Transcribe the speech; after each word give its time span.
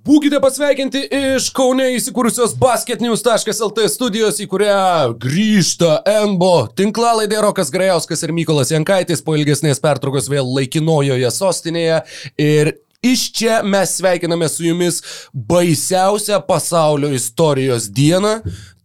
Būkite 0.00 0.38
pasveikinti 0.40 1.02
iš 1.12 1.50
Kaune 1.52 1.90
įsikūrusios 1.92 2.54
basketnews.lt 2.56 3.82
studijos, 3.92 4.38
į 4.40 4.46
kurią 4.48 4.76
grįžta 5.20 5.98
NBO 6.30 6.70
tinklalaidė 6.78 7.42
Rokas 7.44 7.68
Grajauskas 7.74 8.24
ir 8.24 8.32
Mykolas 8.32 8.72
Jankaitis 8.72 9.20
po 9.20 9.36
ilgesnės 9.36 9.82
pertraukos 9.84 10.30
vėl 10.32 10.48
laikinojoje 10.56 11.28
sostinėje. 11.36 12.00
Ir 12.40 12.72
iš 13.04 13.26
čia 13.36 13.60
mes 13.60 13.92
sveikiname 14.00 14.48
su 14.48 14.64
jumis 14.70 15.02
baisiausią 15.36 16.40
pasaulio 16.48 17.12
istorijos 17.20 17.92
dieną. 17.92 18.38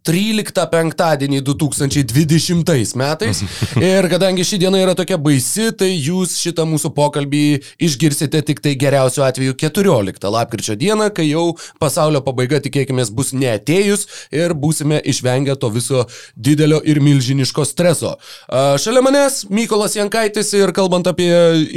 13 0.06 0.66
penktadienį 0.72 1.42
2020 1.46 2.96
metais. 3.00 3.42
Ir 3.82 4.08
kadangi 4.12 4.46
ši 4.46 4.60
diena 4.62 4.80
yra 4.82 4.96
tokia 4.98 5.18
baisi, 5.22 5.72
tai 5.78 5.92
jūs 5.94 6.38
šitą 6.42 6.66
mūsų 6.70 6.92
pokalbį 6.96 7.44
išgirsite 7.88 8.42
tik 8.46 8.62
tai 8.64 8.76
geriausiu 8.80 9.26
atveju 9.26 9.56
14 9.66 10.30
lapkričio 10.36 10.78
dieną, 10.80 11.10
kai 11.16 11.28
jau 11.30 11.48
pasaulio 11.82 12.22
pabaiga 12.26 12.62
tikėkime 12.64 13.06
bus 13.16 13.34
neatėjus 13.36 14.06
ir 14.36 14.54
būsime 14.58 15.02
išvengę 15.06 15.56
to 15.60 15.70
viso 15.74 16.06
didelio 16.36 16.82
ir 16.86 17.02
milžiniško 17.04 17.66
streso. 17.68 18.16
Šalia 18.50 19.04
manęs 19.06 19.44
Mykolas 19.50 19.96
Jankaitis 19.98 20.54
ir 20.58 20.74
kalbant 20.76 21.08
apie 21.10 21.32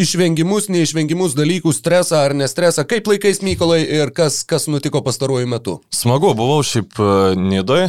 išvengimus, 0.04 0.68
neišvengimus 0.72 1.36
dalykus, 1.38 1.80
stresą 1.82 2.22
ar 2.26 2.36
nestresą, 2.36 2.84
kaip 2.88 3.08
laikais 3.10 3.42
Mykolai 3.44 3.80
ir 4.00 4.12
kas, 4.14 4.40
kas 4.48 4.68
nutiko 4.70 5.02
pastaruoju 5.04 5.48
metu? 5.50 5.78
Smagu, 5.94 6.32
buvau 6.38 6.60
šiaip 6.66 6.98
Nidoj, 7.38 7.88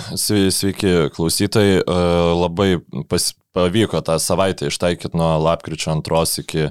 sveiki 0.54 0.96
klausytojai, 1.16 1.82
e, 1.82 2.00
labai 2.40 2.72
pas, 3.10 3.32
pavyko 3.56 4.02
tą 4.06 4.20
savaitę 4.22 4.70
ištaikyti 4.70 5.18
nuo 5.18 5.38
lapkričio 5.42 5.92
antros 5.92 6.38
iki, 6.42 6.70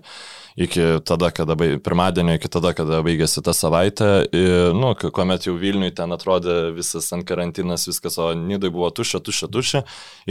iki 0.58 0.84
tada, 1.06 1.30
kada, 1.34 1.56
pirmadienio, 1.56 2.36
iki 2.38 2.50
tada, 2.50 2.72
kada 2.76 3.00
baigėsi 3.06 3.42
ta 3.44 3.54
savaitė. 3.56 4.10
Ir, 4.34 4.72
nu, 4.78 4.92
kuomet 4.94 5.48
jau 5.48 5.56
Vilniui 5.58 5.92
ten 5.94 6.14
atrodė 6.14 6.72
visas 6.76 7.10
ant 7.14 7.26
karantinas, 7.28 7.88
viskas, 7.90 8.18
o 8.22 8.30
Nidai 8.38 8.70
buvo 8.74 8.90
tuščia, 8.94 9.22
tuščia, 9.26 9.50
tuščia, 9.54 9.84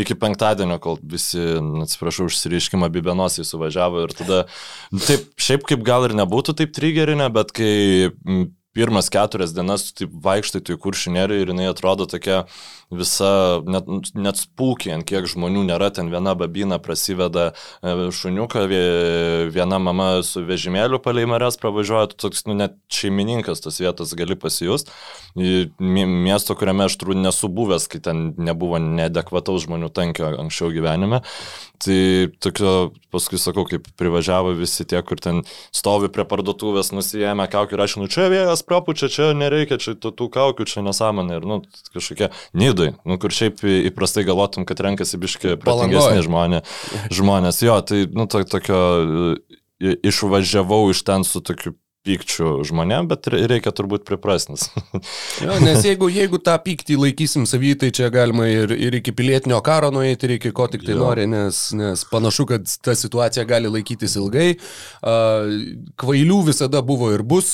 iki 0.04 0.18
penktadienio, 0.20 0.80
kol 0.84 1.00
visi, 1.04 1.42
atsiprašau, 1.84 2.30
užsiriškimą 2.32 2.92
bibenosiai 2.96 3.48
suvažiavo 3.48 4.06
ir 4.08 4.16
tada, 4.18 4.44
taip, 5.08 5.32
šiaip 5.40 5.68
kaip 5.68 5.84
gal 5.88 6.08
ir 6.08 6.16
nebūtų 6.20 6.58
taip 6.62 6.76
trigerinę, 6.76 7.32
bet 7.36 7.56
kai 7.56 7.74
pirmas 8.78 9.10
keturias 9.14 9.56
dienas 9.58 9.90
tu 9.90 10.04
taip 10.04 10.18
vaikštai 10.28 10.62
tu 10.62 10.76
į 10.78 10.82
kuršinėlį 10.84 11.42
ir 11.42 11.54
jinai 11.54 11.72
atrodo 11.72 12.06
tokia 12.10 12.44
visa, 12.94 13.30
net, 13.68 13.88
net 14.16 14.40
spūkiai, 14.40 14.94
ant 14.96 15.08
kiek 15.08 15.28
žmonių 15.28 15.66
nėra, 15.68 15.90
ten 15.92 16.12
viena 16.12 16.36
babina 16.40 16.78
prasideda 16.80 17.50
e, 17.52 17.96
šuniuką, 18.16 18.64
viena 19.52 19.80
mama 19.84 20.22
su 20.24 20.44
vežimėliu 20.48 21.02
palei 21.04 21.26
marės 21.28 21.60
pravažiuoja, 21.60 22.14
tu 22.14 22.20
toks, 22.28 22.46
nu, 22.48 22.56
net 22.62 22.78
šeimininkas 22.94 23.64
tos 23.66 23.82
vietos 23.84 24.16
gali 24.18 24.38
pasijust. 24.40 24.94
Miesto, 25.36 26.56
kuriame 26.58 26.88
aš 26.88 26.96
turbūt 27.02 27.20
nesu 27.26 27.52
buvęs, 27.52 27.90
kai 27.92 28.02
ten 28.04 28.30
nebuvo 28.40 28.80
neadekvataus 28.84 29.68
žmonių 29.68 29.92
tankio 29.92 30.32
anksčiau 30.38 30.72
gyvenime. 30.76 31.24
Tai 31.78 32.00
tokio, 32.42 32.72
paskui 33.14 33.38
sakau, 33.38 33.62
kaip 33.70 33.86
privažiavo 34.00 34.56
visi 34.58 34.86
tie, 34.90 34.98
kur 35.06 35.20
ten 35.22 35.44
stovi 35.76 36.10
prie 36.14 36.26
parduotuvės, 36.26 36.90
nusijėmė 36.96 37.46
kaukių 37.54 37.78
ir 37.78 37.84
aš, 37.86 37.96
nu 38.02 38.10
čia 38.10 38.26
vėjas 38.34 38.66
prapučia, 38.66 39.12
čia 39.14 39.30
nereikia, 39.38 39.78
čia 39.82 39.94
tų, 39.94 40.14
tų 40.18 40.30
kaukių, 40.34 40.66
čia 40.70 40.82
nesąmonė. 40.88 41.38
Ir, 41.38 41.48
nu, 41.50 41.60
kažkokia, 41.94 42.32
nidai, 42.58 42.96
nu, 43.06 43.20
kur 43.22 43.36
šiaip 43.36 43.62
įprastai 43.62 44.26
galvotum, 44.28 44.66
kad 44.66 44.82
renkasi 44.82 45.22
biški 45.22 45.58
protingesni 45.62 46.26
žmonės. 46.26 46.78
žmonės. 47.14 47.62
Jo, 47.62 47.78
tai, 47.86 48.06
nu, 48.10 48.26
to, 48.32 48.42
tokio, 48.50 48.82
išvažiavau 49.80 50.88
iš 50.94 51.06
ten 51.06 51.28
su 51.28 51.44
tokiu 51.46 51.78
pykčių 52.08 52.52
žmonėm, 52.68 53.10
bet 53.12 53.28
reikia 53.32 53.74
turbūt 53.76 54.06
priprasnis. 54.08 54.68
jo, 55.46 55.58
nes 55.64 55.84
jeigu, 55.86 56.10
jeigu 56.14 56.40
tą 56.44 56.56
pyktį 56.64 56.98
laikysim 57.02 57.48
savy, 57.50 57.74
tai 57.80 57.92
čia 57.96 58.10
galima 58.14 58.48
ir, 58.50 58.74
ir 58.74 58.98
iki 59.02 59.14
pilietinio 59.16 59.60
karo 59.66 59.92
nueiti, 59.94 60.28
ir 60.28 60.38
iki 60.38 60.54
ko 60.56 60.70
tik 60.72 60.86
tai 60.88 60.96
jo. 60.96 61.02
nori, 61.04 61.28
nes, 61.30 61.62
nes 61.78 62.06
panašu, 62.12 62.48
kad 62.54 62.68
ta 62.84 62.96
situacija 62.98 63.46
gali 63.50 63.72
laikytis 63.72 64.18
ilgai. 64.20 64.50
Kvailių 66.02 66.42
visada 66.50 66.84
buvo 66.86 67.12
ir 67.16 67.26
bus, 67.28 67.54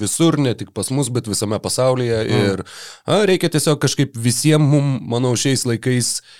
visur, 0.00 0.38
ne 0.42 0.56
tik 0.58 0.74
pas 0.76 0.92
mus, 0.94 1.12
bet 1.12 1.30
visame 1.30 1.60
pasaulyje. 1.62 2.22
Mm. 2.26 2.42
Ir 2.46 2.64
a, 2.66 3.22
reikia 3.28 3.52
tiesiog 3.52 3.80
kažkaip 3.82 4.16
visiems 4.20 4.64
manau, 5.06 5.34
šiais 5.38 5.62
laikais 5.68 6.18
uh, 6.18 6.34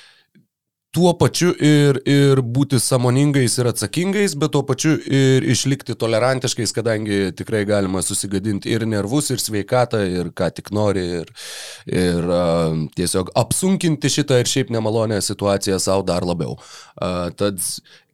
tuo 0.96 1.12
pačiu 1.20 1.50
ir, 1.60 1.98
ir 2.08 2.40
būti 2.40 2.78
samoningais 2.80 3.58
ir 3.60 3.68
atsakingais, 3.68 4.32
bet 4.40 4.54
tuo 4.54 4.62
pačiu 4.64 4.94
ir 4.96 5.44
išlikti 5.44 5.96
tolerantiškais, 6.00 6.72
kadangi 6.76 7.18
tikrai 7.36 7.66
galima 7.68 8.00
susigadinti 8.04 8.72
ir 8.72 8.86
nervus, 8.88 9.28
ir 9.34 9.42
sveikatą, 9.42 10.00
ir 10.08 10.32
ką 10.36 10.48
tik 10.56 10.72
nori, 10.76 11.04
ir, 11.20 11.34
ir 11.92 12.30
uh, 12.30 12.78
tiesiog 12.96 13.34
apsunkinti 13.36 14.12
šitą 14.16 14.40
ir 14.40 14.48
šiaip 14.48 14.72
nemalonę 14.72 15.20
situaciją 15.20 15.76
savo 15.84 16.06
dar 16.08 16.24
labiau. 16.24 16.56
Uh, 16.96 17.28
tad 17.36 17.60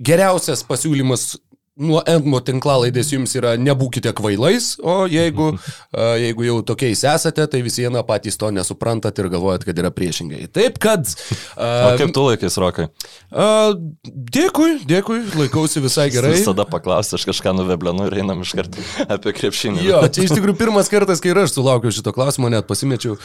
geriausias 0.03 0.66
pasiūlymas 0.66 1.37
nuo 1.81 2.03
Endmo 2.09 2.41
tinklalaidės 2.44 3.15
jums 3.15 3.33
yra 3.38 3.55
nebūkite 3.56 4.12
kvailais, 4.16 4.75
o 4.84 5.06
jeigu, 5.09 5.53
jeigu 6.25 6.44
jau 6.44 6.56
tokiais 6.72 7.05
esate, 7.09 7.47
tai 7.49 7.62
vis 7.65 7.78
viena 7.81 8.03
patys 8.06 8.37
to 8.41 8.50
nesuprantat 8.53 9.16
ir 9.22 9.31
galvojat, 9.33 9.65
kad 9.69 9.81
yra 9.81 9.93
priešingai. 9.94 10.47
Taip 10.53 10.81
kad... 10.83 11.09
O 11.62 11.94
kaip 11.99 12.12
tu 12.15 12.22
laikais, 12.25 12.55
Rokai? 12.60 12.87
Dėkui, 13.33 14.83
dėkui, 14.88 15.19
laikausi 15.38 15.83
visai 15.84 16.09
gerai. 16.15 16.34
Visada 16.37 16.66
paklausti, 16.69 17.16
aš 17.19 17.27
kažką 17.28 17.55
nuveblenu 17.56 18.06
ir 18.09 18.19
einam 18.22 18.43
iš 18.44 18.54
karto 18.59 18.84
apie 19.06 19.34
krepšinį. 19.37 19.84
Jo, 19.87 20.03
čia 20.12 20.27
iš 20.27 20.34
tikrųjų 20.37 20.59
pirmas 20.60 20.91
kartas, 20.93 21.22
kai 21.22 21.34
aš 21.44 21.56
sulaukiau 21.56 21.94
šito 21.94 22.15
klausimo, 22.15 22.50
net 22.53 22.69
pasimečiau. 22.69 23.16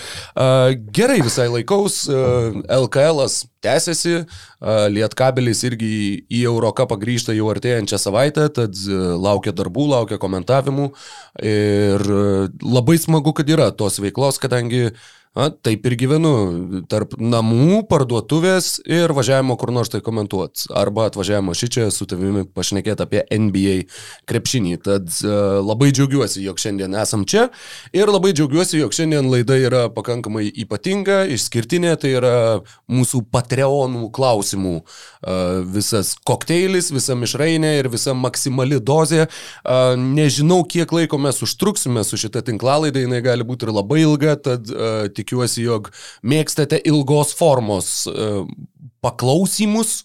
Gerai 0.96 1.20
visai 1.26 1.48
laikaus, 1.52 2.04
LKL 2.08 3.26
tęsiasi, 3.64 4.26
Lietkabelis 4.66 5.60
irgi 5.68 5.90
į 6.34 6.40
Eurocapą 6.50 6.98
grįžta 6.98 7.36
jau 7.38 7.52
artėjančią 7.52 8.00
savaitę, 8.02 8.48
tad 8.50 8.74
e, 8.74 8.96
laukia 9.22 9.54
darbų, 9.54 9.86
laukia 9.92 10.18
komentavimų. 10.18 10.88
Ir 11.46 12.02
e, 12.02 12.24
labai 12.66 12.98
smagu, 12.98 13.36
kad 13.38 13.50
yra 13.54 13.70
tos 13.70 14.02
veiklos, 14.02 14.42
kadangi 14.42 14.88
A, 15.38 15.52
taip 15.52 15.86
ir 15.86 15.94
gyvenu 16.00 16.32
tarp 16.90 17.12
namų, 17.22 17.84
parduotuvės 17.92 18.80
ir 18.90 19.12
važiavimo 19.14 19.54
kur 19.60 19.70
nors 19.76 19.92
tai 19.94 20.00
komentuot. 20.02 20.64
Arba 20.74 21.06
atvažiavimo 21.12 21.54
šičia 21.58 21.92
su 21.94 22.08
tavimi 22.10 22.42
pašnekėti 22.58 23.06
apie 23.06 23.22
NBA 23.30 23.76
krepšinį. 24.30 24.74
Tad 24.88 25.12
uh, 25.22 25.60
labai 25.62 25.92
džiaugiuosi, 25.94 26.42
jog 26.42 26.62
šiandien 26.62 26.96
esam 26.98 27.26
čia 27.30 27.48
ir 27.94 28.10
labai 28.10 28.32
džiaugiuosi, 28.34 28.80
jog 28.80 28.96
šiandien 28.98 29.30
laida 29.30 29.60
yra 29.62 29.84
pakankamai 29.94 30.48
ypatinga, 30.64 31.20
išskirtinė, 31.36 31.94
tai 32.02 32.16
yra 32.18 32.34
mūsų 32.90 33.22
Patreonų 33.30 34.10
klausimų 34.18 34.74
uh, 34.80 35.62
visas 35.70 36.16
kokteilis, 36.26 36.90
visa 36.96 37.14
mišrainė 37.20 37.76
ir 37.84 37.92
visa 37.94 38.18
maksimali 38.18 38.82
dozė. 38.82 39.28
Uh, 39.62 39.94
nežinau, 40.02 40.64
kiek 40.66 40.98
laiko 40.98 41.22
mes 41.22 41.46
užtruksime 41.46 42.02
su 42.08 42.18
šita 42.18 42.42
tinklalaida, 42.50 43.06
jinai 43.06 43.22
gali 43.22 43.46
būti 43.46 43.70
ir 43.70 43.76
labai 43.78 44.02
ilga, 44.08 44.34
tad 44.42 44.66
tik 45.14 45.17
tikiuosi, 45.18 45.64
jog 45.66 45.92
mėgstate 46.26 46.80
ilgos 46.90 47.34
formos 47.38 47.92
e, 48.10 48.28
paklausimus. 49.06 50.04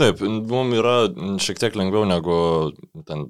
Taip, 0.00 0.22
mums 0.24 0.78
yra 0.80 0.96
šiek 1.42 1.60
tiek 1.62 1.76
lengviau 1.78 2.06
negu 2.08 2.36
ten 3.06 3.28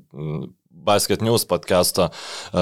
Basket 0.85 1.23
News 1.25 1.47
podcast'o 1.49 2.11
uh, 2.11 2.61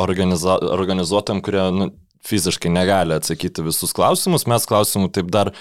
organiza 0.00 0.58
organizuotam, 0.76 1.40
kurie 1.44 1.62
nu, 1.72 1.88
fiziškai 2.26 2.70
negali 2.72 3.16
atsakyti 3.16 3.64
visus 3.66 3.94
klausimus. 3.96 4.46
Mes 4.50 4.68
klausimų 4.68 5.10
taip 5.16 5.30
dar 5.32 5.52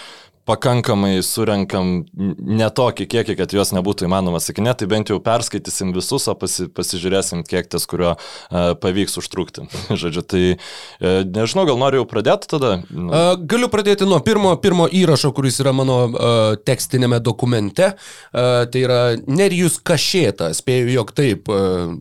pakankamai 0.49 1.19
surenkam 1.25 2.03
ne 2.13 2.67
tokį 2.73 3.07
kiekį, 3.11 3.35
kad 3.39 3.53
juos 3.55 3.73
nebūtų 3.75 4.07
įmanoma 4.07 4.41
sakinėti, 4.41 4.83
tai 4.83 4.89
bent 4.91 5.11
jau 5.11 5.19
perskaitysim 5.23 5.93
visus, 5.95 6.27
o 6.31 6.35
pasi, 6.37 6.67
pasižiūrėsim, 6.71 7.43
kiek 7.47 7.69
ties, 7.71 7.85
kurio 7.89 8.13
uh, 8.15 8.71
pavyks 8.81 9.19
užtrukti. 9.21 9.67
Žodžiu, 10.01 10.23
tai 10.25 10.43
uh, 10.55 11.21
nežinau, 11.27 11.67
gal 11.69 11.79
noriu 11.81 12.01
jau 12.01 12.09
pradėti 12.09 12.49
tada? 12.55 12.77
Uh, 12.89 13.35
galiu 13.39 13.69
pradėti 13.73 14.07
nuo 14.09 14.21
pirmo, 14.25 14.55
pirmo 14.61 14.87
įrašo, 14.87 15.33
kuris 15.37 15.61
yra 15.63 15.75
mano 15.75 15.99
uh, 16.07 16.39
tekstinėme 16.65 17.21
dokumente. 17.23 17.93
Uh, 18.31 18.63
tai 18.71 18.85
yra 18.87 19.01
Nerijus 19.27 19.77
Kašėta, 19.83 20.51
spėju, 20.57 20.89
jog 20.97 21.15
taip. 21.17 21.51
Uh, 21.51 21.95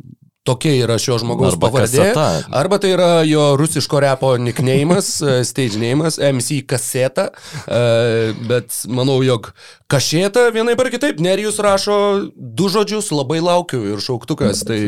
Tokia 0.49 0.73
yra 0.87 0.95
šio 0.97 1.19
žmogaus 1.21 1.53
arba 1.53 1.69
pavardė. 1.69 1.99
Kaseta. 2.01 2.53
Arba 2.57 2.79
tai 2.81 2.95
yra 2.95 3.09
jo 3.29 3.43
rusiško 3.61 3.99
repo 4.01 4.31
nickname'as, 4.41 5.11
e, 5.29 5.35
stage 5.45 5.77
name'as, 5.77 6.17
MC 6.17 6.63
kaseta. 6.69 7.27
E, 7.69 7.81
bet 8.49 8.73
manau, 8.89 9.19
jog 9.21 9.51
kašėta 9.93 10.47
vienai 10.55 10.79
par 10.81 10.89
kitaip. 10.93 11.21
Nerijus 11.21 11.61
rašo 11.61 11.97
du 12.33 12.71
žodžius, 12.73 13.11
labai 13.13 13.43
laukiu 13.45 13.83
ir 13.93 14.01
šauktukas. 14.01 14.63
Tai 14.65 14.79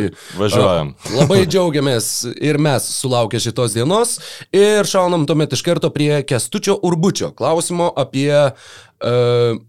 važiuojam. 0.40 0.94
Labai 1.20 1.43
džiaugiamės 1.44 2.08
ir 2.32 2.56
mes 2.56 2.87
sulaukę 3.02 3.43
šitos 3.43 3.76
dienos. 3.76 4.16
Ir 4.56 4.88
šaunam 4.88 5.28
tuomet 5.28 5.52
iš 5.52 5.66
karto 5.69 5.93
prie 5.93 6.22
Kestučio 6.25 6.78
Urbučio 6.81 7.28
klausimo 7.37 7.93
apie 7.93 8.32
uh, 8.40 9.60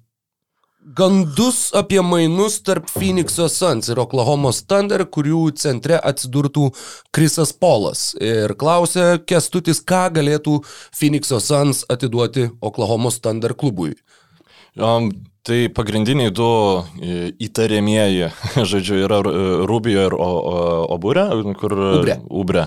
gandus 0.83 1.71
apie 1.75 2.01
mainus 2.01 2.59
tarp 2.63 2.89
Phoenix'o 2.91 3.47
Suns 3.49 3.89
ir 3.89 3.99
Oklahomos 4.03 4.63
Thunder, 4.67 5.05
kurių 5.07 5.45
centre 5.59 5.99
atsidurtų 6.03 6.69
Krisas 7.15 7.53
Polas. 7.55 8.11
Ir 8.19 8.55
klausė 8.59 9.17
Kestutis, 9.27 9.79
ką 9.79 10.09
galėtų 10.17 10.59
Phoenix'o 10.91 11.39
Suns 11.43 11.83
atiduoti 11.89 12.49
Oklahomos 12.61 13.21
Thunder 13.23 13.55
klubui. 13.55 13.95
Um, 14.75 15.11
Tai 15.43 15.57
pagrindiniai 15.75 16.31
du 16.31 16.45
e, 17.03 17.33
įtariamieji, 17.43 18.29
žodžiu, 18.71 19.01
yra 19.03 19.17
e, 19.27 19.39
Rubijo 19.67 20.05
ir 20.07 20.13
Oburė, 20.15 21.25
kur... 21.59 21.73
Ubre. 21.99 22.15
Ubre. 22.31 22.63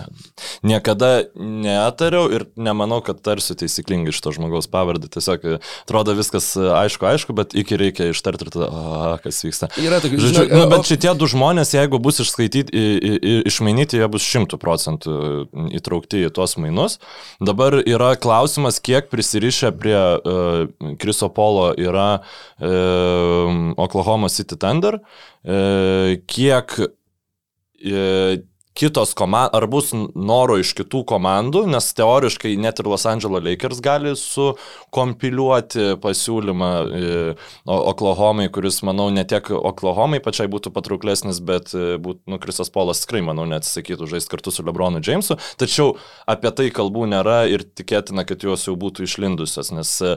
Niekada 0.60 1.24
neatariau 1.40 2.28
ir 2.36 2.44
nemanau, 2.60 2.98
kad 3.04 3.22
tarsiu 3.24 3.56
taisyklingai 3.56 4.12
iš 4.12 4.20
to 4.20 4.34
žmogaus 4.36 4.68
pavardę. 4.68 5.08
Tiesiog 5.08 5.46
e, 5.48 5.56
atrodo 5.86 6.12
viskas 6.18 6.50
aišku, 6.52 7.08
aišku, 7.08 7.36
bet 7.38 7.56
iki 7.56 7.78
reikia 7.80 8.10
ištarti 8.12 8.44
ir 8.44 8.52
tada, 8.58 8.68
a, 8.68 9.14
kas 9.24 9.40
vyksta. 9.46 9.70
Yra 9.80 10.02
tokių, 10.04 10.20
žodžiu, 10.20 10.34
žinok, 10.42 10.52
nu, 10.60 10.68
bet 10.74 10.92
šitie 10.92 11.16
du 11.16 11.30
žmonės, 11.32 11.72
jeigu 11.78 12.02
bus 12.04 12.20
išskaityti, 12.26 12.84
išmainyti, 13.48 14.02
jie 14.02 14.10
bus 14.12 14.28
šimtų 14.28 14.60
procentų 14.60 15.16
įtraukti 15.80 16.26
į 16.28 16.34
tuos 16.36 16.58
mainus. 16.60 17.00
Dabar 17.40 17.80
yra 17.80 18.12
klausimas, 18.20 18.82
kiek 18.84 19.08
prisirišę 19.08 19.72
prie 19.80 19.96
uh, 19.96 20.94
Kriso 21.00 21.32
Polo 21.32 21.70
yra 21.72 22.08
uh, 22.20 22.65
Oklahoma 23.76 24.28
City 24.28 24.56
Thunder, 24.56 24.98
kiek 26.26 26.76
kitos 28.76 29.14
komandos, 29.16 29.56
ar 29.56 29.66
bus 29.70 29.92
noro 30.14 30.58
iš 30.60 30.74
kitų 30.76 31.02
komandų, 31.08 31.64
nes 31.72 31.88
teoriškai 31.96 32.54
net 32.60 32.80
ir 32.80 32.90
Los 32.90 33.06
Angeles 33.08 33.44
Lakers 33.44 33.80
gali 33.84 34.12
sukompiliuoti 34.20 35.96
pasiūlymą 36.02 36.70
e, 36.84 37.14
Oklahomai, 37.64 38.48
kuris, 38.52 38.82
manau, 38.86 39.08
ne 39.14 39.24
tiek 39.28 39.48
Oklahomai 39.56 40.20
pačiai 40.24 40.50
būtų 40.52 40.72
patrauklesnis, 40.76 41.40
bet 41.40 41.72
e, 41.72 41.96
būtų, 42.02 42.26
nu, 42.32 42.40
Krisas 42.42 42.72
Polas 42.72 43.00
tikrai, 43.04 43.22
manau, 43.24 43.46
neatsisakytų 43.48 44.10
žaisti 44.12 44.34
kartu 44.34 44.52
su 44.52 44.64
Lebronu 44.66 45.00
Jamesu, 45.04 45.38
tačiau 45.60 45.94
apie 46.28 46.52
tai 46.56 46.68
kalbų 46.74 47.08
nėra 47.14 47.38
ir 47.48 47.64
tikėtina, 47.64 48.26
kad 48.28 48.44
jos 48.44 48.68
jau 48.68 48.76
būtų 48.76 49.06
išlindusios, 49.08 49.72
nes 49.72 49.94
e, 50.04 50.14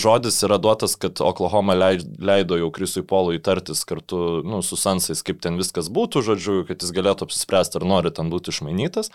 žodis 0.00 0.42
yra 0.42 0.58
duotas, 0.62 0.98
kad 0.98 1.22
Oklahoma 1.22 1.78
leido 1.78 2.58
jau 2.58 2.72
Krisui 2.74 3.06
Polui 3.06 3.38
tartis 3.42 3.86
kartu 3.86 4.42
nu, 4.42 4.62
su 4.66 4.78
Sansais, 4.80 5.22
kaip 5.22 5.42
ten 5.44 5.60
viskas 5.60 5.90
būtų, 5.92 6.26
žodžiu, 6.32 6.58
kad 6.66 6.82
jis 6.82 6.94
galėtų 6.94 7.28
apsispręsti, 7.28 7.78
ar 7.78 7.88
nori 7.92 8.12
ten 8.14 8.32
būti 8.32 8.52
išmainytas. 8.54 9.12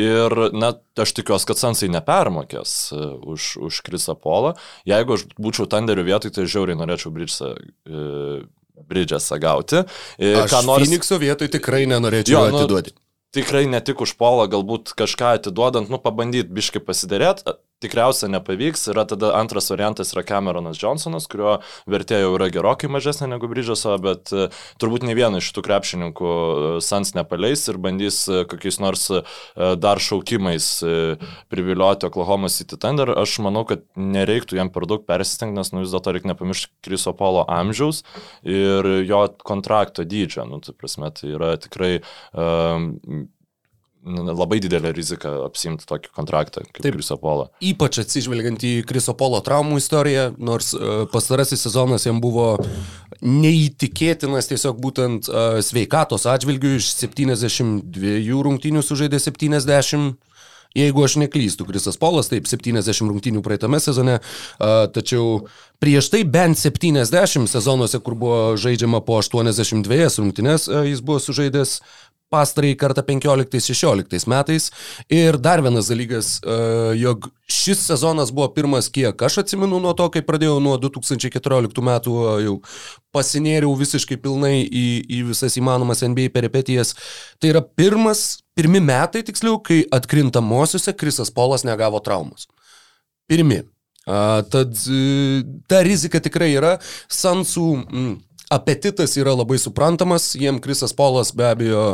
Ir, 0.00 0.34
na, 0.56 0.72
aš 1.00 1.14
tikiuosi, 1.20 1.48
kad 1.50 1.60
Sansai 1.60 1.92
nepermokės 1.92 2.74
e, 2.96 3.06
už, 3.34 3.54
už 3.68 3.80
Krisą 3.86 4.16
Polą. 4.18 4.54
Jeigu 4.88 5.18
aš 5.18 5.28
būčiau 5.36 5.68
Tanderių 5.70 6.08
vietoj, 6.10 6.34
tai 6.34 6.48
žiauriai 6.50 6.80
norėčiau 6.80 7.14
Bridgesą. 7.14 7.54
E, 7.54 8.44
Bridgesą 8.84 9.38
gauti. 9.38 9.84
E, 10.18 10.34
aš 10.42 10.50
ką 10.50 10.64
nors... 10.66 10.84
Phoenixo 10.84 11.18
vietoj 11.22 11.50
tikrai 11.52 11.84
nenorėčiau 11.90 12.34
jo, 12.34 12.44
nu, 12.50 12.62
atiduoti. 12.64 12.94
Tikrai 13.34 13.64
ne 13.70 13.80
tik 13.82 14.02
už 14.02 14.14
polą, 14.18 14.46
galbūt 14.50 14.92
kažką 14.98 15.36
atiduodant, 15.38 15.90
nu, 15.90 15.98
pabandyti 16.02 16.50
biškai 16.54 16.82
pasidarėti 16.84 17.54
tikriausia 17.84 18.30
nepavyks. 18.32 18.88
Yra 18.92 19.06
tada 19.08 19.34
antras 19.38 19.70
variantas 19.72 20.14
yra 20.14 20.24
Cameronas 20.26 20.80
Johnsonas, 20.80 21.28
kurio 21.30 21.58
vertė 21.90 22.22
jau 22.24 22.34
yra 22.38 22.50
gerokai 22.52 22.90
mažesnė 22.92 23.30
negu 23.34 23.50
Bridžaso, 23.50 23.94
bet 24.02 24.32
uh, 24.34 24.48
turbūt 24.82 25.06
ne 25.06 25.14
vieną 25.16 25.40
iš 25.40 25.52
šitų 25.52 25.66
krepšininkų 25.68 26.32
uh, 26.34 26.66
Sans 26.84 27.14
nepaleis 27.16 27.66
ir 27.70 27.78
bandys 27.82 28.24
uh, 28.30 28.42
kokiais 28.48 28.80
nors 28.82 29.06
dar 29.54 30.00
šaukimais 30.02 30.66
privilioti 31.52 32.06
Oklahoma 32.08 32.48
City 32.52 32.76
Thunder. 32.80 33.12
Aš 33.20 33.36
manau, 33.44 33.64
kad 33.68 33.84
nereiktų 33.98 34.58
jam 34.58 34.70
per 34.72 34.86
daug 34.90 35.04
persistengti, 35.06 35.58
nes 35.58 35.72
nu, 35.74 35.82
vis 35.84 35.92
dėlto 35.94 36.14
reikia 36.14 36.30
nepamiršti 36.32 36.72
Kriso 36.84 37.14
Polo 37.16 37.44
amžiaus 37.50 38.02
ir 38.42 38.88
jo 39.06 39.22
kontrakto 39.44 40.06
dydžio. 40.08 40.46
Nu, 40.48 40.60
tai 40.64 40.74
prasme, 40.78 41.10
tai 41.14 41.34
yra 41.36 41.54
tikrai 41.60 41.92
um, 42.32 42.94
labai 44.04 44.58
didelė 44.60 44.92
rizika 44.94 45.30
apsimti 45.46 45.86
tokį 45.88 46.10
kontraktą 46.14 46.64
kaip 46.66 46.82
Taip, 46.84 46.96
Kriso 46.98 47.16
Polo. 47.20 47.48
Ypač 47.64 48.02
atsižvelgiant 48.02 48.64
į 48.64 48.74
Kriso 48.88 49.14
Polo 49.16 49.40
traumų 49.44 49.78
istoriją, 49.80 50.28
nors 50.38 50.74
uh, 50.76 51.06
pastarasis 51.12 51.64
sezonas 51.64 52.04
jam 52.06 52.20
buvo 52.24 52.58
neįtikėtinas 53.24 54.50
tiesiog 54.50 54.78
būtent 54.82 55.30
uh, 55.30 55.58
sveikatos 55.64 56.28
atžvilgių 56.28 56.76
iš 56.80 56.92
72 56.98 58.44
rungtynių 58.44 58.84
sužaidė 58.84 59.22
70. 59.22 60.14
Jeigu 60.74 61.04
aš 61.06 61.14
neklystu, 61.22 61.62
Krisas 61.68 61.94
Polas, 62.02 62.26
taip, 62.26 62.48
70 62.50 63.06
rungtynių 63.06 63.44
praeitame 63.46 63.78
sezone, 63.78 64.16
uh, 64.18 64.72
tačiau 64.90 65.44
prieš 65.78 66.08
tai 66.10 66.24
bent 66.26 66.58
70 66.58 67.46
sezonuose, 67.46 68.00
kur 68.02 68.16
buvo 68.18 68.40
žaidžiama 68.58 68.98
po 69.06 69.20
82 69.22 70.08
rungtynės, 70.18 70.66
jis 70.90 71.04
buvo 71.04 71.22
sužaidęs 71.22 71.78
pastarąjį 72.34 72.76
kartą 72.80 73.06
15-16 73.06 74.28
metais. 74.30 74.68
Ir 75.12 75.38
dar 75.38 75.62
vienas 75.62 75.88
dalykas, 75.92 76.36
e, 76.42 76.58
jog 76.98 77.30
šis 77.50 77.84
sezonas 77.86 78.32
buvo 78.34 78.48
pirmas, 78.56 78.88
kiek 78.92 79.22
aš 79.22 79.38
atsimenu 79.44 79.78
nuo 79.82 79.94
to, 79.96 80.08
kai 80.12 80.24
pradėjau 80.26 80.58
nuo 80.64 80.74
2014 80.82 81.84
metų, 81.88 82.16
jau 82.44 82.56
pasinėriau 83.14 83.74
visiškai 83.78 84.18
pilnai 84.20 84.56
į, 84.64 84.86
į 85.06 85.20
visas 85.30 85.58
įmanomas 85.60 86.02
NBA 86.06 86.32
peripetijas. 86.34 86.94
Tai 87.38 87.52
yra 87.54 87.62
pirmas, 87.62 88.26
pirmi 88.58 88.82
metai 88.82 89.22
tiksliau, 89.26 89.60
kai 89.62 89.84
atkrintamosiuose 89.94 90.96
Krisas 90.98 91.32
Polas 91.34 91.66
negavo 91.68 92.02
traumus. 92.04 92.48
Pirmi. 93.30 93.62
A, 94.04 94.42
tad 94.52 94.76
e, 94.92 95.42
ta 95.70 95.84
rizika 95.86 96.20
tikrai 96.24 96.52
yra. 96.58 96.76
Sansų... 97.08 97.68
Mm, 97.88 98.14
apetitas 98.52 99.16
yra 99.20 99.34
labai 99.36 99.58
suprantamas, 99.60 100.30
jiem 100.38 100.60
Krisas 100.62 100.94
Polas 100.96 101.32
be 101.36 101.46
abejo, 101.48 101.84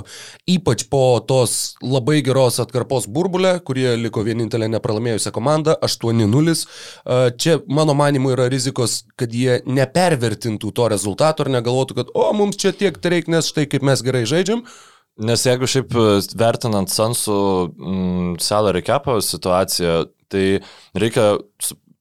ypač 0.51 0.85
po 0.91 1.21
tos 1.27 1.75
labai 1.83 2.21
geros 2.27 2.61
atkarpos 2.63 3.09
burbulę, 3.11 3.57
kurie 3.67 3.95
liko 4.01 4.25
vienintelė 4.27 4.71
nepralaimėjusią 4.75 5.33
komandą, 5.37 5.77
8-0. 5.87 6.57
Čia 7.41 7.59
mano 7.71 7.97
manimu 7.99 8.35
yra 8.35 8.49
rizikos, 8.53 9.03
kad 9.21 9.35
jie 9.35 9.61
nepervertintų 9.67 10.73
to 10.77 10.89
rezultato 10.93 11.47
ir 11.47 11.55
negalvotų, 11.57 12.01
kad 12.01 12.15
o, 12.15 12.31
mums 12.37 12.61
čia 12.61 12.75
tiek 12.77 12.97
reikia, 13.01 13.37
nes 13.37 13.51
štai 13.51 13.67
kaip 13.71 13.87
mes 13.87 14.03
gerai 14.07 14.27
žaidžiam. 14.29 14.65
Nes 15.21 15.43
jeigu 15.45 15.69
šiaip 15.69 15.93
e, 15.93 16.07
vertinant 16.41 16.89
Sansų 16.89 17.37
mm, 17.69 18.35
salary 18.41 18.81
capo 18.87 19.19
situaciją, 19.25 20.05
tai 20.33 20.45
reikia 20.97 21.35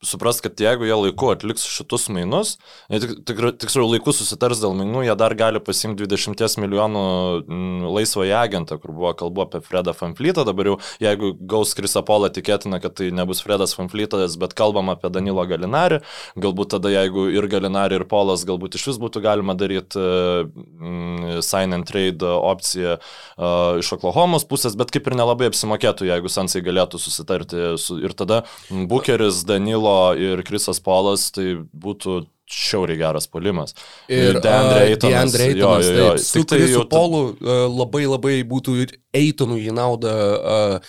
suprast, 0.05 0.41
kad 0.45 0.59
jeigu 0.59 0.87
jie 0.87 0.95
laiku 0.95 1.31
atliks 1.33 1.65
šitus 1.67 2.07
mainus, 2.13 2.53
tik, 2.87 3.17
tik, 3.27 3.41
tiksliau 3.59 3.87
laiku 3.89 4.13
susitars 4.15 4.61
dėl 4.63 4.75
mainų, 4.77 5.03
jie 5.07 5.15
dar 5.19 5.35
gali 5.35 5.59
pasimti 5.59 6.07
20 6.07 6.61
milijonų 6.63 7.03
mm, 7.43 7.87
laisvąjį 7.97 8.31
agentą, 8.39 8.77
kur 8.79 8.93
buvo 8.95 9.11
kalbu 9.19 9.43
apie 9.43 9.61
Fredą 9.65 9.91
Fanflytą, 9.97 10.45
dabar 10.47 10.71
jau 10.71 10.77
jeigu 11.03 11.33
gaus 11.51 11.75
Krisapolą, 11.75 12.29
tikėtina, 12.31 12.79
kad 12.79 12.95
tai 12.99 13.09
nebus 13.15 13.43
Fredas 13.43 13.75
Fanflytas, 13.75 14.37
bet 14.39 14.55
kalbam 14.57 14.91
apie 14.93 15.11
Danilo 15.11 15.43
Galinarį, 15.49 15.99
galbūt 16.39 16.71
tada 16.77 16.93
jeigu 16.93 17.27
ir 17.35 17.49
Galinarį, 17.51 17.99
ir 17.99 18.07
Polas, 18.07 18.47
galbūt 18.47 18.79
iš 18.79 18.87
vis 18.93 19.01
būtų 19.03 19.23
galima 19.25 19.57
daryti 19.59 19.99
mm, 19.99 21.43
sign 21.43 21.75
and 21.75 21.89
trade 21.89 22.23
opciją 22.23 22.95
uh, 23.01 23.81
iš 23.83 23.91
Oklahomos 23.97 24.47
pusės, 24.47 24.79
bet 24.79 24.95
kaip 24.95 25.11
ir 25.11 25.19
nelabai 25.19 25.51
apsimokėtų, 25.51 26.07
jeigu 26.07 26.31
Sansai 26.31 26.63
galėtų 26.63 27.03
susitarti 27.03 27.75
su, 27.81 27.99
ir 27.99 28.15
tada 28.15 28.45
Bucheris, 28.71 29.43
Danilo 29.49 29.88
Polo 29.89 30.17
ir 30.17 30.43
Krisas 30.47 30.79
Polas, 30.83 31.29
tai 31.35 31.55
būtų 31.57 32.23
šiauriai 32.49 32.97
geras 32.97 33.27
polimas. 33.29 33.75
Ir 34.09 34.39
Deandre 34.41 34.87
Eitonas. 34.89 35.35
Uh, 35.37 35.51
jo, 35.53 35.73
jo, 35.77 35.91
jo. 35.93 36.07
Taip, 36.15 36.23
su 36.25 36.45
Krisu 36.49 36.85
Polu 36.89 37.21
uh, 37.29 37.67
labai 37.69 38.05
labai 38.09 38.39
būtų 38.49 38.77
ir 39.13 39.19
Eitonų 39.19 39.57
į 39.65 39.73
naudą 39.73 40.79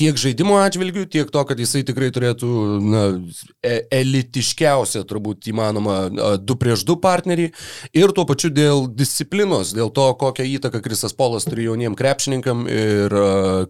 tiek 0.00 0.16
žaidimo 0.16 0.56
atžvilgių, 0.60 1.04
tiek 1.12 1.28
to, 1.32 1.42
kad 1.44 1.58
jisai 1.60 1.82
tikrai 1.84 2.08
turėtų 2.14 2.48
na, 2.80 3.02
e 3.64 3.82
elitiškiausią, 4.00 5.02
turbūt 5.08 5.50
įmanoma, 5.50 5.96
2 6.40 6.56
prieš 6.60 6.86
2 6.88 6.96
partnerį 7.02 7.50
ir 7.96 8.14
tuo 8.16 8.24
pačiu 8.28 8.48
dėl 8.54 8.86
disciplinos, 8.96 9.74
dėl 9.76 9.92
to, 9.92 10.06
kokią 10.20 10.46
įtaką 10.56 10.80
Krisas 10.84 11.16
Polas 11.16 11.44
turi 11.48 11.66
jauniem 11.68 11.96
krepšininkam 11.98 12.64
ir 12.70 13.16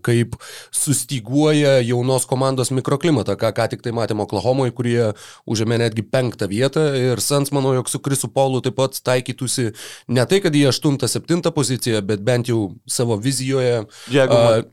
kaip 0.07 0.37
sustyguoja 0.75 1.81
jaunos 1.83 2.29
komandos 2.31 2.71
mikroklimatą, 2.75 3.35
ką 3.41 3.53
ką 3.57 3.69
tik 3.75 3.83
tai 3.87 3.95
matėme 3.97 4.27
Oklahomoje, 4.27 4.75
kurie 4.77 5.11
užėmė 5.51 5.81
netgi 5.83 6.07
penktą 6.07 6.51
vietą 6.51 6.87
ir 6.99 7.23
Sans, 7.25 7.51
manau, 7.55 7.75
jog 7.79 7.91
su 7.91 7.99
Krisu 8.03 8.31
Polu 8.31 8.63
taip 8.63 8.79
pat 8.79 8.99
taikytųsi 9.03 9.71
ne 10.15 10.27
tai, 10.31 10.39
kad 10.45 10.55
į 10.55 10.69
8-7 10.71 11.51
poziciją, 11.55 12.05
bet 12.07 12.23
bent 12.23 12.51
jau 12.53 12.69
savo 12.87 13.19
vizijoje. 13.19 13.83
Jeigu... 14.13 14.37
Uh, 14.37 14.69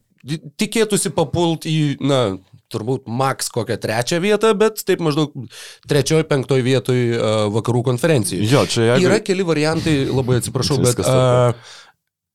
tikėtųsi 0.60 1.14
papult 1.16 1.68
į, 1.70 1.98
na, 2.04 2.22
turbūt 2.74 3.08
maks 3.08 3.52
kokią 3.54 3.78
trečią 3.80 4.20
vietą, 4.24 4.52
bet 4.60 4.82
taip 4.88 5.02
maždaug 5.06 5.32
trečioji, 5.88 6.28
penktoji 6.28 6.66
vietoj 6.66 7.04
uh, 7.16 7.36
vakarų 7.56 7.86
konferencijai. 7.94 8.48
Jo, 8.48 8.66
čia 8.68 8.92
jeigu... 8.92 9.08
Yra 9.08 9.20
keli 9.24 9.46
variantai, 9.48 10.00
labai 10.12 10.42
atsiprašau, 10.42 10.82
bet... 10.84 11.04
Uh, 11.04 11.76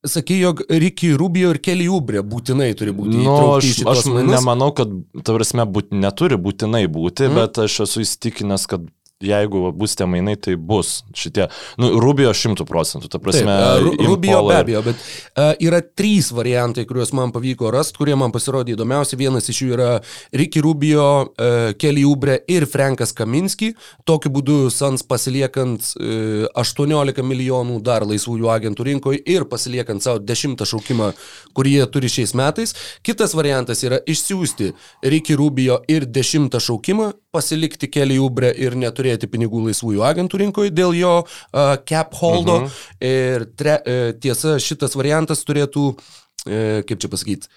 Sakai, 0.02 0.40
jog 0.40 0.64
Ricky 0.66 1.12
Rubio 1.14 1.52
ir 1.54 1.60
Kelly 1.62 1.84
Ubrė 1.86 2.24
būtinai 2.26 2.72
turi 2.74 2.90
būti. 2.90 3.20
Nu, 3.22 3.36
aš 3.54 3.84
aš 3.86 4.08
mainus. 4.10 4.32
nemanau, 4.34 4.72
kad, 4.74 4.90
ta 5.22 5.36
prasme, 5.36 5.62
būt, 5.62 5.92
neturi 5.94 6.34
būtinai 6.42 6.88
būti, 6.90 7.28
mm. 7.28 7.38
bet 7.38 7.60
aš 7.62 7.76
esu 7.84 8.02
įstikinęs, 8.02 8.64
kad 8.72 8.88
jeigu 9.22 9.70
bus 9.76 9.94
tie 9.98 10.06
mainai, 10.08 10.34
tai 10.40 10.56
bus 10.56 11.02
šitie. 11.16 11.48
Nu, 11.80 11.92
Rubio 12.02 12.32
šimtų 12.36 12.66
procentų, 12.68 13.10
ta 13.12 13.20
prasme. 13.22 13.46
Taip, 13.48 13.88
uh, 13.88 14.06
Rubio 14.08 14.40
be 14.48 14.56
abejo, 14.58 14.82
bet 14.86 15.00
uh, 15.00 15.52
yra 15.62 15.82
trys 15.82 16.32
variantai, 16.34 16.84
kuriuos 16.88 17.14
man 17.16 17.32
pavyko 17.34 17.70
rasti, 17.74 17.98
kurie 18.00 18.16
man 18.18 18.34
pasirodė 18.34 18.76
įdomiausi. 18.76 19.18
Vienas 19.20 19.48
iš 19.52 19.62
jų 19.64 19.70
yra 19.76 19.88
Ricky 20.36 20.62
Rubio, 20.64 21.06
uh, 21.30 21.72
Kelly 21.78 22.04
Ubre 22.08 22.38
ir 22.50 22.66
Frankas 22.70 23.14
Kaminski. 23.16 23.72
Tokiu 24.08 24.32
būdu 24.34 24.58
Sans 24.72 25.04
pasiliekant 25.06 25.92
uh, 25.96 26.48
18 26.62 27.24
milijonų 27.26 27.80
dar 27.84 28.06
laisvųjų 28.08 28.50
agentų 28.52 28.88
rinkoje 28.90 29.22
ir 29.30 29.46
pasiliekant 29.50 30.04
savo 30.04 30.22
dešimtą 30.22 30.66
šaukimą, 30.68 31.12
kurį 31.56 31.78
jie 31.78 31.88
turi 31.92 32.12
šiais 32.12 32.36
metais. 32.38 32.76
Kitas 33.06 33.36
variantas 33.38 33.82
yra 33.86 34.00
išsiųsti 34.06 34.72
Ricky 35.12 35.36
Rubio 35.38 35.80
ir 35.90 36.06
dešimtą 36.06 36.60
šaukimą, 36.62 37.12
pasilikti 37.32 37.88
Kelly 37.90 38.18
Ubre 38.22 38.52
ir 38.52 38.76
neturėti 38.78 39.28
pinigų 39.30 39.64
laisvųjų 39.68 40.04
agentų 40.04 40.42
rinkoje 40.44 40.72
dėl 40.74 40.94
jo 40.96 41.14
uh, 41.24 41.74
cap 41.88 42.14
holdo. 42.20 42.62
Mhm. 42.62 42.80
Ir 43.08 43.46
tre, 43.58 43.76
uh, 43.80 44.14
tiesa, 44.20 44.58
šitas 44.62 44.96
variantas 44.98 45.44
turėtų, 45.48 45.92
uh, 45.96 46.80
kaip 46.88 47.00
čia 47.02 47.10
pasakyti, 47.12 47.48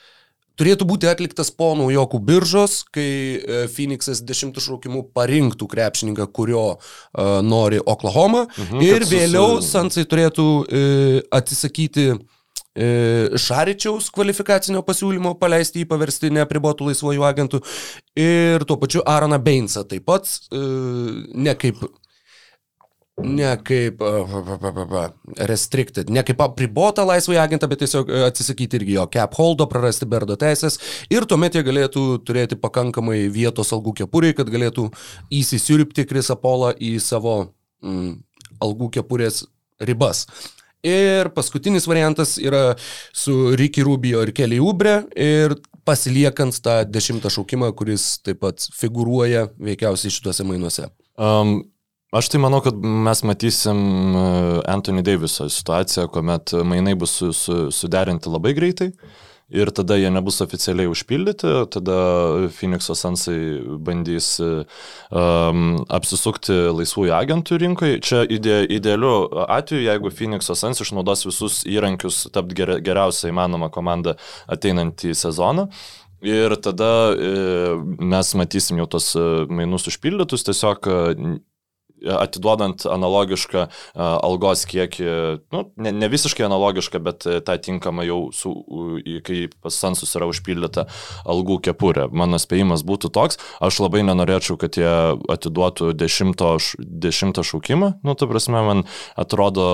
turėtų 0.55 0.88
būti 0.88 1.10
atliktas 1.12 1.51
po 1.51 1.74
naujokų 1.75 2.22
biržos, 2.24 2.77
kai 2.96 3.67
Phoenixas 3.74 4.22
dešimtų 4.24 4.63
šaukimų 4.63 5.01
parinktų 5.15 5.67
krepšininką, 5.67 6.29
kurio 6.32 6.63
uh, 6.77 7.41
nori 7.44 7.82
Oklahoma. 7.84 8.46
Mhm, 8.55 8.86
ir 8.88 9.08
vėliau 9.10 9.60
su... 9.60 9.67
Sansai 9.74 10.08
turėtų 10.08 10.48
uh, 10.63 11.20
atsisakyti 11.36 12.13
uh, 12.13 12.24
Šaričiaus 12.75 14.10
kvalifikacinio 14.12 14.82
pasiūlymo 14.84 15.36
paleisti 15.39 15.84
jį 15.84 15.89
paversti 15.91 16.32
neapribotų 16.36 16.89
laisvojų 16.89 17.24
agentų 17.24 17.62
ir 18.20 18.65
tuo 18.67 18.75
pačiu 18.82 19.03
Aaroną 19.08 19.39
Bainsą 19.39 19.86
taip 19.88 20.03
pat, 20.10 20.27
ne 20.51 21.55
kaip 21.55 21.86
ne 23.24 23.48
kaip 23.63 24.01
uh, 24.03 25.12
restricted, 25.48 26.10
ne 26.12 26.24
kaip 26.27 26.41
apribota 26.44 27.05
laisvai 27.08 27.38
agentą, 27.39 27.70
bet 27.72 27.79
tiesiog 27.86 28.12
atsisakyti 28.27 28.82
irgi 28.82 28.98
jo 28.98 29.05
cap 29.12 29.38
holdo, 29.39 29.70
prarasti 29.72 30.08
berdo 30.10 30.36
teisės 30.39 30.77
ir 31.13 31.27
tuomet 31.29 31.55
jie 31.55 31.63
galėtų 31.63 32.05
turėti 32.27 32.60
pakankamai 32.60 33.25
vietos 33.32 33.72
algų 33.75 33.96
kepuriai, 34.01 34.36
kad 34.36 34.51
galėtų 34.51 34.89
įsisiurbti 35.32 36.08
Krisą 36.10 36.36
Polą 36.41 36.74
į 36.75 36.98
savo 37.03 37.38
mm, 37.86 38.17
algų 38.65 38.91
kepurės 39.00 39.46
ribas. 39.79 40.25
Ir 40.86 41.32
paskutinis 41.34 41.88
variantas 41.89 42.36
yra 42.42 42.75
su 43.13 43.56
Ricky 43.58 43.86
Rubio 43.86 44.22
ir 44.25 44.34
Kelly 44.36 44.60
Ubre 44.62 45.00
ir 45.18 45.58
pasiliekant 45.86 46.58
tą 46.65 46.80
dešimtą 46.89 47.32
šaukimą, 47.34 47.72
kuris 47.77 48.20
taip 48.25 48.42
pat 48.46 48.68
figuruoja 48.77 49.48
veikiausiai 49.62 50.13
šituose 50.13 50.48
mainuose. 50.48 50.92
Um, 51.18 51.63
Aš 52.15 52.30
tai 52.32 52.39
manau, 52.39 52.62
kad 52.63 52.77
mes 52.80 53.20
matysim 53.27 53.80
uh, 54.15 54.60
Anthony 54.72 55.01
Daviso 55.04 55.50
situaciją, 55.51 56.06
kuomet 56.13 56.54
mainai 56.63 56.94
bus 56.96 57.18
su, 57.20 57.34
su, 57.36 57.58
suderinti 57.75 58.32
labai 58.32 58.54
greitai. 58.56 58.88
Uh, 58.94 59.25
ir 59.49 59.69
tada 59.69 59.97
jie 59.99 60.09
nebus 60.09 60.39
oficialiai 60.41 60.89
užpildyti, 60.89 61.51
tada 61.73 61.97
Phoenix'o 62.55 62.95
Sansai 62.97 63.37
bandys 63.85 64.39
um, 64.41 65.83
apsisukti 65.93 66.55
laisvųjų 66.73 67.13
agentų 67.13 67.59
rinkoje. 67.61 67.99
Čia 68.05 68.23
ide, 68.25 68.63
idealiu 68.73 69.27
atveju, 69.45 69.85
jeigu 69.85 70.13
Phoenix'o 70.13 70.57
Sans 70.57 70.81
išnaudos 70.81 71.27
visus 71.27 71.61
įrankius 71.69 72.25
tapti 72.33 72.57
ger, 72.57 72.77
geriausia 72.85 73.29
įmanoma 73.29 73.69
komanda 73.73 74.17
ateinantį 74.49 75.13
sezoną. 75.17 75.69
Ir 76.25 76.55
tada 76.63 77.13
e, 77.13 77.75
mes 78.01 78.31
matysim 78.39 78.79
jau 78.81 78.87
tos 78.89 79.11
e, 79.19 79.25
mainus 79.51 79.85
užpildytus, 79.91 80.47
tiesiog 80.47 80.89
atiduodant 82.05 82.85
analogišką 82.89 83.65
uh, 83.65 83.71
algos 83.95 84.65
kiekį, 84.69 85.07
nu, 85.53 85.63
ne, 85.81 85.93
ne 85.95 86.09
visiškai 86.12 86.45
analogišką, 86.47 87.01
bet 87.05 87.27
tą 87.47 87.57
tinkamą 87.67 88.05
jau, 88.07 88.19
su, 88.35 88.53
kai 89.25 89.45
pas 89.63 89.77
sensus 89.81 90.13
yra 90.17 90.29
užpildyta 90.29 90.85
algų 91.25 91.59
kepurė. 91.69 92.07
Mano 92.13 92.39
spėjimas 92.41 92.85
būtų 92.88 93.12
toks, 93.15 93.39
aš 93.63 93.81
labai 93.83 94.03
nenorėčiau, 94.07 94.57
kad 94.62 94.77
jie 94.79 94.93
atiduotų 95.31 95.93
dešimto, 95.97 96.55
dešimtą 96.79 97.45
šaukimą, 97.45 97.91
nu, 98.05 98.15
ta 98.15 98.29
prasme, 98.29 98.62
man 98.65 98.85
atrodo 99.19 99.67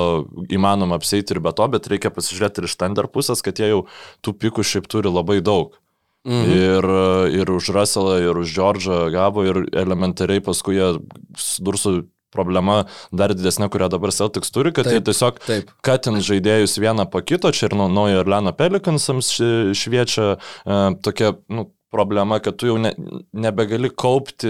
įmanoma 0.52 1.00
apseiti 1.00 1.36
ir 1.36 1.44
be 1.44 1.54
to, 1.56 1.68
bet 1.72 1.90
reikia 1.92 2.14
pasižiūrėti 2.14 2.64
ir 2.64 2.70
iš 2.70 2.80
ten 2.82 2.98
dar 2.98 3.10
pusės, 3.12 3.44
kad 3.46 3.60
jie 3.60 3.72
jau 3.74 3.86
tų 4.26 4.36
pikų 4.42 4.66
šiaip 4.68 4.92
turi 4.92 5.12
labai 5.12 5.42
daug. 5.46 5.78
Mhm. 6.22 6.50
Ir, 6.54 6.86
ir 7.34 7.50
už 7.50 7.72
Russellą, 7.74 8.20
ir 8.22 8.38
už 8.38 8.54
Džordžą 8.54 9.10
gavo, 9.10 9.42
ir 9.42 9.64
elementariai 9.74 10.44
paskui 10.46 10.78
jie 10.78 10.90
sudursu 11.34 12.04
problema 12.34 12.84
dar 13.12 13.36
didesnė, 13.36 13.70
kurią 13.72 13.90
dabar 13.94 14.14
Celtics 14.16 14.54
turi, 14.54 14.74
kad 14.76 14.88
taip, 14.88 15.00
jie 15.00 15.04
tiesiog 15.12 15.42
taip. 15.48 15.76
katins 15.86 16.26
žaidėjus 16.28 16.78
vieną 16.82 17.08
po 17.12 17.24
kito, 17.26 17.52
čia 17.56 17.70
ir 17.70 17.78
nuo 17.80 17.90
naujo 17.92 18.24
Orleano 18.24 18.56
Pelicansams 18.56 19.34
šviečia 19.78 20.34
e, 20.36 20.82
tokia, 21.04 21.36
nu, 21.52 21.70
problema, 21.92 22.40
kad 22.40 22.56
tu 22.56 22.70
jau 22.70 22.78
ne, 22.80 22.94
nebegali 23.36 23.92
kaupti 23.92 24.50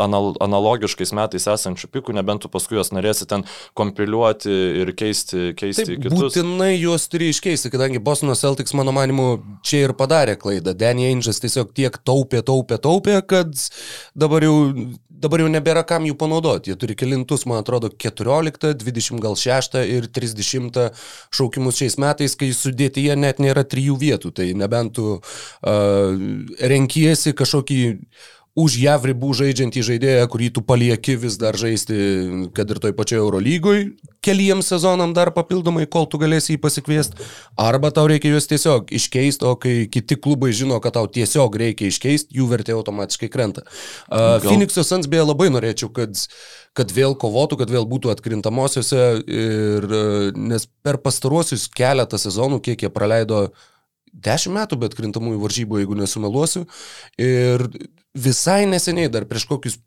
anal, 0.00 0.32
analogiškais 0.42 1.12
metais 1.16 1.46
esančių 1.52 1.90
pikų, 1.92 2.14
nebent 2.16 2.44
tu 2.44 2.50
paskui 2.52 2.78
juos 2.78 2.92
norėsi 2.96 3.28
ten 3.28 3.44
kompiliuoti 3.76 4.56
ir 4.82 4.92
keisti, 4.96 5.52
keisti 5.58 5.90
Taip, 5.92 6.04
kitus. 6.06 6.18
Būtinai 6.20 6.72
juos 6.74 7.08
turi 7.12 7.30
iškeisti, 7.34 7.72
kadangi 7.74 8.02
Bostono 8.02 8.36
Celtics, 8.38 8.74
mano 8.78 8.94
manimu, 8.96 9.28
čia 9.66 9.84
ir 9.86 9.96
padarė 9.98 10.38
klaidą. 10.40 10.76
Danny 10.76 11.10
Ainge'as 11.10 11.42
tiesiog 11.44 11.74
tiek 11.76 12.00
taupė, 12.08 12.40
taupė, 12.46 12.80
taupė, 12.82 13.20
kad 13.28 13.52
dabar 14.16 14.46
jau 14.46 14.56
dabar 15.16 15.42
jau 15.42 15.48
nebėra 15.50 15.82
kam 15.88 16.06
jų 16.06 16.16
panaudoti. 16.20 16.70
Jie 16.70 16.78
turi 16.80 16.96
kilintus, 16.98 17.46
man 17.48 17.62
atrodo, 17.62 17.90
14, 17.90 18.74
20 18.82 19.22
gal 19.22 19.36
6 19.40 19.78
ir 19.88 20.08
30 20.12 20.80
šaukimus 21.34 21.80
šiais 21.80 21.98
metais, 22.02 22.36
kai 22.38 22.50
sudėtyje 22.56 23.16
net 23.18 23.40
nėra 23.42 23.64
trijų 23.68 23.96
vietų. 24.00 24.32
Tai 24.36 24.48
nebent 24.60 24.96
tu 24.98 25.06
uh, 25.16 25.24
renkiesi 26.60 27.34
kažkokį 27.36 27.80
už 28.56 28.78
JAV 28.80 29.10
ribų 29.12 29.34
žaidžiantį 29.36 29.82
žaidėją, 29.84 30.28
kurį 30.32 30.48
tu 30.56 30.62
palieki 30.64 31.18
vis 31.20 31.36
dar 31.36 31.58
žaisti, 31.60 31.96
kad 32.56 32.70
ir 32.72 32.80
toj 32.80 32.94
pačioj 32.96 33.20
Eurolygoj, 33.20 33.82
keliems 34.24 34.70
sezonam 34.72 35.12
dar 35.16 35.28
papildomai, 35.36 35.84
kol 35.84 36.08
tu 36.08 36.16
galėsi 36.22 36.54
jį 36.54 36.62
pasikviesti, 36.64 37.28
arba 37.60 37.92
tau 37.92 38.06
reikia 38.08 38.32
juos 38.32 38.48
tiesiog 38.48 38.88
iškeisti, 38.96 39.44
o 39.44 39.52
kai 39.60 39.74
kiti 39.92 40.16
klubai 40.16 40.54
žino, 40.56 40.80
kad 40.80 40.96
tau 40.96 41.04
tiesiog 41.04 41.60
reikia 41.60 41.92
iškeisti, 41.92 42.32
jų 42.40 42.48
vertė 42.54 42.72
automatiškai 42.78 43.28
krenta. 43.28 43.66
Uh, 44.08 44.40
Phoenix'o 44.40 44.86
Suns 44.88 45.10
beje 45.10 45.28
labai 45.28 45.52
norėčiau, 45.52 45.92
kad 45.92 46.16
kad 46.76 46.90
vėl 46.92 47.14
kovotų, 47.16 47.56
kad 47.62 47.70
vėl 47.72 47.86
būtų 47.88 48.10
atkrintamosiose, 48.12 49.04
ir, 49.24 49.86
nes 50.36 50.66
per 50.84 50.98
pastaruosius 51.00 51.70
keletą 51.72 52.20
sezonų, 52.20 52.58
kiek 52.66 52.84
jie 52.84 52.90
praleido 52.92 53.46
uh, 53.46 53.64
10 54.24 54.54
metų, 54.56 54.78
bet 54.80 54.96
krintamųjų 54.98 55.42
varžybų, 55.42 55.82
jeigu 55.82 55.98
nesumeluosiu. 55.98 56.64
Ir 57.20 57.66
visai 58.16 58.64
neseniai, 58.70 59.10
dar 59.12 59.28
prieš 59.28 59.48
kokius 59.50 59.78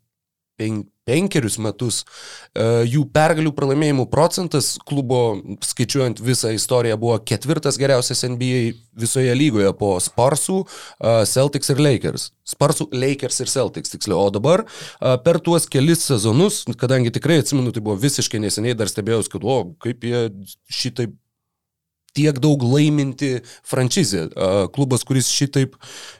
pen, 0.60 0.82
penkerius 1.08 1.56
metus, 1.62 2.02
uh, 2.04 2.82
jų 2.86 3.06
pergalių 3.14 3.52
pralaimėjimų 3.56 4.06
procentas 4.12 4.74
klubo, 4.86 5.40
skaičiuojant 5.64 6.20
visą 6.22 6.52
istoriją, 6.54 6.98
buvo 7.00 7.16
ketvirtas 7.26 7.80
geriausias 7.80 8.22
NBA 8.28 8.74
visoje 9.00 9.32
lygoje 9.36 9.72
po 9.80 9.94
Sparsų, 10.02 10.60
uh, 10.62 11.22
Celtics 11.28 11.72
ir 11.72 11.80
Lakers. 11.82 12.28
Sparsų, 12.50 12.90
Lakers 12.94 13.40
ir 13.42 13.50
Celtics, 13.50 13.94
tiksliau. 13.94 14.20
O 14.26 14.34
dabar 14.34 14.66
uh, 14.66 15.16
per 15.24 15.40
tuos 15.42 15.68
kelis 15.70 16.04
sezonus, 16.10 16.62
kadangi 16.80 17.12
tikrai 17.14 17.40
atsimenu, 17.42 17.72
tai 17.74 17.82
buvo 17.84 17.98
visiškai 18.00 18.42
neseniai, 18.44 18.76
dar 18.78 18.90
stebėjau, 18.92 19.24
kad, 19.32 19.46
o, 19.46 19.58
kaip 19.82 20.06
jie 20.06 20.26
šitaip 20.70 21.16
tiek 22.16 22.38
daug 22.42 22.62
laiminti 22.66 23.40
franšizė. 23.66 24.26
Klubas, 24.74 25.04
kuris 25.06 25.30
šitaip, 25.30 25.76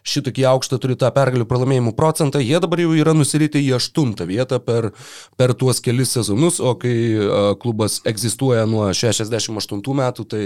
šitokį 0.07 0.47
aukštą 0.53 0.79
turi 0.83 0.97
tą 1.01 1.11
pergalių 1.15 1.47
pralaimėjimų 1.51 1.95
procentą, 1.99 2.43
jie 2.43 2.61
dabar 2.63 2.83
jau 2.83 2.93
yra 2.99 3.15
nusiritę 3.17 3.61
į 3.63 3.75
aštuntą 3.81 4.29
vietą 4.31 4.61
per, 4.63 4.91
per 5.41 5.55
tuos 5.59 5.83
kelis 5.83 6.15
sezonus, 6.17 6.61
o 6.63 6.77
kai 6.81 6.95
klubas 7.63 8.01
egzistuoja 8.09 8.67
nuo 8.71 8.89
68 8.95 9.83
metų, 10.03 10.29
tai 10.31 10.45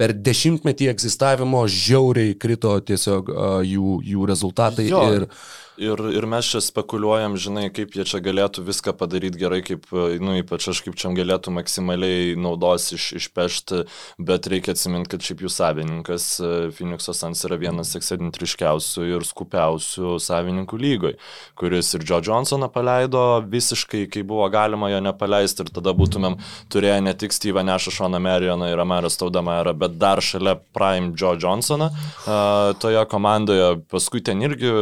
per 0.00 0.14
dešimtmetį 0.14 0.90
egzistavimo 0.94 1.64
žiauriai 1.70 2.34
krito 2.40 2.74
tiesiog 2.80 3.30
jų, 3.68 3.98
jų 4.14 4.30
rezultatai. 4.30 4.88
Jo. 4.90 5.04
Ir, 5.18 5.28
Ir, 5.74 5.98
ir 6.14 6.22
mes 6.30 6.46
čia 6.46 6.60
spekuliuojam, 6.62 7.34
žinai, 7.34 7.64
kaip 7.74 7.96
jie 7.98 8.04
čia 8.06 8.20
galėtų 8.22 8.62
viską 8.62 8.92
padaryti 8.94 9.40
gerai, 9.40 9.58
kaip, 9.66 9.88
nu, 10.22 10.36
ypač 10.38 10.68
aš 10.70 10.84
kaip 10.86 10.94
čia 11.00 11.10
galėtų 11.16 11.50
maksimaliai 11.56 12.36
naudos 12.38 12.92
iš, 12.94 13.08
išpešti, 13.18 13.80
bet 14.22 14.46
reikia 14.50 14.76
atsiminti, 14.76 15.10
kad 15.10 15.26
šiaip 15.26 15.42
jų 15.42 15.50
savininkas 15.50 16.28
Phoenix'o 16.76 17.14
Sans 17.18 17.42
yra 17.48 17.58
vienas 17.58 17.90
ekscentriškiausių 17.98 19.08
ir 19.16 19.26
skupiausių 19.26 20.14
savininkų 20.22 20.78
lygoj, 20.78 21.16
kuris 21.58 21.90
ir 21.98 22.06
Joe 22.06 22.22
Johnsoną 22.22 22.70
paleido 22.70 23.24
visiškai, 23.42 24.04
kai 24.14 24.22
buvo 24.22 24.46
galima 24.54 24.92
jo 24.94 25.02
nepaleisti 25.02 25.66
ir 25.66 25.74
tada 25.74 25.90
būtumėm 25.98 26.38
turėję 26.70 27.00
ne 27.02 27.16
tik 27.18 27.34
Steve'ą 27.34 27.66
Nešą, 27.66 27.96
Šoną 27.98 28.22
Merioną 28.22 28.70
ir 28.70 28.84
Amarą 28.84 29.10
Staudamarą, 29.10 29.74
bet 29.84 30.00
dar 30.00 30.22
šalia 30.24 30.56
Prime 30.76 31.12
Joe 31.20 31.38
Johnsoną 31.38 31.92
uh, 31.92 32.74
toje 32.82 33.04
komandoje. 33.12 33.70
Paskui 33.92 34.24
ten 34.24 34.42
irgi 34.44 34.72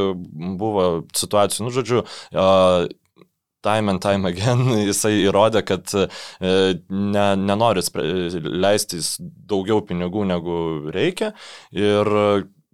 buvo 0.59 0.88
situacijų, 1.18 1.68
nu, 1.68 1.75
žodžiu, 1.75 2.04
time 3.62 3.88
and 3.88 4.02
time 4.02 4.26
again 4.28 4.66
jisai 4.90 5.23
įrodė, 5.23 5.62
kad 5.66 5.92
e, 5.94 6.09
ne, 6.90 7.26
nenori 7.38 7.85
leistis 8.42 9.14
daugiau 9.21 9.82
pinigų 9.87 10.26
negu 10.28 10.56
reikia 10.94 11.32
ir 11.71 12.11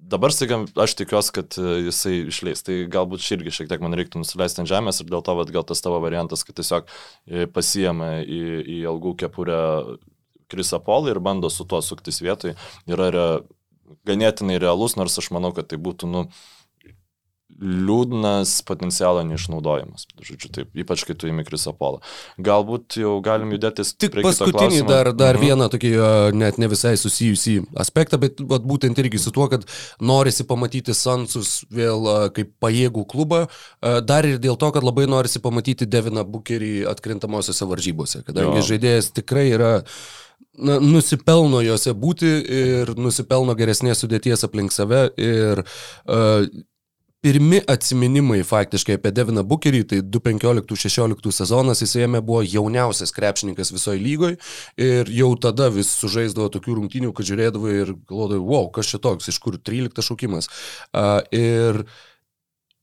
dabar 0.08 0.32
staiga 0.32 0.62
aš 0.80 0.96
tikiuosi, 1.02 1.32
kad 1.36 1.58
jisai 1.58 2.14
išleis. 2.32 2.64
Tai 2.64 2.80
galbūt 2.88 3.26
irgi 3.36 3.52
šiek 3.58 3.68
tiek 3.68 3.82
man 3.84 3.96
reiktų 3.98 4.22
nusileisti 4.22 4.62
ant 4.62 4.70
žemės 4.70 5.02
ir 5.02 5.10
dėl 5.10 5.24
to 5.24 5.34
vat, 5.36 5.52
gal 5.52 5.66
tas 5.68 5.84
tavo 5.84 6.00
variantas, 6.04 6.46
kad 6.48 6.56
tiesiog 6.56 6.88
pasijama 7.52 8.22
į, 8.24 8.42
į 8.78 8.78
algų 8.88 9.18
kepurę 9.24 9.60
Krisa 10.48 10.80
Polą 10.84 11.12
ir 11.12 11.22
bando 11.24 11.50
su 11.52 11.66
tuo 11.68 11.80
suktis 11.84 12.22
vietoj, 12.24 12.56
yra 12.90 13.10
re, 13.14 13.26
ganėtinai 14.08 14.60
realus, 14.60 14.96
nors 15.00 15.18
aš 15.20 15.32
manau, 15.34 15.52
kad 15.56 15.70
tai 15.70 15.80
būtų, 15.80 16.10
nu, 16.10 16.28
liūdnas 17.58 18.60
potencialo 18.68 19.24
neišnaudojimas. 19.26 20.04
Žodžiu, 20.22 20.50
taip, 20.54 20.68
ypač 20.78 21.02
kai 21.06 21.16
tu 21.18 21.26
įimi 21.26 21.42
Krisapolą. 21.46 21.98
Galbūt 22.44 22.98
jau 23.00 23.16
galim 23.24 23.50
judėti 23.56 23.86
tik 23.98 24.20
paskutinį 24.22 24.84
dar, 24.86 25.10
dar 25.16 25.38
mhm. 25.38 25.42
vieną 25.46 25.68
tokį 25.72 25.90
net 26.38 26.60
ne 26.62 26.68
visai 26.70 26.94
susijusį 27.00 27.56
aspektą, 27.82 28.20
bet 28.22 28.38
vat, 28.38 28.62
būtent 28.68 29.00
irgi 29.02 29.22
su 29.22 29.34
tuo, 29.34 29.48
kad 29.50 29.66
norisi 29.98 30.46
pamatyti 30.46 30.94
Sansus 30.94 31.64
vėl 31.74 32.06
kaip 32.36 32.54
pajėgų 32.62 33.04
klubą, 33.10 33.46
dar 34.06 34.28
ir 34.28 34.38
dėl 34.42 34.60
to, 34.60 34.70
kad 34.76 34.86
labai 34.86 35.08
norisi 35.10 35.42
pamatyti 35.42 35.88
Deviną 35.88 36.22
Bukerį 36.28 36.86
atkrintamosiose 36.92 37.66
varžybose, 37.66 38.22
kadangi 38.28 38.62
jo. 38.62 38.68
žaidėjas 38.70 39.10
tikrai 39.18 39.48
yra 39.50 39.74
na, 40.58 40.78
nusipelno 40.82 41.62
juose 41.64 41.94
būti 41.94 42.32
ir 42.62 42.96
nusipelno 42.98 43.54
geresnės 43.58 44.02
sudėties 44.04 44.44
aplink 44.46 44.74
save 44.74 45.08
ir 45.16 45.62
uh, 45.64 46.48
pirmi 47.22 47.58
atsiminimai 47.66 48.44
faktiškai 48.46 48.94
apie 48.98 49.10
Deviną 49.14 49.42
Bukerį, 49.46 49.82
tai 49.90 49.98
2015-2016 50.06 51.34
sezonas 51.40 51.82
jis 51.82 51.96
jame 51.98 52.20
buvo 52.24 52.44
jauniausias 52.46 53.12
krepšininkas 53.16 53.72
visoje 53.74 54.02
lygoje 54.02 54.38
ir 54.78 55.10
jau 55.10 55.32
tada 55.42 55.66
vis 55.74 55.90
sužaisdavo 55.98 56.46
tokių 56.54 56.78
rungtynių, 56.78 57.14
kad 57.16 57.26
žiūrėdavo 57.26 57.72
ir 57.74 57.96
galvodavo, 58.08 58.44
wow, 58.52 58.70
kas 58.74 58.92
čia 58.92 59.02
toks, 59.02 59.32
iš 59.32 59.40
kur 59.42 59.58
13 59.58 60.06
šaukimas. 60.10 60.50
Uh, 60.92 61.18
ir 61.34 61.82
uh, 61.82 61.98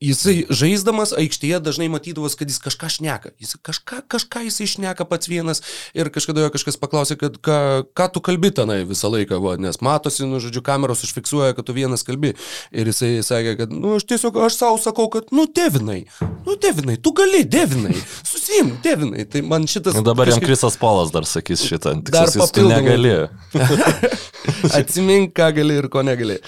Jisai 0.05 0.35
žaisdamas 0.53 1.13
aikštėje 1.17 1.59
dažnai 1.65 1.87
matydavos, 1.89 2.35
kad 2.37 2.49
jis 2.51 2.59
kažką 2.61 2.89
šneka. 2.97 3.31
Jis 3.41 3.55
kažką, 3.65 4.03
kažką 4.11 4.43
jisai 4.45 4.67
šneka 4.69 5.07
pats 5.09 5.29
vienas 5.31 5.63
ir 5.97 6.11
kažkada 6.13 6.45
jo 6.45 6.51
kažkas 6.53 6.77
paklausė, 6.81 7.17
kad 7.19 7.39
ką, 7.41 7.57
ką 7.97 8.07
tu 8.13 8.21
kalbi 8.25 8.51
tenai 8.55 8.83
visą 8.87 9.09
laiką, 9.13 9.39
va, 9.41 9.55
nes 9.61 9.81
matosi, 9.85 10.27
nu, 10.29 10.41
žodžiu, 10.43 10.61
kameros 10.65 11.01
užfiksuoja, 11.07 11.55
kad 11.57 11.65
tu 11.65 11.75
vienas 11.77 12.05
kalbi. 12.05 12.35
Ir 12.75 12.91
jisai 12.91 13.23
sakė, 13.25 13.55
kad, 13.63 13.73
nu, 13.73 13.95
aš 13.97 14.05
tiesiog, 14.11 14.37
aš 14.45 14.59
savo 14.59 14.79
sakau, 14.81 15.07
kad, 15.13 15.33
nu, 15.35 15.47
devinai, 15.49 16.03
nu, 16.45 16.57
devinai, 16.61 16.99
tu 17.01 17.15
gali, 17.15 17.41
devinai, 17.47 17.95
susim, 18.21 18.75
devinai. 18.85 19.25
Tai 19.31 19.41
man 19.47 19.65
šitas... 19.69 19.97
Nu, 19.97 20.05
dabar 20.05 20.29
kažkaip... 20.29 20.45
jam 20.45 20.51
Krisas 20.51 20.79
Polas 20.81 21.13
dar 21.15 21.25
sakys 21.29 21.65
šitą, 21.65 21.97
tik 22.05 22.13
dar 22.13 22.29
tu 22.29 22.69
negali. 22.69 23.17
Atsimink, 24.77 25.33
ką 25.37 25.51
gali 25.57 25.81
ir 25.81 25.89
ko 25.91 26.05
negali. 26.05 26.41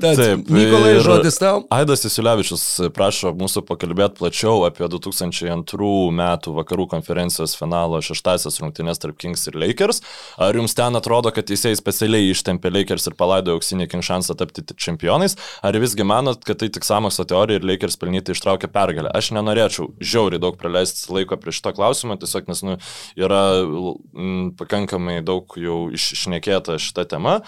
Tad, 0.00 0.16
Taip, 0.16 0.46
Nikolai, 0.48 0.94
žodis 1.04 1.36
tau. 1.36 1.66
Aidas 1.68 2.06
Isulevičius 2.08 2.62
prašo 2.96 3.34
mūsų 3.36 3.60
pakalbėti 3.68 4.22
plačiau 4.22 4.62
apie 4.64 4.86
2002 4.88 5.88
metų 6.16 6.54
vakarų 6.56 6.86
konferencijos 6.94 7.52
finalo 7.58 7.98
šeštasias 8.00 8.56
rungtynės 8.62 9.02
tarp 9.02 9.18
Kings 9.20 9.44
ir 9.50 9.58
Lakers. 9.60 10.00
Ar 10.40 10.56
jums 10.56 10.72
ten 10.78 10.96
atrodo, 10.96 11.28
kad 11.36 11.44
teisėjai 11.50 11.76
specialiai 11.76 12.30
ištempė 12.32 12.72
Lakers 12.72 13.10
ir 13.10 13.16
palaidojo 13.20 13.58
auksinį 13.60 13.90
King 13.92 14.06
šansą 14.08 14.38
tapti 14.40 14.64
čempionais? 14.72 15.36
Ar 15.60 15.76
visgi 15.84 16.08
manot, 16.08 16.40
kad 16.48 16.62
tai 16.64 16.70
tik 16.72 16.88
samokslo 16.88 17.28
teorija 17.28 17.60
ir 17.60 17.68
Lakers 17.68 18.00
pelnyti 18.00 18.32
ištraukė 18.32 18.72
pergalę? 18.72 19.12
Aš 19.12 19.34
nenorėčiau 19.36 19.90
žiauriai 20.00 20.40
daug 20.40 20.56
praleisti 20.56 21.12
laiko 21.12 21.36
prie 21.36 21.52
šito 21.52 21.74
klausimo, 21.76 22.16
tiesiog 22.16 22.48
nes 22.48 22.64
nu, 22.64 22.80
yra 23.20 23.44
m, 23.60 24.54
pakankamai 24.56 25.20
daug 25.20 25.52
jau 25.60 25.82
išnekėta 25.92 26.80
šita 26.80 27.04
tema. 27.12 27.42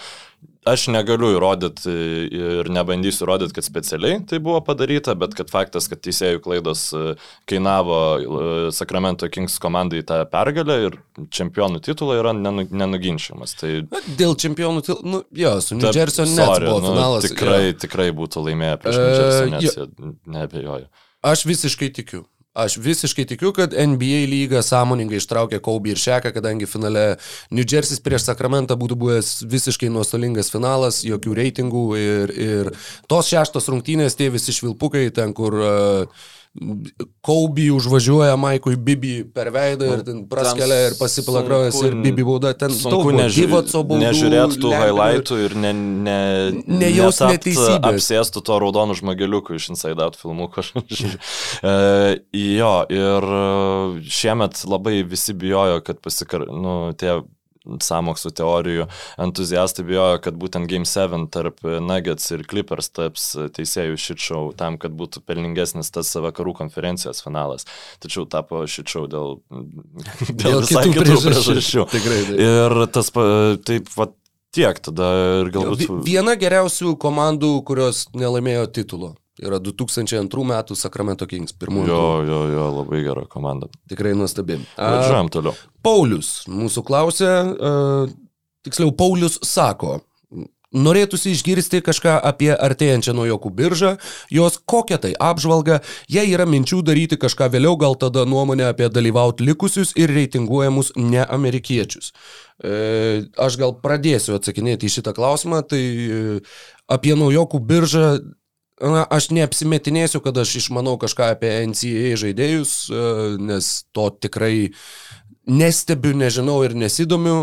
Aš 0.65 0.87
negaliu 0.89 1.29
įrodyti 1.35 1.91
ir 2.33 2.69
nebandysiu 2.73 3.27
įrodyti, 3.27 3.53
kad 3.53 3.67
specialiai 3.67 4.17
tai 4.25 4.39
buvo 4.41 4.57
padaryta, 4.65 5.13
bet 5.19 5.35
kad 5.37 5.51
faktas, 5.53 5.85
kad 5.91 6.01
teisėjų 6.01 6.41
klaidos 6.41 6.87
e, 6.97 7.13
kainavo 7.49 7.99
e, 8.17 8.49
Sacramento 8.73 9.29
Kings 9.29 9.59
komandai 9.61 10.01
tą 10.07 10.23
pergalę 10.31 10.79
ir 10.87 10.97
čempionų 11.29 11.83
titulą 11.85 12.17
yra 12.23 12.33
nenuginčiamas. 12.33 13.53
Tai... 13.61 13.71
Dėl 14.17 14.33
čempionų 14.41 14.85
titulų, 14.87 15.13
nu, 15.13 15.23
jo, 15.37 15.55
su 15.61 15.77
New 15.77 15.93
Jersey 15.93 16.33
net 16.33 16.65
buvo 16.65 16.81
nu, 16.81 16.93
finalas. 16.95 17.29
Tikrai, 17.29 17.63
jo. 17.67 17.79
tikrai 17.85 18.09
būtų 18.17 18.47
laimėję 18.49 18.79
prieš 18.81 19.01
New 19.01 19.11
Jersey, 19.13 19.53
nes 19.53 20.23
nebejoju. 20.39 20.89
Aš 21.25 21.45
visiškai 21.49 21.93
tikiu. 21.93 22.25
Aš 22.55 22.77
visiškai 22.79 23.25
tikiu, 23.27 23.49
kad 23.51 23.73
NBA 23.75 24.21
lyga 24.31 24.61
sąmoningai 24.63 25.17
ištraukė 25.19 25.57
Kobe 25.63 25.91
ir 25.91 25.99
Šeką, 25.99 26.31
kadangi 26.37 26.69
finale 26.71 27.17
New 27.51 27.67
Jersey 27.67 27.99
prieš 28.03 28.29
Sakramentą 28.29 28.77
būtų 28.79 28.95
buvęs 29.01 29.31
visiškai 29.51 29.89
nuostolingas 29.91 30.53
finalas, 30.53 31.01
jokių 31.03 31.35
reitingų 31.35 31.83
ir, 31.99 32.33
ir 32.45 32.71
tos 33.11 33.27
šeštos 33.33 33.67
rungtynės, 33.73 34.15
tie 34.15 34.29
visi 34.31 34.55
švilpukai 34.55 35.09
ten, 35.11 35.35
kur 35.35 35.59
uh, 35.59 36.23
Kaubį 37.25 37.65
užvažiuoja 37.75 38.37
Maikui 38.39 38.77
Bibi 38.79 39.15
per 39.35 39.49
veidą 39.51 39.89
ir 39.91 40.03
ten 40.07 40.21
praskelia 40.31 40.85
ir 40.87 40.95
pasipila 40.95 41.41
kraujas 41.43 41.81
ir 41.83 41.97
Bibi 41.99 42.23
bauda 42.23 42.53
ten 42.55 42.71
sunku 42.71 43.11
nežiūrėti 43.11 43.81
nežiūrėt 43.99 44.55
tų 44.63 44.71
highlightų 44.71 45.39
ir 45.43 45.55
ne, 45.59 45.73
ne, 45.75 46.15
nejaus 46.63 47.19
neteisybės. 47.25 47.89
Apsėstų 47.91 48.45
to 48.47 48.59
raudonų 48.63 48.95
žmogeliukų 49.01 49.59
iš 49.59 49.67
Inside 49.73 49.99
Out 50.05 50.15
filmukų. 50.21 50.63
e, 51.71 51.75
jo, 52.39 52.73
ir 53.01 53.29
šiemet 54.21 54.63
labai 54.63 55.01
visi 55.03 55.35
bijojo, 55.35 55.83
kad 55.83 55.99
pasikar, 56.05 56.47
nu, 56.47 56.77
tie 56.95 57.19
samoksų 57.83 58.31
teorijų 58.39 58.87
entuziastai 59.21 59.85
bijojo, 59.87 60.19
kad 60.25 60.37
būtent 60.39 60.69
Game 60.71 60.87
7 60.89 61.27
tarp 61.33 61.63
Nuggets 61.63 62.31
ir 62.35 62.45
Clippers 62.49 62.91
taps 62.93 63.31
teisėjų 63.55 63.99
šitšau 64.01 64.43
tam, 64.59 64.79
kad 64.81 64.95
būtų 64.97 65.23
pelningesnis 65.25 65.91
tas 65.95 66.13
vakarų 66.15 66.55
konferencijos 66.61 67.23
finalas. 67.25 67.67
Tačiau 68.03 68.27
tapo 68.29 68.63
šitšau 68.69 69.05
dėl, 69.11 69.39
dėl, 70.29 70.37
dėl 70.45 70.61
visai 70.65 70.85
kitų, 70.87 71.01
kitų 71.01 71.19
priežasčių. 71.27 71.89
Tikrai. 71.95 72.21
Tai. 72.29 72.39
Ir 72.45 72.77
tas 72.95 73.11
taip, 73.67 73.91
va, 73.97 74.09
tiek 74.55 74.81
tada 74.87 75.11
ir 75.41 75.53
galbūt. 75.53 75.85
Viena 76.05 76.37
geriausių 76.39 76.95
komandų, 77.01 77.53
kurios 77.67 78.07
nelaimėjo 78.15 78.69
titulo 78.75 79.15
yra 79.43 79.59
2002 79.59 80.47
metų 80.51 80.77
Sacramento 80.79 81.27
Kings 81.29 81.55
pirmųjų. 81.59 81.91
Jo, 81.91 82.07
jo, 82.27 82.41
jo, 82.53 82.65
labai 82.79 83.03
gera 83.05 83.25
komanda. 83.31 83.69
Tikrai 83.91 84.15
nuostabi. 84.17 84.59
Važiuojam 84.77 85.31
toliau. 85.33 85.55
Paulius 85.85 86.45
mūsų 86.51 86.85
klausė, 86.87 87.31
tiksliau, 88.65 88.93
Paulius 88.95 89.39
sako, 89.45 89.99
Norėtųsi 90.75 91.31
išgirsti 91.31 91.79
kažką 91.85 92.17
apie 92.27 92.49
artėjančią 92.51 93.13
naujokų 93.15 93.51
biržą, 93.55 93.93
jos 94.33 94.57
kokią 94.67 94.97
tai 95.05 95.11
apžvalgą, 95.23 95.77
jei 96.11 96.33
yra 96.33 96.47
minčių 96.49 96.81
daryti 96.83 97.19
kažką 97.21 97.47
vėliau, 97.53 97.77
gal 97.79 97.95
tada 97.95 98.25
nuomonę 98.27 98.67
apie 98.73 98.89
dalyvauti 98.91 99.45
likusius 99.47 99.93
ir 99.95 100.11
reitinguojamus 100.11 100.91
neamerikiečius. 100.99 102.11
E, 102.59 103.23
aš 103.39 103.59
gal 103.61 103.77
pradėsiu 103.79 104.35
atsakinėti 104.35 104.89
į 104.89 104.97
šitą 104.97 105.15
klausimą, 105.15 105.63
tai 105.63 105.79
e, 105.79 106.23
apie 106.91 107.15
naujokų 107.15 107.61
biržą 107.71 108.09
Na, 108.75 109.05
aš 109.07 109.29
neapsimetinėsiu, 109.31 110.19
kad 110.19 110.35
aš 110.35 110.57
išmanau 110.59 110.97
kažką 110.99 111.29
apie 111.31 111.51
NCAA 111.69 112.17
žaidėjus, 112.19 112.73
e, 112.91 113.03
nes 113.39 113.69
to 113.95 114.09
tikrai 114.19 114.73
nestebiu, 115.45 116.13
nežinau 116.17 116.57
ir 116.65 116.73
nesidomiu, 116.77 117.35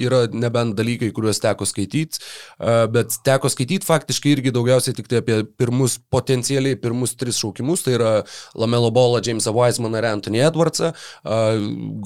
yra 0.00 0.24
nebent 0.32 0.74
dalykai, 0.78 1.10
kuriuos 1.14 1.40
teko 1.42 1.66
skaityti, 1.68 2.20
bet 2.94 3.16
teko 3.26 3.50
skaityti 3.52 3.86
faktiškai 3.86 4.32
irgi 4.36 4.52
daugiausiai 4.54 4.96
tik 4.96 5.10
tai 5.10 5.20
apie 5.22 5.42
pirmus, 5.58 5.98
potencialiai 6.12 6.78
pirmus 6.80 7.16
tris 7.20 7.40
šaukimus, 7.42 7.84
tai 7.84 7.96
yra 7.98 8.12
Lamelo 8.58 8.90
Bola, 8.94 9.20
Jamesą 9.24 9.52
Weismaną 9.56 10.00
ir 10.00 10.08
Anthony 10.08 10.44
Edwardsą. 10.46 10.92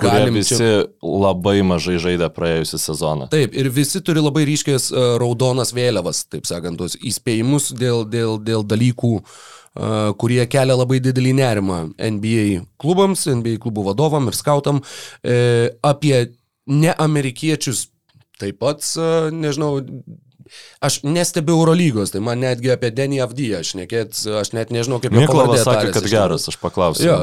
Galim 0.03 0.38
visi 0.38 0.57
čia... 0.59 0.72
labai 1.03 1.61
mažai 1.66 1.98
žaidė 2.03 2.31
praėjusią 2.35 2.83
sezoną. 2.88 3.31
Taip, 3.33 3.55
ir 3.55 3.70
visi 3.74 4.03
turi 4.05 4.24
labai 4.24 4.46
ryškės 4.48 4.90
raudonas 5.22 5.74
vėliavas, 5.77 6.24
taip 6.33 6.48
sakant, 6.51 6.81
tos 6.81 6.98
įspėjimus 6.98 7.72
dėl, 7.79 8.05
dėl, 8.09 8.37
dėl 8.42 8.66
dalykų, 8.66 9.14
kurie 10.18 10.42
kelia 10.50 10.74
labai 10.74 10.98
didelį 11.02 11.34
nerimą 11.38 11.80
NBA 12.02 12.64
klubams, 12.82 13.26
NBA 13.30 13.60
klubų 13.62 13.86
vadovam 13.92 14.26
ir 14.30 14.36
skautam 14.38 14.82
e, 15.22 15.70
apie 15.86 16.32
neamerikiečius 16.68 17.86
taip 18.38 18.60
pat, 18.62 18.84
nežinau, 19.34 19.80
aš 20.84 21.00
nestebiu 21.06 21.56
Eurolygos, 21.58 22.12
tai 22.14 22.22
man 22.24 22.42
netgi 22.42 22.72
apie 22.74 22.90
Denį 22.94 23.22
Avdyją, 23.24 23.62
aš, 23.64 23.74
nekėt, 23.78 24.18
aš 24.40 24.52
net 24.56 24.72
nežinau, 24.74 25.00
kaip 25.02 25.14
Miklovas 25.16 25.64
sakė, 25.66 25.92
kad 25.96 26.08
geras, 26.11 26.48
aš 26.50 26.58
paklausiu. 26.62 27.06
Jo, 27.08 27.18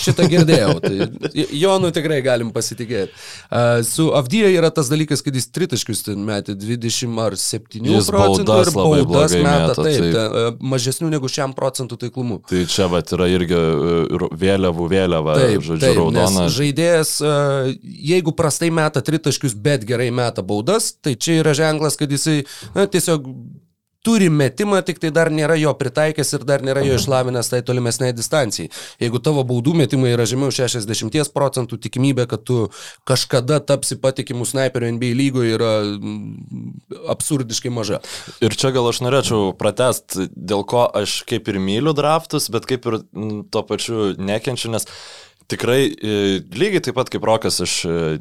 šitą 0.00 0.28
girdėjau, 0.30 0.76
tai 0.84 1.46
Jonu 1.56 1.92
tikrai 1.94 2.20
galim 2.24 2.52
pasitikėti. 2.54 3.14
Uh, 3.46 3.82
su 3.86 4.08
Avdyja 4.16 4.50
yra 4.54 4.70
tas 4.74 4.90
dalykas, 4.92 5.22
kad 5.24 5.36
jis 5.36 5.48
tritaškius 5.54 6.04
ten 6.08 6.22
metė 6.26 6.56
20 6.58 7.20
ar 7.22 7.36
7 7.40 7.86
Jis 7.86 8.10
procentų 8.10 8.58
ir 8.62 8.72
baudas 8.74 9.34
meta, 9.36 9.76
taip, 9.78 10.00
taip. 10.02 10.10
ta, 10.14 10.26
uh, 10.26 10.60
mažesnių 10.74 11.10
negu 11.14 11.30
šiam 11.30 11.54
procentų 11.56 11.98
taiklumu. 12.06 12.40
Tai 12.50 12.62
čia 12.70 12.88
va 12.92 13.02
yra 13.16 13.28
irgi 13.30 13.56
e, 13.56 14.28
vėliavų 14.40 14.88
vėliava, 14.90 15.36
Taip, 15.40 15.64
žodžiu, 15.64 15.82
taip, 15.84 15.98
raudona. 16.00 16.46
žaidėjas, 16.52 17.12
uh, 17.24 17.70
jeigu 17.82 18.34
prastai 18.36 18.70
meta 18.74 19.02
tritaškius, 19.04 19.54
bet 19.66 19.86
gerai 19.88 20.08
meta 20.14 20.44
baudas, 20.46 20.92
tai 21.02 21.14
čia 21.14 21.40
yra 21.42 21.54
ženklas, 21.56 21.98
kad 22.00 22.12
jisai 22.12 22.42
na, 22.74 22.88
tiesiog 22.90 23.30
turi 24.06 24.28
metimą, 24.30 24.78
tik 24.86 25.00
tai 25.02 25.10
dar 25.14 25.32
nėra 25.34 25.56
jo 25.58 25.72
pritaikęs 25.74 26.28
ir 26.36 26.44
dar 26.46 26.62
nėra 26.62 26.84
jo 26.86 26.94
išlavinęs 26.94 27.50
tai 27.50 27.58
tolimesnei 27.66 28.14
distancijai. 28.14 28.70
Jeigu 29.02 29.18
tavo 29.22 29.42
baudų 29.48 29.74
metimai 29.80 30.12
yra 30.14 30.28
žemiau 30.30 30.54
60 30.54 31.32
procentų, 31.34 31.80
tikimybė, 31.88 32.28
kad 32.30 32.44
tu 32.46 32.58
kažkada 33.08 33.58
tapsi 33.66 33.98
patikimų 33.98 34.46
snaiperių 34.46 34.92
NBA 34.94 35.10
lygoje 35.18 35.56
yra 35.58 35.72
mm, 35.82 37.02
absurdiškai 37.16 37.74
maža. 37.74 37.98
Ir 38.46 38.54
čia 38.54 38.70
gal 38.76 38.86
aš 38.92 39.02
norėčiau 39.02 39.50
pratest, 39.58 40.20
dėl 40.30 40.62
ko 40.70 40.86
aš 40.86 41.18
kaip 41.26 41.50
ir 41.50 41.58
myliu 41.58 41.96
draftus, 41.96 42.46
bet 42.54 42.70
kaip 42.70 42.86
ir 42.86 43.00
mm, 43.02 43.48
tuo 43.50 43.66
pačiu 43.66 44.12
nekenčiu, 44.22 44.70
nes 44.76 44.86
Tikrai, 45.46 45.94
e, 45.94 46.14
lygiai 46.58 46.82
taip 46.82 46.96
pat 46.98 47.10
kaip 47.12 47.22
Rokas, 47.26 47.60
aš 47.62 47.74
e, 47.86 48.16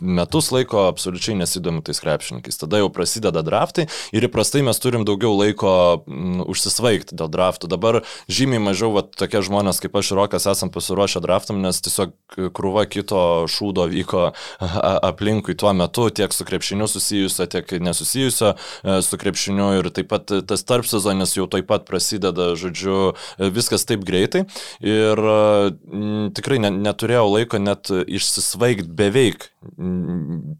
metus 0.00 0.48
laiko 0.54 0.86
absoliučiai 0.88 1.36
nesidomiu 1.36 1.82
tais 1.84 2.00
krepšininkais. 2.00 2.56
Tada 2.56 2.80
jau 2.80 2.88
prasideda 2.92 3.42
draftai 3.44 3.84
ir 4.16 4.24
įprastai 4.24 4.62
mes 4.64 4.80
turim 4.80 5.04
daugiau 5.04 5.34
laiko 5.36 5.74
mm, 6.06 6.46
užsisvaigti 6.48 7.18
dėl 7.20 7.28
draftų. 7.34 7.68
Dabar 7.68 8.00
žymiai 8.32 8.62
mažiau 8.64 8.94
va, 8.94 9.02
tokie 9.04 9.42
žmonės 9.44 9.82
kaip 9.84 9.98
aš 10.00 10.14
ir 10.14 10.20
Rokas 10.22 10.48
esam 10.48 10.72
pasiruošę 10.72 11.20
draftam, 11.24 11.60
nes 11.60 11.82
tiesiog 11.84 12.14
krūva 12.56 12.86
kito 12.88 13.44
šūdo 13.52 13.84
vyko 13.92 14.24
aplinkui 15.10 15.58
tuo 15.60 15.74
metu, 15.76 16.08
tiek 16.08 16.32
su 16.32 16.48
krepšiniu 16.48 16.88
susijusio, 16.88 17.44
tiek 17.52 17.76
nesusijusio 17.76 18.54
e, 18.54 18.96
su 19.04 19.20
krepšiniu 19.20 19.68
ir 19.82 19.90
taip 19.92 20.08
pat 20.14 20.32
tas 20.48 20.64
tarp 20.64 20.88
sezonis 20.88 21.36
jau 21.36 21.44
taip 21.50 21.68
pat 21.68 21.84
prasideda, 21.88 22.54
žodžiu, 22.56 23.12
viskas 23.52 23.84
taip 23.84 24.08
greitai. 24.08 24.46
Ir 24.80 25.20
mm, 25.20 26.32
tikrai 26.32 26.53
ne, 26.62 26.70
neturėjau 26.74 27.26
laiko 27.30 27.60
net 27.62 27.90
išsisvaigti 27.90 28.90
beveik 28.94 29.50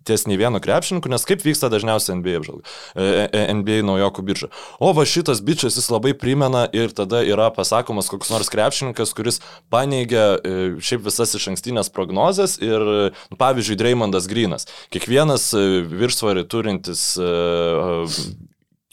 ties 0.04 0.24
nei 0.28 0.38
vienu 0.40 0.60
krepšininku, 0.62 1.10
nes 1.12 1.26
kaip 1.28 1.42
vyksta 1.44 1.68
dažniausiai 1.72 2.18
NBA 2.18 2.38
apžvalga, 2.40 2.64
e, 2.94 3.26
e, 3.26 3.42
NBA 3.58 3.82
naujokų 3.86 4.24
birža. 4.26 4.48
O 4.82 4.92
va 4.96 5.04
šitas 5.08 5.42
bičias 5.44 5.78
jis 5.78 5.90
labai 5.92 6.14
primena 6.18 6.64
ir 6.72 6.94
tada 6.96 7.22
yra 7.26 7.50
pasakomas 7.54 8.08
koks 8.12 8.32
nors 8.32 8.50
krepšininkas, 8.52 9.14
kuris 9.16 9.40
paneigia 9.72 10.24
e, 10.38 10.56
šiaip 10.80 11.04
visas 11.08 11.36
iš 11.36 11.50
ankstinės 11.52 11.92
prognozes 11.94 12.56
ir, 12.62 12.84
nu, 13.30 13.40
pavyzdžiui, 13.40 13.78
Dreymondas 13.80 14.28
Grinas. 14.30 14.68
Kiekvienas 14.94 15.50
e, 15.56 15.64
viršsvarį 15.92 16.48
turintis 16.50 17.06
e, 17.20 17.30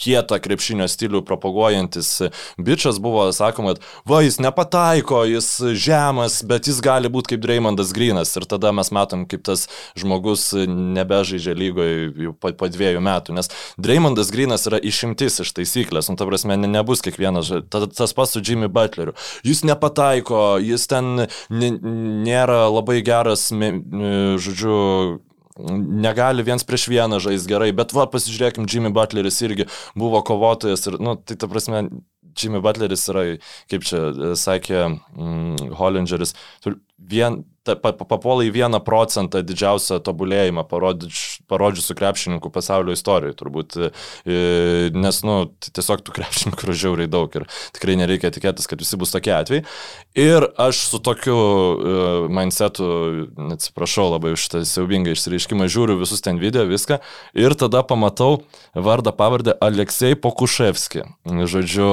kietą 0.01 0.39
krepšinio 0.41 0.87
stilių 0.89 1.21
propaguojantis 1.27 2.09
bičias 2.57 2.97
buvo 3.01 3.27
sakoma, 3.35 3.75
kad 3.75 3.85
va, 4.09 4.21
jis 4.25 4.39
nepataiko, 4.41 5.23
jis 5.29 5.49
žemas, 5.77 6.39
bet 6.47 6.67
jis 6.69 6.81
gali 6.83 7.09
būti 7.13 7.35
kaip 7.35 7.43
Dreymondas 7.45 7.93
Grinas. 7.95 8.33
Ir 8.39 8.47
tada 8.49 8.71
mes 8.75 8.89
matom, 8.91 9.27
kaip 9.29 9.43
tas 9.47 9.67
žmogus 9.99 10.49
nebežaidžia 10.67 11.53
lygoje 11.57 12.33
po, 12.41 12.51
po 12.57 12.69
dviejų 12.71 13.01
metų. 13.05 13.35
Nes 13.37 13.51
Dreymondas 13.77 14.31
Grinas 14.33 14.65
yra 14.69 14.79
išimtis 14.81 15.39
iš 15.45 15.53
taisyklės. 15.57 16.09
Nu, 16.11 16.17
ta 16.19 16.25
prasme, 16.29 16.57
ne, 16.57 16.67
nebus 16.71 17.03
kiekvienas. 17.05 17.51
ta- 17.69 17.85
Tas 17.91 18.13
pats 18.17 18.31
su 18.33 18.41
Jimmy 18.41 18.67
Butleriu. 18.71 19.13
Jis 19.45 19.61
nepataiko, 19.67 20.57
jis 20.63 20.87
ten 20.89 21.27
nėra 21.51 22.65
labai 22.71 23.01
geras, 23.05 23.49
žodžiu, 23.51 25.19
negali 25.59 26.45
viens 26.45 26.63
prieš 26.67 26.87
vieną 26.91 27.19
žaisti 27.23 27.51
gerai, 27.51 27.71
bet 27.75 27.93
va, 27.95 28.07
pasižiūrėkim, 28.11 28.67
Jimmy 28.69 28.91
Butleris 28.95 29.41
irgi 29.45 29.67
buvo 29.97 30.21
kovotojas 30.25 30.87
ir, 30.87 30.99
nu, 31.03 31.17
tai 31.19 31.37
ta 31.39 31.49
prasme, 31.51 31.87
Jimmy 32.37 32.61
Butleris 32.63 33.07
yra, 33.11 33.25
kaip 33.71 33.85
čia 33.87 34.03
e, 34.11 34.33
sakė 34.39 34.83
mm, 34.87 35.73
Hollingeris, 35.79 36.35
vien, 36.97 37.41
papuola 37.65 38.45
į 38.47 38.51
vieną 38.55 38.79
procentą 38.85 39.41
didžiausią 39.45 39.99
tobulėjimą 40.05 40.63
parodžius, 40.69 41.41
parodžiusių 41.51 41.95
krepšininkų 41.99 42.51
pasaulio 42.53 42.95
istorijoje, 42.95 43.37
turbūt, 43.37 43.77
e, 43.77 44.89
nes, 44.95 45.21
nu, 45.27 45.35
tiesiog 45.69 46.01
tų 46.05 46.15
krepšininkų 46.17 46.67
yra 46.67 46.77
žiauriai 46.83 47.11
daug 47.11 47.35
ir 47.37 47.45
tikrai 47.75 47.97
nereikia 48.01 48.31
tikėtis, 48.33 48.69
kad 48.69 48.81
visi 48.81 48.97
bus 48.97 49.13
tokie 49.13 49.33
atvejai. 49.35 49.65
Ir 50.17 50.47
aš 50.59 50.81
su 50.89 50.99
tokiu 51.03 51.35
uh, 51.35 52.25
mindsetu, 52.31 52.87
atsiprašau 53.53 54.09
labai 54.11 54.33
už 54.35 54.47
šitą 54.47 54.63
siaubingą 54.67 55.13
išsireiškimą, 55.15 55.69
žiūriu 55.71 55.99
visus 56.01 56.23
ten 56.25 56.39
video, 56.41 56.65
viską 56.67 56.99
ir 57.37 57.55
tada 57.59 57.83
pamatau 57.87 58.41
vardą 58.75 59.13
pavardę 59.15 59.55
Aleksej 59.63 60.17
Pokuševski, 60.21 61.05
žodžiu, 61.25 61.87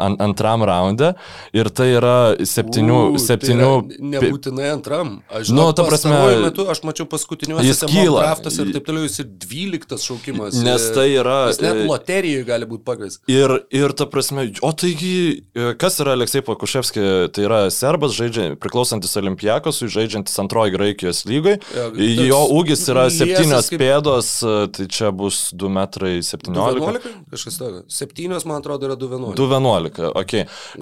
an, 0.00 0.16
antram 0.22 0.64
raunde 0.66 1.12
ir 1.56 1.70
tai 1.70 1.92
yra 1.98 2.16
septynių, 2.38 3.00
U, 3.14 3.22
septynių 3.22 3.70
tai 3.86 4.00
yra 4.00 4.10
nebūtinai 4.16 4.70
antram. 4.74 5.09
Aš 5.30 5.48
Nu, 5.50 5.54
žinau, 5.54 5.72
ta 5.76 5.84
prasme, 5.86 6.16
metu 6.42 6.66
aš 6.70 6.82
mačiau 6.86 7.06
jis 7.06 7.12
paskutiniuose 7.14 7.86
kyla. 7.90 8.20
draftas 8.24 8.58
ir 8.62 8.72
taip 8.74 8.86
toliau, 8.88 9.04
jis 9.08 9.18
ir 9.22 9.28
12 9.44 10.04
šaukimas. 10.06 10.58
Nes 10.64 10.86
tai 10.94 11.06
yra, 11.14 11.36
Jis 11.50 11.60
net 11.64 11.80
e, 11.82 11.86
loterijoje 11.88 12.44
gali 12.48 12.68
būti 12.70 12.84
pakvies. 12.84 13.18
Ir, 13.30 13.54
ir 13.74 13.94
ta 13.96 14.06
prasme, 14.10 14.48
o 14.62 14.72
taigi, 14.72 15.14
e, 15.54 15.72
kas 15.80 15.98
yra 16.04 16.14
Aleksej 16.18 16.44
Pakuševski, 16.46 17.04
tai 17.34 17.46
yra 17.46 17.60
serbas, 17.74 18.12
žaidžia, 18.18 18.50
priklausantis 18.60 19.16
Olimpijakosui, 19.20 19.88
žaidžiantis 19.92 20.36
antroji 20.42 20.74
Graikijos 20.76 21.24
lygai. 21.30 21.56
Jo, 21.74 21.88
Jo 22.30 22.40
ūgis 22.60 22.84
yra 22.92 23.08
7 23.10 23.48
kaip- 23.70 23.80
pėdos, 23.80 24.30
e, 24.44 24.66
tai 24.76 24.86
čia 24.92 25.10
bus 25.14 25.50
2 25.56 25.70
metrai 25.72 26.18
17. 26.22 26.76
11? 26.76 27.08
Kažkas 27.32 27.58
tokio. 27.58 27.82
7, 27.88 28.44
man 28.44 28.60
atrodo, 28.60 28.86
yra 28.90 28.96
211. 29.00 29.36
211, 29.40 30.12
ok. 30.14 30.34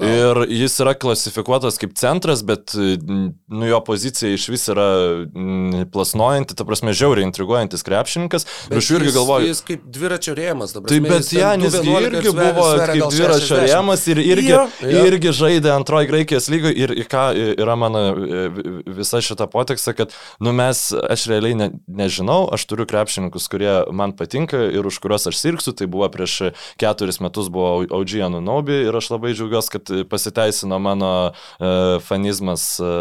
Ir 0.03 0.43
jis 0.49 0.75
yra 0.83 0.95
klasifikuotas 0.99 1.79
kaip 1.79 1.95
centras, 1.99 2.43
bet 2.43 2.75
nu, 2.75 3.67
jo 3.69 3.79
pozicija 3.87 4.18
iš 4.23 4.49
vis 4.53 4.69
yra 4.73 4.87
n, 5.35 5.85
plasnojanti, 5.93 6.57
ta 6.59 6.67
prasme, 6.69 6.93
žiauriai 6.97 7.27
intriguojantis 7.29 7.85
krepšininkas. 7.87 8.47
Ir 8.71 8.81
aš 8.81 8.91
irgi 8.97 9.15
galvoju, 9.17 9.49
Jis 9.49 9.63
kaip 9.67 9.85
dviračio 9.95 10.35
rėmas, 10.39 10.75
dabar. 10.77 10.91
Taip, 10.93 11.09
bet 11.09 11.33
Janis 11.33 11.77
gi 11.83 11.95
irgi 11.95 12.33
buvo 12.35 12.67
kaip 12.83 13.05
dviračio 13.15 13.61
rėmas 13.65 14.07
ir 14.11 14.23
irgi, 14.23 14.49
Jo, 14.49 14.65
jo. 14.83 15.05
irgi 15.11 15.33
žaidė 15.37 15.73
antroji 15.75 16.09
Graikijos 16.11 16.49
lygoje 16.53 16.75
ir 16.79 16.95
ką 17.11 17.25
yra 17.59 17.77
mano 17.79 18.03
e, 18.15 18.45
visa 18.97 19.21
šita 19.25 19.47
poteksta, 19.51 19.93
kad, 19.97 20.15
nu 20.41 20.53
mes, 20.57 20.89
aš 20.93 21.27
realiai 21.31 21.57
ne, 21.59 21.71
nežinau, 21.87 22.47
aš 22.55 22.65
turiu 22.71 22.87
krepšininkus, 22.89 23.49
kurie 23.53 23.73
man 23.93 24.15
patinka 24.17 24.61
ir 24.73 24.87
už 24.89 25.01
kuriuos 25.03 25.29
aš 25.31 25.41
sirksiu, 25.41 25.75
tai 25.77 25.89
buvo 25.91 26.09
prieš 26.13 26.53
keturis 26.81 27.21
metus 27.25 27.51
buvo 27.53 27.85
OG 27.99 28.17
Anunobi 28.29 28.81
ir 28.89 28.97
aš 28.97 29.11
labai 29.15 29.35
džiaugiuosi, 29.37 29.73
kad 29.77 29.93
pasiteisino 30.11 30.79
mano 30.83 31.13
e, 31.29 32.01
fanizmas, 32.05 32.65
e, 32.81 32.93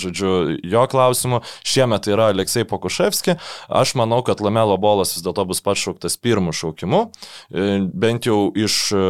žodžiu, 0.00 0.34
jo 0.64 0.86
klausimu. 0.90 1.42
Šiemet 1.66 2.06
tai 2.06 2.14
yra 2.16 2.30
Aleksej 2.34 2.66
Pokuševski, 2.70 3.36
aš 3.68 3.94
manau, 3.98 4.22
kad 4.26 4.42
Lamelo 4.44 4.76
bolas 4.80 5.14
vis 5.16 5.24
dėlto 5.24 5.46
bus 5.50 5.62
pašauktas 5.64 6.18
pirmų 6.20 6.54
šaukimu, 6.56 7.06
E, 7.50 7.78
bent 7.94 8.26
jau 8.28 8.50
iš 8.56 8.76
e, 8.94 9.04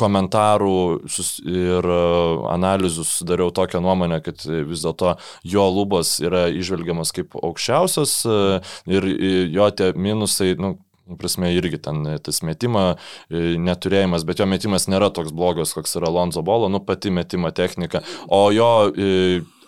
komentarų 0.00 0.78
ir 1.48 1.88
e, 1.94 1.98
analizų 2.54 3.04
sudariau 3.08 3.52
tokią 3.54 3.82
nuomonę, 3.84 4.20
kad 4.24 4.44
vis 4.44 4.84
dėlto 4.84 5.16
jo 5.48 5.66
lubos 5.72 6.16
yra 6.24 6.46
išvelgiamas 6.52 7.12
kaip 7.16 7.36
aukščiausias 7.40 8.16
ir 8.88 9.08
jo 9.52 9.68
tie 9.76 9.92
minusai, 9.96 10.54
nu, 10.60 10.76
prasme, 11.20 11.50
irgi 11.52 11.82
ten 11.84 12.00
tas 12.24 12.40
metimo 12.44 12.94
neturėjimas, 13.30 14.24
bet 14.24 14.40
jo 14.40 14.48
metimas 14.48 14.88
nėra 14.88 15.10
toks 15.12 15.34
blogas, 15.36 15.74
koks 15.76 15.98
yra 16.00 16.08
Lonzo 16.12 16.40
Bolo, 16.44 16.70
nu 16.72 16.80
pati 16.80 17.12
metimo 17.12 17.52
technika, 17.52 18.00
o 18.32 18.46
jo 18.56 18.70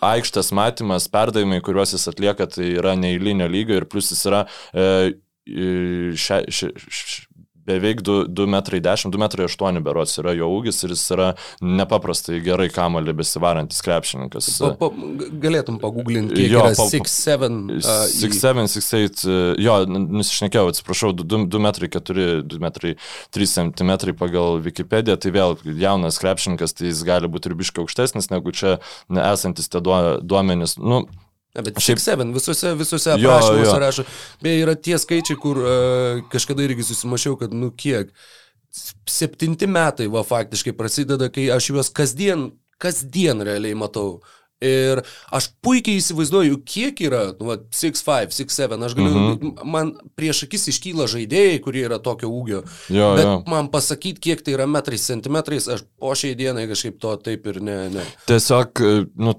aikštės 0.03 0.51
matymas, 0.55 1.09
perdavimai, 1.11 1.61
kuriuos 1.65 1.95
jis 1.95 2.07
atlieka, 2.11 2.49
tai 2.51 2.73
yra 2.77 2.95
neįlinio 2.99 3.47
lygio 3.51 3.81
ir 3.81 3.87
plus 3.89 4.11
jis 4.13 4.25
yra 4.29 4.43
e, 4.73 4.85
e, 5.47 5.69
šia, 6.17 6.41
šia, 6.51 6.71
šia, 6.87 7.26
beveik 7.67 8.01
2 8.05 8.47
metrai 8.49 8.79
10, 8.81 9.11
2 9.13 9.19
metrai 9.21 9.45
8 9.51 9.81
berots 9.83 10.17
yra 10.21 10.33
jo 10.37 10.47
ūgis 10.57 10.79
ir 10.87 10.93
jis 10.95 11.03
yra 11.15 11.27
nepaprastai 11.61 12.39
gerai 12.45 12.69
kamalį 12.73 13.13
besivarantis 13.19 13.81
krepšininkas. 13.85 14.47
Pa, 14.63 14.71
pa, 14.79 14.89
galėtum 15.43 15.77
paguglinti, 15.83 16.47
Jo, 16.47 16.63
yra 16.63 16.71
pa- 16.71 16.87
pa- 16.87 16.89
6-7. 16.95 17.81
6-7, 17.83 18.67
6-8, 18.71 19.59
jo, 19.61 19.75
nusišnekėjau, 19.91 20.71
atsiprašau, 20.71 21.13
2 21.19 21.61
metrai 21.63 21.89
4, 21.91 22.27
2 22.47 22.59
metrai 22.63 22.95
3 23.35 23.51
cm 23.57 23.93
pagal 24.17 24.61
Wikipediją, 24.63 25.17
tai 25.19 25.31
vėl 25.35 25.57
jaunas 25.77 26.19
krepšininkas, 26.23 26.73
tai 26.77 26.87
jis 26.91 27.03
gali 27.07 27.27
būti 27.27 27.51
ir 27.51 27.57
biškai 27.59 27.83
aukštesnis 27.83 28.31
negu 28.31 28.51
čia 28.55 28.77
esantis 29.11 29.67
tie 29.69 29.81
duo- 29.83 30.19
duomenys. 30.23 30.77
Nu, 30.79 31.03
Na, 31.55 31.63
bet 31.65 31.79
šiaip 31.81 32.01
7 32.01 32.33
visose, 32.35 32.73
visose 32.77 33.13
aprašymuose 33.15 33.77
rašo. 33.81 34.05
Beje, 34.43 34.65
yra 34.65 34.75
tie 34.75 34.99
skaičiai, 35.01 35.39
kur 35.41 35.61
uh, 35.63 36.19
kažkada 36.31 36.65
irgi 36.65 36.85
susimašiau, 36.85 37.37
kad 37.39 37.55
nu 37.55 37.71
kiek. 37.73 38.11
Septinti 39.09 39.65
metai, 39.69 40.05
va, 40.11 40.21
faktiškai 40.27 40.75
prasideda, 40.77 41.31
kai 41.33 41.47
aš 41.53 41.71
juos 41.71 41.89
kasdien, 41.95 42.51
kasdien 42.83 43.41
realiai 43.47 43.77
matau. 43.79 44.19
Ir 44.65 45.03
aš 45.29 45.51
puikiai 45.61 45.99
įsivaizduoju, 46.01 46.55
kiek 46.65 46.97
yra, 47.05 47.27
nu, 47.37 47.53
6'5, 47.77 48.33
6'7, 48.33 48.85
aš 48.87 48.95
galiu, 48.97 49.11
mm 49.11 49.35
-hmm. 49.35 49.69
man 49.69 49.91
prieš 50.17 50.47
akis 50.47 50.67
iškyla 50.73 51.05
žaidėjai, 51.11 51.59
kurie 51.61 51.83
yra 51.85 51.99
tokio 52.01 52.31
ūgio. 52.33 52.63
Jo, 52.89 53.11
bet 53.15 53.25
jo. 53.25 53.35
man 53.47 53.69
pasakyti, 53.69 54.19
kiek 54.19 54.41
tai 54.41 54.57
yra 54.57 54.65
metrais, 54.65 55.05
centimetrais, 55.05 55.67
aš 55.67 55.85
po 55.99 56.15
šiai 56.15 56.33
dienai 56.35 56.65
kažkaip 56.67 56.97
to 56.99 57.15
taip 57.21 57.45
ir 57.45 57.61
ne. 57.61 57.77
ne. 57.89 58.05
Tiesiog, 58.25 58.81
nu, 59.15 59.33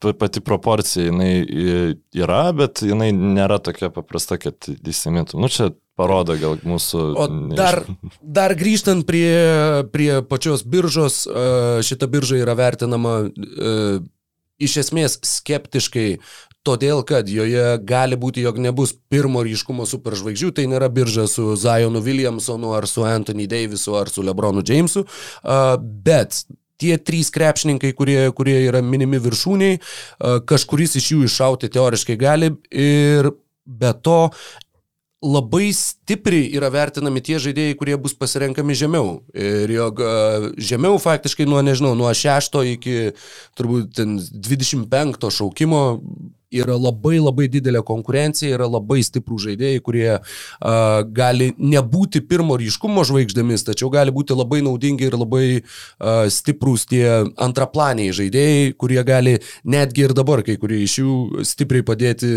ta 0.00 0.12
pati 0.12 0.40
proporcija, 0.40 1.04
jinai 1.04 1.44
yra, 2.14 2.52
bet 2.56 2.80
jinai 2.80 3.12
nėra 3.12 3.60
tokia 3.60 3.92
paprasta, 3.92 4.38
kad 4.40 4.56
įsimintų. 4.88 5.36
Nu, 5.36 5.52
čia 5.52 5.70
parodo 5.96 6.36
gal 6.40 6.58
mūsų. 6.64 7.04
O 7.16 7.28
dar, 7.56 7.84
dar 8.20 8.54
grįžtant 8.56 9.04
prie, 9.04 9.84
prie 9.92 10.22
pačios 10.22 10.64
biržos, 10.64 11.24
šita 11.82 12.08
birža 12.08 12.40
yra 12.40 12.56
vertinama 12.56 13.16
iš 14.62 14.76
esmės 14.84 15.18
skeptiškai, 15.26 16.08
todėl 16.66 17.04
kad 17.06 17.28
joje 17.30 17.76
gali 17.86 18.18
būti, 18.18 18.42
jog 18.42 18.58
nebus 18.62 18.94
pirmo 19.12 19.44
ryškumo 19.46 19.86
superžvaigždžių, 19.86 20.52
tai 20.56 20.66
nėra 20.70 20.90
birža 20.90 21.28
su 21.30 21.52
Zionu 21.60 22.02
Williamsonu 22.02 22.74
ar 22.74 22.88
su 22.90 23.06
Anthony 23.06 23.46
Davisu 23.50 23.94
ar 23.98 24.10
su 24.10 24.24
Lebronu 24.26 24.64
Jamesu, 24.66 25.06
bet 26.06 26.42
tie 26.80 26.98
trys 26.98 27.30
krepšininkai, 27.32 27.94
kurie, 27.96 28.18
kurie 28.36 28.58
yra 28.66 28.82
minimi 28.84 29.20
viršūniai, 29.22 29.80
kažkuris 30.48 30.98
iš 31.00 31.12
jų 31.14 31.24
iššauti 31.28 31.70
teoriškai 31.72 32.18
gali 32.20 32.52
ir 32.70 33.30
be 33.66 33.92
to 34.02 34.20
labai 35.26 35.70
stipriai 35.74 36.50
yra 36.56 36.70
vertinami 36.72 37.22
tie 37.24 37.40
žaidėjai, 37.42 37.76
kurie 37.78 37.96
bus 38.00 38.14
pasirenkami 38.16 38.76
žemiau. 38.78 39.18
Ir 39.34 39.72
jog 39.74 40.00
žemiau 40.56 41.00
faktiškai 41.02 41.48
nuo, 41.48 41.62
nežinau, 41.66 41.94
nuo 41.98 42.12
6 42.14 42.62
iki 42.76 42.96
turbūt 43.58 44.00
25 44.00 45.30
šaukimo 45.40 45.82
yra 46.62 46.76
labai 46.80 47.18
labai 47.20 47.48
didelė 47.52 47.82
konkurencija, 47.86 48.54
yra 48.56 48.68
labai 48.70 49.02
stiprų 49.06 49.38
žaidėjai, 49.46 49.82
kurie 49.84 50.08
uh, 50.16 51.02
gali 51.16 51.52
nebūti 51.58 52.22
pirmo 52.26 52.56
ryškumo 52.60 53.04
žvaigždėmis, 53.06 53.66
tačiau 53.66 53.90
gali 53.92 54.14
būti 54.14 54.36
labai 54.36 54.62
naudingi 54.66 55.08
ir 55.08 55.18
labai 55.18 55.46
uh, 55.60 56.26
stiprūs 56.32 56.86
tie 56.90 57.04
antraplaniai 57.42 58.14
žaidėjai, 58.16 58.72
kurie 58.80 59.02
gali 59.06 59.36
netgi 59.64 60.06
ir 60.06 60.16
dabar 60.16 60.42
kai 60.46 60.58
kurie 60.60 60.82
iš 60.84 60.98
jų 61.00 61.16
stipriai 61.46 61.84
padėti 61.86 62.32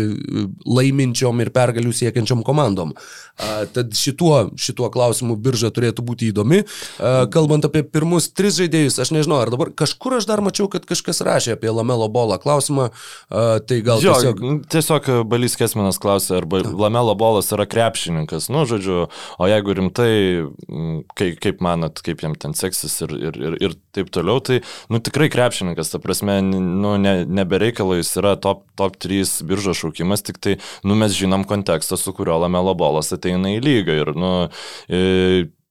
laiminčiom 0.66 1.44
ir 1.44 1.52
pergalių 1.54 1.94
siekiančiom 1.96 2.44
komandom. 2.46 2.94
Uh, 3.40 3.64
tad 3.72 3.94
šituo, 3.96 4.50
šituo 4.60 4.90
klausimu 4.92 5.36
birža 5.40 5.72
turėtų 5.74 6.04
būti 6.06 6.30
įdomi. 6.30 6.62
Uh, 6.64 7.24
kalbant 7.32 7.64
apie 7.68 7.82
pirmus 7.86 8.30
tris 8.34 8.58
žaidėjus, 8.60 9.00
aš 9.02 9.14
nežinau, 9.16 9.40
ar 9.42 9.52
dabar 9.52 9.72
kažkur 9.76 10.18
aš 10.18 10.28
dar 10.28 10.42
mačiau, 10.44 10.68
kad 10.72 10.86
kažkas 10.88 11.22
rašė 11.26 11.56
apie 11.56 11.72
Lamelo 11.72 12.08
bolą 12.12 12.40
klausimą, 12.42 12.90
uh, 12.90 13.58
tai 13.64 13.80
gal 13.86 14.02
Jo, 14.04 14.09
tiesiog, 14.10 14.40
tiesiog 14.72 15.08
e, 15.08 15.16
Balys 15.30 15.56
Kesminas 15.58 16.00
klausė, 16.02 16.40
ar 16.40 16.46
Lamelo 16.68 17.14
bolas 17.18 17.50
yra 17.54 17.66
krepšininkas. 17.70 18.48
Nu, 18.52 18.64
žodžiu, 18.68 19.06
o 19.10 19.48
jeigu 19.50 19.76
rimtai, 19.78 20.10
kaip, 21.18 21.38
kaip 21.44 21.62
manat, 21.64 22.02
kaip 22.06 22.24
jam 22.24 22.34
ten 22.38 22.56
seksis 22.58 22.98
ir, 23.06 23.14
ir, 23.30 23.38
ir, 23.38 23.56
ir 23.68 23.76
taip 23.96 24.10
toliau, 24.14 24.42
tai, 24.44 24.60
nu, 24.92 25.00
tikrai 25.04 25.30
krepšininkas, 25.32 25.92
ta 25.94 26.02
prasme, 26.02 26.40
nu, 26.44 26.96
ne, 27.00 27.14
nebereikalo 27.28 28.00
jis 28.00 28.12
yra 28.20 28.34
top, 28.40 28.66
top 28.80 28.98
3 29.02 29.40
biržo 29.48 29.76
šaukimas, 29.76 30.26
tik 30.26 30.42
tai, 30.42 30.58
nu, 30.86 30.98
mes 30.98 31.16
žinom 31.16 31.46
kontekstą, 31.48 31.98
su 32.00 32.14
kuriuo 32.16 32.40
Lamelo 32.44 32.76
bolas 32.78 33.12
ateina 33.16 33.54
į 33.54 33.64
lygą 33.64 33.98
ir, 34.02 34.12
nu, 34.18 34.34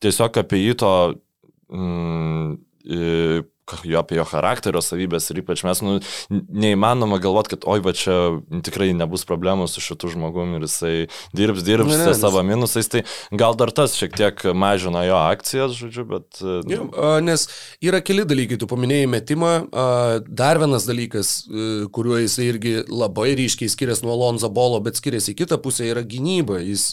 tiesiog 0.03 0.43
apie 0.43 0.65
jį 0.65 0.81
to... 0.83 0.95
Mm, 1.69 2.59
jo, 3.83 3.99
apie 4.01 4.19
jo 4.19 4.25
charakterio 4.27 4.81
savybės 4.83 5.29
ir 5.31 5.41
ypač 5.43 5.63
mes, 5.67 5.81
nu, 5.85 5.97
neįmanoma 6.31 7.19
galvoti, 7.23 7.55
kad 7.55 7.67
oi, 7.69 7.79
va 7.85 7.93
čia 7.97 8.15
tikrai 8.65 8.91
nebus 8.97 9.25
problemų 9.29 9.67
su 9.69 9.83
šitu 9.83 10.13
žmogumi 10.15 10.59
ir 10.59 10.67
jisai 10.67 10.93
dirbs, 11.35 11.63
dirbs 11.67 11.93
ne, 11.93 11.99
ne, 12.07 12.15
savo 12.17 12.43
minusais, 12.45 12.89
tai 12.91 13.03
gal 13.31 13.57
dar 13.59 13.73
tas 13.75 13.95
šiek 13.99 14.15
tiek 14.17 14.45
mažina 14.57 15.05
jo 15.07 15.19
akcijas, 15.19 15.75
žodžiu, 15.77 16.07
bet... 16.09 16.41
Nu. 16.41 16.73
Jo, 16.73 16.87
nes 17.23 17.47
yra 17.83 18.01
keli 18.05 18.25
dalykai, 18.27 18.59
tu 18.59 18.69
paminėjai 18.69 19.09
metimą, 19.11 19.53
dar 20.27 20.59
vienas 20.61 20.87
dalykas, 20.89 21.33
kuriuo 21.95 22.19
jisai 22.23 22.49
irgi 22.53 22.75
labai 22.89 23.31
ryškiai 23.39 23.71
skiriasi 23.71 24.05
nuo 24.05 24.17
Lonzo 24.19 24.49
Bolo, 24.53 24.79
bet 24.83 24.99
skiriasi 24.99 25.33
į 25.33 25.39
kitą 25.43 25.59
pusę, 25.61 25.87
yra 25.89 26.03
gynyba. 26.05 26.59
Jis 26.63 26.91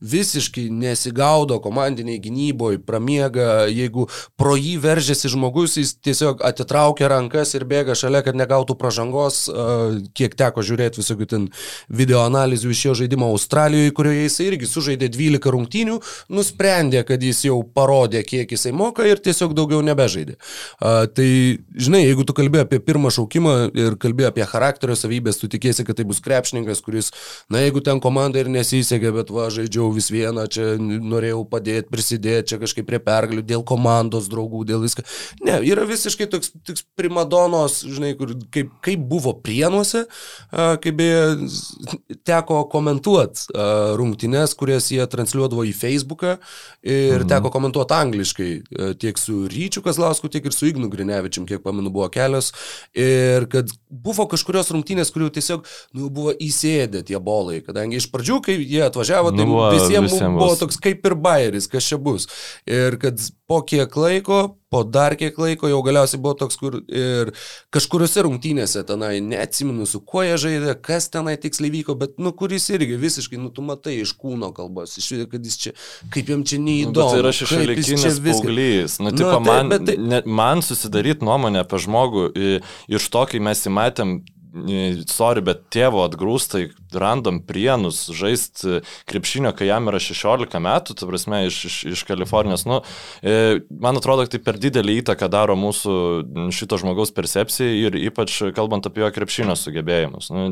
visiškai 0.00 0.68
nesigaudo 0.72 1.60
komandiniai 1.62 2.20
gynyboje, 2.22 2.80
pramiega, 2.86 3.66
jeigu 3.70 4.06
pro 4.40 4.56
jį 4.58 4.76
veržiasi 4.82 5.30
žmogus, 5.32 5.76
jis 5.80 5.94
tiesiog 6.04 6.44
atitraukia 6.46 7.08
rankas 7.10 7.54
ir 7.56 7.64
bėga 7.68 7.96
šalia, 7.98 8.22
kad 8.26 8.38
negautų 8.38 8.76
pažangos, 8.80 9.42
kiek 10.16 10.36
teko 10.38 10.64
žiūrėti 10.66 11.00
visokių 11.02 11.28
ten 11.30 11.48
video 11.88 12.22
analizių 12.26 12.72
iš 12.74 12.84
jo 12.86 12.96
žaidimo 13.02 13.30
Australijoje, 13.34 13.94
kurioje 13.96 14.26
jis 14.26 14.38
irgi 14.46 14.70
sužaidė 14.70 15.10
12 15.12 15.52
rungtynių, 15.54 15.98
nusprendė, 16.32 17.02
kad 17.08 17.22
jis 17.24 17.44
jau 17.48 17.60
parodė, 17.64 18.22
kiek 18.26 18.50
jisai 18.54 18.72
moka 18.76 19.06
ir 19.08 19.20
tiesiog 19.22 19.54
daugiau 19.56 19.82
nebežaidė. 19.84 20.36
Tai, 20.80 21.28
žinai, 21.74 22.04
jeigu 22.06 22.26
tu 22.28 22.36
kalbė 22.36 22.64
apie 22.64 22.80
pirmą 22.84 23.12
šaukimą 23.14 23.54
ir 23.78 23.96
kalbė 24.00 24.28
apie 24.30 24.46
charakterio 24.48 24.96
savybės, 24.98 25.40
tu 25.40 25.50
tikėsi, 25.50 25.84
kad 25.88 25.98
tai 25.98 26.06
bus 26.08 26.22
krepšininkas, 26.24 26.82
kuris, 26.84 27.10
na, 27.52 27.62
jeigu 27.64 27.82
ten 27.84 28.02
komanda 28.02 28.40
ir 28.40 28.50
nesisekė, 28.52 29.12
bet 29.16 29.32
va, 29.34 29.48
žaidžiau 29.52 29.90
vis 29.94 30.10
vieną, 30.12 30.46
čia 30.52 30.74
norėjau 30.80 31.44
padėti, 31.50 31.90
prisidėti, 31.92 32.52
čia 32.52 32.60
kažkaip 32.62 32.88
prie 32.88 33.00
pergalių, 33.02 33.44
dėl 33.46 33.64
komandos 33.66 34.28
draugų, 34.30 34.64
dėl 34.68 34.84
viską. 34.84 35.04
Ne, 35.46 35.60
yra 35.72 35.86
visiškai 35.88 36.28
toks, 36.30 36.52
toks 36.66 36.84
primadonos, 36.98 37.80
žinai, 37.86 38.12
kur, 38.18 38.32
kaip, 38.52 38.72
kaip 38.84 39.02
buvo 39.10 39.34
prienuose, 39.44 40.04
kaip 40.50 40.98
beje 40.98 41.48
teko 42.26 42.62
komentuoti 42.72 43.56
rungtynes, 44.00 44.54
kurias 44.58 44.90
jie 44.92 45.04
transliuodavo 45.10 45.64
į 45.68 45.74
Facebooką 45.76 46.36
ir 46.82 47.20
mhm. 47.20 47.28
teko 47.30 47.52
komentuoti 47.54 47.96
angliškai 47.96 48.50
tiek 49.00 49.18
su 49.20 49.44
Ryčiu 49.50 49.82
Kazlausku, 49.84 50.30
tiek 50.32 50.46
ir 50.46 50.56
su 50.56 50.68
Ignu 50.70 50.90
Grinevičium, 50.92 51.46
kiek 51.48 51.62
pamenu, 51.64 51.92
buvo 51.92 52.08
kelios. 52.12 52.52
Ir 52.96 53.46
kad 53.52 53.70
buvo 53.90 54.26
kažkurios 54.30 54.70
rungtynės, 54.74 55.12
kurių 55.14 55.30
tiesiog 55.36 55.66
nu, 55.96 56.10
buvo 56.12 56.34
įsėdę 56.34 57.02
tie 57.06 57.18
bolai, 57.22 57.60
kadangi 57.64 58.00
iš 58.00 58.10
pradžių, 58.12 58.40
kai 58.46 58.58
jie 58.60 58.84
atvažiavo, 58.86 59.34
tai 59.36 59.46
nu, 59.48 59.58
visiems 59.74 60.14
visiem 60.14 60.38
buvo 60.38 60.54
toks 60.60 60.80
kaip 60.82 61.06
ir 61.06 61.16
bairis, 61.18 61.68
kas 61.70 61.88
čia 61.90 62.00
bus. 62.00 62.28
Ir 62.68 62.98
kad 63.02 63.20
po 63.50 63.62
kiek 63.66 63.96
laiko 63.96 64.60
po 64.70 64.84
dar 64.84 65.16
kiek 65.18 65.38
laiko 65.38 65.59
jau 65.68 65.82
galiausiai 65.84 66.20
buvo 66.22 66.36
toks, 66.40 66.56
kur 66.60 66.78
ir 66.86 67.32
kažkuriuose 67.74 68.24
rungtynėse 68.24 68.84
tenai, 68.88 69.18
neatsimenu 69.20 69.84
su 69.88 70.00
kuo 70.00 70.24
jie 70.24 70.38
žaidė, 70.40 70.74
kas 70.80 71.10
tenai 71.12 71.36
tiksliai 71.40 71.74
vyko, 71.74 71.98
bet, 72.00 72.16
nu, 72.22 72.32
kuris 72.36 72.70
irgi 72.72 72.96
visiškai, 73.00 73.40
nu, 73.42 73.52
tu 73.52 73.64
matai 73.66 73.98
iš 74.00 74.14
kūno 74.20 74.52
kalbos, 74.56 74.96
iš 75.00 75.12
kad 75.30 75.44
jis 75.44 75.60
čia, 75.60 75.74
kaip 76.14 76.32
jam 76.32 76.44
čia 76.46 76.60
neįdomu. 76.62 76.96
Nu, 76.96 77.12
tai 77.12 77.22
yra 77.24 77.34
šešėlikinis 77.36 78.20
paauglys. 78.24 78.98
Nu, 79.02 79.12
tipo, 79.14 79.36
nu, 79.36 79.44
tai, 79.44 79.62
man, 79.62 79.86
tai... 79.86 79.96
ne, 80.00 80.22
man 80.26 80.64
susidaryti 80.64 81.26
nuomonę 81.26 81.64
apie 81.64 81.80
žmogų 81.84 82.28
iš 82.88 83.08
to, 83.12 83.26
kai 83.30 83.42
mes 83.42 83.66
įmatėm 83.68 84.20
sorry, 85.10 85.42
bet 85.44 85.62
tėvo 85.72 86.02
atgrūstai 86.06 86.70
random 86.90 87.40
prienus 87.46 88.02
žaisti 88.16 88.80
krepšinio, 89.10 89.52
kai 89.56 89.68
jam 89.68 89.88
yra 89.90 90.00
16 90.02 90.58
metų, 90.62 90.96
tu 90.98 91.08
prasme, 91.08 91.44
iš, 91.46 91.58
iš, 91.68 91.76
iš 91.94 92.02
Kalifornijos. 92.08 92.64
Nu, 92.68 92.80
e, 93.22 93.60
man 93.70 94.00
atrodo, 94.00 94.26
tai 94.30 94.40
per 94.42 94.58
didelį 94.60 95.00
įtaką 95.02 95.30
daro 95.30 95.56
mūsų 95.58 95.94
šito 96.56 96.80
žmogaus 96.80 97.14
percepcijai 97.14 97.78
ir 97.86 97.98
ypač 98.00 98.40
kalbant 98.56 98.88
apie 98.90 99.04
jo 99.04 99.10
krepšinio 99.14 99.56
sugebėjimus. 99.58 100.30
Nu, 100.34 100.48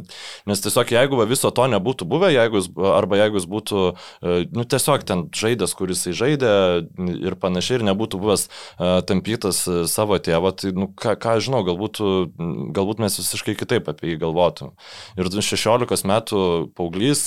nes 0.49 0.65
tiesiog 0.65 0.95
jeigu 0.95 1.19
viso 1.29 1.51
to 1.55 1.67
nebūtų 1.75 2.09
buvę, 2.09 2.31
jeigu 2.35 2.63
jis, 2.63 2.71
arba 2.95 3.21
jeigu 3.23 3.41
jis 3.41 3.49
būtų 3.51 3.85
e, 3.89 4.39
nu, 4.55 4.67
tiesiog 4.69 5.07
ten 5.09 5.27
žaidęs, 5.35 5.75
kuris 5.79 6.07
jis 6.07 6.19
žaidė 6.19 6.55
ir 7.19 7.39
panašiai, 7.41 7.81
ir 7.81 7.89
nebūtų 7.91 8.23
buvęs 8.23 8.47
tampytas 9.09 9.61
savo 9.91 10.17
tėvo, 10.23 10.53
tai, 10.57 10.73
nu, 10.77 10.89
ką, 10.99 11.15
ką 11.21 11.37
žinau, 11.45 11.65
galbūt, 11.67 12.01
galbūt 12.77 13.03
mes 13.03 13.19
visiškai 13.21 13.57
kitaip 13.59 13.88
apie 13.93 14.13
jį 14.13 14.21
galvotum. 14.23 14.75
Ir 15.19 15.31
16 15.33 16.07
metų 16.09 16.41
paauglys 16.77 17.23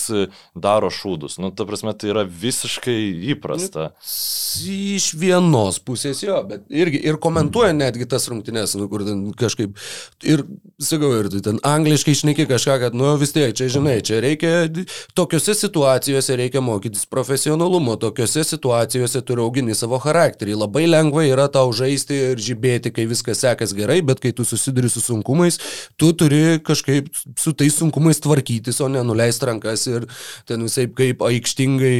daro 0.54 0.90
šūdus. 0.92 1.38
Nu, 1.42 1.50
ta 1.54 1.66
prasme, 1.68 1.94
tai 1.96 2.12
yra 2.12 2.24
visiškai 2.26 2.96
įprasta. 3.32 3.90
Iš 4.02 5.12
vienos 5.18 5.78
pusės 5.82 6.22
jo, 6.24 6.38
bet 6.48 6.66
irgi 6.72 7.00
ir 7.06 7.18
komentuoja 7.22 7.72
netgi 7.76 8.06
tas 8.10 8.28
rungtynės, 8.30 8.76
nu, 8.78 8.88
kur 8.92 9.04
ten 9.06 9.24
kažkaip, 9.38 9.78
ir 10.26 10.44
sakau, 10.82 11.12
ir 11.20 11.30
ten 11.44 11.60
angliškai 11.66 12.14
išneki 12.16 12.46
kažką, 12.50 12.78
kad, 12.84 12.96
nu 12.98 13.14
vis 13.20 13.34
tiek, 13.34 13.54
čia 13.56 13.70
žinai, 13.72 13.98
čia 14.04 14.20
reikia, 14.24 14.52
tokiuose 15.18 15.54
situacijose 15.58 16.36
reikia 16.38 16.62
mokytis 16.64 17.06
profesionalumo, 17.10 17.96
tokiuose 18.00 18.44
situacijose 18.46 19.22
turi 19.26 19.44
auginti 19.44 19.76
savo 19.78 20.00
charakterį. 20.02 20.56
Labai 20.64 20.84
lengva 20.90 21.24
yra 21.28 21.48
tau 21.52 21.72
žaisti 21.76 22.20
ir 22.32 22.42
žibėti, 22.42 22.92
kai 22.94 23.08
viskas 23.10 23.42
sekas 23.44 23.74
gerai, 23.76 24.00
bet 24.04 24.22
kai 24.22 24.34
tu 24.36 24.46
susiduri 24.48 24.90
su 24.92 25.02
sunkumais, 25.02 25.58
tu 26.00 26.12
turi 26.16 26.51
kažkaip 26.60 27.08
su 27.38 27.54
tais 27.56 27.74
sunkumais 27.78 28.20
tvarkytis, 28.22 28.80
o 28.84 28.88
ne 28.92 29.02
nuleisti 29.06 29.48
rankas 29.48 29.86
ir 29.90 30.06
ten 30.48 30.64
visai 30.66 30.88
kaip 30.92 31.24
aikštingai 31.24 31.96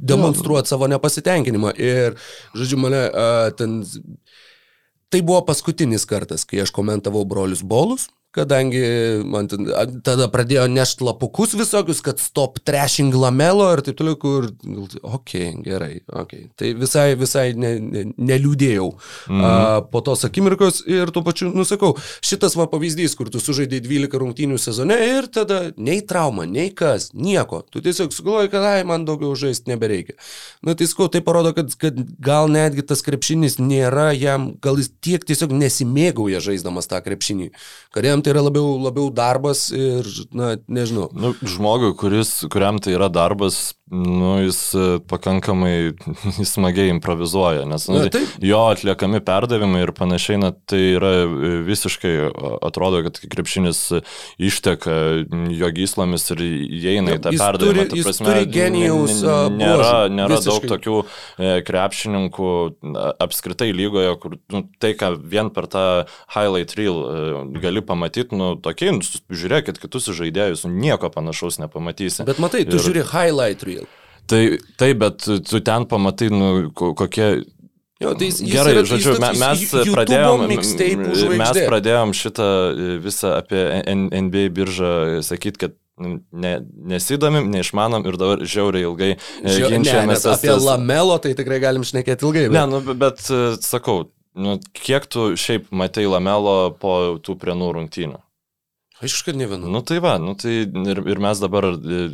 demonstruoti 0.00 0.72
savo 0.72 0.88
nepasitenkinimą. 0.90 1.74
Ir, 1.78 2.18
žodžiu, 2.56 2.80
mane 2.86 3.06
ten... 3.58 3.80
Tai 5.12 5.20
buvo 5.22 5.44
paskutinis 5.46 6.08
kartas, 6.10 6.42
kai 6.48 6.64
aš 6.64 6.72
komentavau 6.74 7.22
brolius 7.28 7.62
bolus 7.62 8.08
kadangi 8.34 8.82
man 9.30 9.48
ten, 9.50 9.68
tada 10.04 10.26
pradėjo 10.32 10.66
nešti 10.72 11.06
lapukus 11.06 11.54
visokius, 11.58 12.02
kad 12.04 12.20
stop 12.22 12.58
trashing 12.66 13.14
lamelo 13.14 13.68
ir 13.74 13.82
taip 13.86 13.98
toliau, 13.98 14.18
kur, 14.20 14.48
okei, 14.50 15.04
okay, 15.12 15.52
gerai, 15.64 15.92
okei. 16.08 16.22
Okay. 16.24 16.48
Tai 16.58 16.72
visai, 16.80 17.06
visai 17.18 17.44
ne, 17.58 17.74
ne, 17.78 18.04
neliūdėjau 18.18 18.88
mm. 18.90 19.44
a, 19.44 19.52
po 19.90 20.02
tos 20.04 20.26
akimirkos 20.26 20.82
ir 20.90 21.12
tuo 21.14 21.22
pačiu, 21.26 21.50
nusakau, 21.54 21.94
šitas 22.24 22.58
va 22.58 22.66
pavyzdys, 22.72 23.14
kur 23.18 23.30
tu 23.32 23.42
sužaidai 23.42 23.82
12 23.84 24.20
rungtynių 24.24 24.58
sezone 24.60 24.98
ir 25.06 25.30
tada 25.32 25.60
nei 25.76 26.02
trauma, 26.06 26.48
nei 26.48 26.72
kas, 26.74 27.12
nieko. 27.14 27.62
Tu 27.70 27.84
tiesiog 27.84 28.14
sugalvoji, 28.14 28.50
kad 28.52 28.66
ai, 28.66 28.82
man 28.88 29.06
daugiau 29.08 29.36
žaisti 29.38 29.70
nebereikia. 29.70 30.18
Na 30.66 30.74
tai 30.78 30.88
sakau, 30.90 31.08
tai 31.12 31.22
parodo, 31.24 31.54
kad, 31.56 31.70
kad 31.80 31.98
gal 32.22 32.50
netgi 32.52 32.84
tas 32.86 33.04
krepšinis 33.06 33.60
nėra 33.62 34.10
jam, 34.16 34.52
gal 34.64 34.80
jis 34.80 34.90
tiek 35.04 35.24
tiesiog 35.26 35.54
nesimėgauja 35.54 36.42
žaisdamas 36.44 36.90
tą 36.90 37.00
krepšinį, 37.04 37.50
kad 37.94 38.06
jam 38.08 38.23
tai 38.24 38.34
yra 38.34 38.44
labiau, 38.48 38.74
labiau 38.82 39.10
darbas 39.14 39.68
ir, 39.74 40.08
na, 40.34 40.54
nežinau. 40.66 41.10
Nu, 41.12 41.34
žmogui, 41.40 41.94
kuris, 41.98 42.40
kuriam 42.52 42.80
tai 42.82 42.96
yra 42.96 43.10
darbas, 43.12 43.74
nu, 43.94 44.38
jis 44.42 44.58
e, 44.74 44.84
pakankamai 45.10 45.92
jis 46.40 46.54
smagiai 46.56 46.90
improvizuoja, 46.94 47.66
nes 47.68 47.86
nu, 47.90 48.00
na, 48.00 48.22
jo 48.40 48.62
atliekami 48.72 49.20
perdavimai 49.24 49.82
ir 49.84 49.92
panašiai, 49.96 50.40
na, 50.40 50.50
tai 50.54 50.80
yra 50.96 51.12
e, 51.24 51.52
visiškai, 51.68 52.14
atrodo, 52.64 53.02
kad 53.06 53.20
krepšinis 53.34 53.82
išteka 54.40 54.96
jo 55.52 55.70
gyslomis 55.76 56.26
ir 56.34 56.44
įeina 56.44 57.18
į 57.18 57.22
tą 57.26 57.34
perdavimą. 57.36 57.86
Turi, 57.92 58.06
prasme, 58.06 58.30
turi 58.30 58.48
genijaus. 58.54 59.20
Nėra, 59.54 59.92
nėra 60.12 60.38
visiškai. 60.38 60.50
daug 60.50 60.68
tokių 60.74 60.96
e, 61.04 61.54
krepšininkų 61.68 62.50
apskritai 63.24 63.70
lygoje, 63.76 64.16
kur 64.22 64.38
nu, 64.54 64.64
tai, 64.80 64.94
ką 64.98 65.14
vien 65.20 65.52
per 65.54 65.68
tą 65.70 65.84
highlight 66.34 66.72
reel 66.78 67.02
gali 67.60 67.84
pamatyti, 67.84 68.13
nu, 68.36 68.54
tokie, 68.62 68.92
nu, 68.94 69.02
žiūrėkit 69.34 69.80
kitus 69.82 70.10
žaidėjus, 70.14 70.64
nu, 70.68 70.74
nieko 70.84 71.10
panašaus 71.12 71.58
nepamatysi. 71.62 72.26
Bet 72.28 72.40
matai, 72.42 72.64
tu 72.68 72.78
ir... 72.78 72.86
žiūri 72.86 73.04
highlight 73.10 73.66
reel. 73.66 73.88
Tai 74.30 74.40
taip, 74.80 75.02
bet 75.02 75.26
tu 75.26 75.60
ten 75.60 75.84
pamatai, 75.90 76.30
nu, 76.32 76.70
kokie 76.72 77.44
Jo, 78.02 78.10
tai 78.18 78.26
jis, 78.26 78.40
Gerai, 78.50 78.72
yra, 78.74 78.82
žodžiu, 78.90 79.12
mes, 79.22 79.38
mes 79.38 79.92
pradėjom, 79.94 80.42
mes 81.38 81.58
pradėjom 81.62 82.12
šitą 82.18 82.48
e, 82.50 82.88
visą 83.00 83.36
apie 83.38 83.62
NBA 83.86 84.48
biržą 84.52 84.90
sakyti, 85.24 85.60
kad 85.62 85.76
ne, 86.32 86.54
nesidomim, 86.90 87.46
neišmanom 87.54 88.06
ir 88.08 88.18
dabar 88.18 88.42
žiauriai 88.42 88.86
ilgai 88.88 89.12
e, 89.14 89.18
ginčiamės. 89.46 90.26
Apie 90.26 90.50
tas... 90.50 90.66
lamelo 90.66 91.20
tai 91.22 91.36
tikrai 91.38 91.60
galim 91.62 91.86
šnekėti 91.86 92.26
ilgai. 92.26 92.48
Bet... 92.48 92.56
Ne, 92.58 92.64
nu, 92.74 92.98
bet 92.98 93.22
e, 93.30 93.42
sakau, 93.62 94.08
nu, 94.34 94.58
kiek 94.76 95.06
tu 95.10 95.32
šiaip 95.38 95.70
matai 95.74 96.06
lamelo 96.10 96.74
po 96.80 96.94
tų 97.22 97.38
prienų 97.40 97.72
rungtynių? 97.78 98.20
Aišku, 99.02 99.24
kad 99.26 99.36
ne 99.36 99.46
vienu. 99.50 99.68
Nu 99.68 99.80
tai 99.82 99.98
va, 99.98 100.14
nu 100.22 100.36
tai 100.38 100.52
ir, 100.64 101.00
ir 101.10 101.18
mes 101.20 101.40
dabar 101.42 101.66
e, 101.74 102.04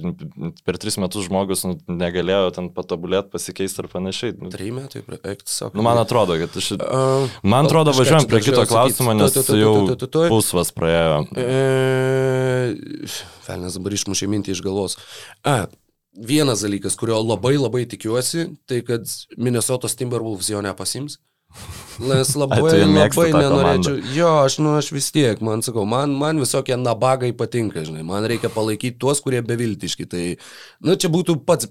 per 0.64 0.78
tris 0.80 0.96
metus 0.98 1.26
žmogus 1.28 1.62
nu, 1.68 1.74
negalėjo 1.86 2.48
ten 2.56 2.70
patobulėti, 2.74 3.28
pasikeisti 3.34 3.84
ir 3.84 3.88
panašiai. 3.92 4.34
Nu, 4.40 4.48
Trijų 4.50 4.76
metų, 4.78 5.02
eik, 5.20 5.44
sako. 5.44 5.76
Nu, 5.76 5.84
man 5.86 6.00
atrodo, 6.00 6.38
kad 6.40 6.56
aš... 6.56 6.72
Uh, 6.78 7.28
man 7.44 7.68
atrodo, 7.68 7.92
važiuojam 7.94 8.26
prie 8.30 8.40
kito 8.48 8.64
klausimo, 8.70 9.12
nes 9.14 9.36
jau 9.44 9.74
pusvas 10.32 10.72
praėjo. 10.74 11.20
Velnes 13.46 13.78
dabar 13.78 13.98
išmušė 14.00 14.32
mintį 14.32 14.56
iš 14.56 14.64
galvos. 14.64 14.96
A, 15.44 15.68
vienas 16.16 16.64
dalykas, 16.64 16.96
kurio 16.98 17.20
labai 17.22 17.58
labai 17.60 17.84
tikiuosi, 17.92 18.48
tai 18.64 18.80
kad 18.88 19.04
Minnesotos 19.36 20.00
Timberwolves 20.00 20.48
jo 20.50 20.64
nepasims. 20.64 21.20
Nes 22.00 22.30
labai, 22.38 22.60
labai 22.62 23.26
nenorėčiau. 23.34 23.98
Jo, 24.14 24.30
aš, 24.46 24.56
nu, 24.62 24.72
aš 24.78 24.88
vis 24.94 25.10
tiek, 25.12 25.40
man 25.44 25.60
sakau, 25.64 25.84
man, 25.88 26.14
man 26.16 26.40
visokie 26.40 26.76
nabagai 26.80 27.32
patinka, 27.36 27.82
žinai, 27.84 28.04
man 28.06 28.24
reikia 28.30 28.48
palaikyti 28.52 28.96
tuos, 29.02 29.20
kurie 29.24 29.42
beviltiški. 29.44 30.06
Tai, 30.08 30.22
nu, 30.86 30.96
čia 30.96 31.10
būtų 31.12 31.36
pats, 31.48 31.68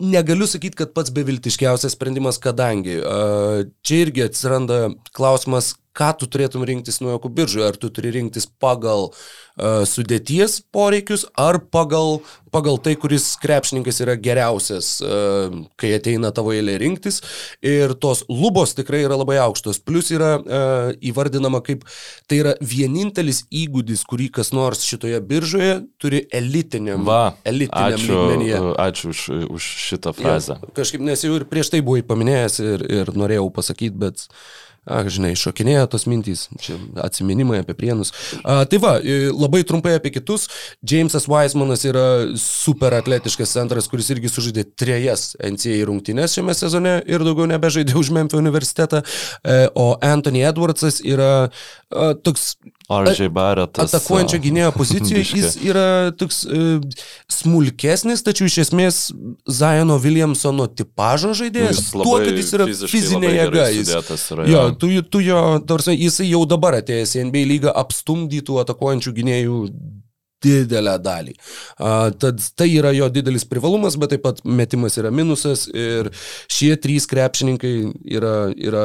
negaliu 0.00 0.48
sakyti, 0.48 0.80
kad 0.80 0.94
pats 0.96 1.12
beviltiškiausias 1.16 1.98
sprendimas, 1.98 2.40
kadangi 2.42 2.96
uh, 3.02 3.66
čia 3.84 4.06
irgi 4.06 4.24
atsiranda 4.24 4.80
klausimas, 5.16 5.74
ką 5.96 6.12
tu 6.20 6.28
turėtum 6.30 6.64
rinktis 6.68 7.00
nuojokų 7.02 7.32
biržoje, 7.36 7.68
ar 7.70 7.78
tu 7.80 7.90
turi 7.92 8.12
rinktis 8.14 8.48
pagal 8.62 9.08
uh, 9.10 9.84
sudėties 9.88 10.58
poreikius, 10.74 11.26
ar 11.40 11.58
pagal, 11.72 12.20
pagal 12.54 12.78
tai, 12.82 12.96
kuris 13.00 13.30
krepšininkas 13.42 14.00
yra 14.04 14.16
geriausias, 14.20 14.96
uh, 15.04 15.54
kai 15.80 15.94
ateina 15.96 16.32
tavo 16.36 16.52
eilė 16.56 16.76
rinktis. 16.82 17.22
Ir 17.64 17.96
tos 18.00 18.24
lubos 18.28 18.76
tikrai 18.76 19.02
yra 19.06 19.18
labai 19.18 19.38
aukštos. 19.44 19.80
Plus 19.86 20.12
yra 20.14 20.36
uh, 20.38 20.92
įvardinama 21.00 21.62
kaip 21.66 21.86
tai 22.28 22.42
yra 22.42 22.54
vienintelis 22.60 23.44
įgūdis, 23.54 24.04
kurį 24.08 24.30
kas 24.40 24.52
nors 24.56 24.84
šitoje 24.86 25.20
biržoje 25.24 25.80
turi 26.02 26.24
elitiniam, 26.34 27.06
Va, 27.06 27.36
elitiniam 27.48 27.96
ačiū, 27.96 28.12
lygmenyje. 28.12 28.62
Ačiū 28.86 29.14
už, 29.14 29.24
už 29.56 29.72
šitą 29.86 30.12
frazę. 30.16 30.60
Ja, 30.60 30.74
kažkaip, 30.76 31.04
nes 31.06 31.24
jau 31.24 31.34
ir 31.38 31.46
prieš 31.48 31.72
tai 31.72 31.82
buvai 31.86 32.04
paminėjęs 32.06 32.60
ir, 32.64 32.86
ir 33.00 33.12
norėjau 33.16 33.48
pasakyti, 33.56 33.96
bet 34.06 34.26
Ak, 34.86 35.08
žinai, 35.10 35.32
šokinėja 35.38 35.88
tos 35.90 36.06
mintys, 36.06 36.46
čia 36.62 36.76
atsiminimai 37.02 37.58
apie 37.62 37.74
prienus. 37.74 38.12
A, 38.42 38.60
tai 38.70 38.78
va, 38.82 38.94
labai 39.34 39.64
trumpai 39.66 39.96
apie 39.98 40.12
kitus. 40.14 40.46
Jamesas 40.86 41.26
Weismanas 41.30 41.82
yra 41.88 42.06
super 42.38 42.94
atletiškas 42.94 43.56
centras, 43.56 43.90
kuris 43.90 44.12
irgi 44.14 44.30
sužaidė 44.30 44.66
trejas 44.78 45.32
NCAA 45.42 45.88
rungtynės 45.90 46.36
šiame 46.38 46.54
sezone 46.54 47.00
ir 47.10 47.26
daugiau 47.26 47.48
nebežaidė 47.50 47.98
už 47.98 48.12
Memphis 48.14 48.38
universitetą. 48.38 49.02
E, 49.42 49.58
o 49.74 49.88
Anthony 50.06 50.46
Edwardsas 50.46 51.02
yra 51.02 51.32
a, 51.46 52.12
toks 52.14 52.54
Aržiai 52.88 53.30
Baretas. 53.32 53.90
Atakuojančio 53.90 54.38
gynėjo 54.44 54.72
pozicijoje 54.80 55.24
jis 55.40 55.56
yra 55.66 55.86
toks 56.18 56.42
uh, 56.46 56.84
smulkesnis, 57.32 58.22
tačiau 58.26 58.50
iš 58.50 58.60
esmės 58.66 59.00
Zajono 59.50 59.98
Williamsono 60.02 60.68
tipažo 60.70 61.34
žaidėjas. 61.38 61.82
Nu, 61.96 62.06
tuo, 62.06 62.16
kad 62.22 62.38
jis 62.38 62.54
yra 62.56 62.68
fizinė 62.70 63.34
jėga. 63.34 63.68
Jis, 63.74 63.92
yra, 64.36 64.48
jo, 64.50 64.64
tu, 64.78 64.90
tu 65.10 65.22
jo, 65.24 65.42
tarsi, 65.66 65.96
jisai 65.98 66.30
jau 66.30 66.44
dabar 66.48 66.78
atėjęs 66.80 67.18
į 67.18 67.28
NBA 67.30 67.46
lygą 67.56 67.76
apstumdytų 67.84 68.62
atakuojančių 68.62 69.14
gynėjų 69.20 69.60
didelę 70.46 70.96
dalį. 71.02 71.32
Uh, 71.80 72.10
tad 72.20 72.42
tai 72.58 72.68
yra 72.76 72.92
jo 72.94 73.08
didelis 73.12 73.46
privalumas, 73.48 73.96
bet 73.98 74.14
taip 74.14 74.26
pat 74.26 74.42
metimas 74.44 74.98
yra 75.00 75.10
minusas 75.10 75.66
ir 75.72 76.12
šie 76.52 76.74
trys 76.78 77.08
krepšininkai 77.10 77.74
yra, 78.18 78.36
yra 78.54 78.84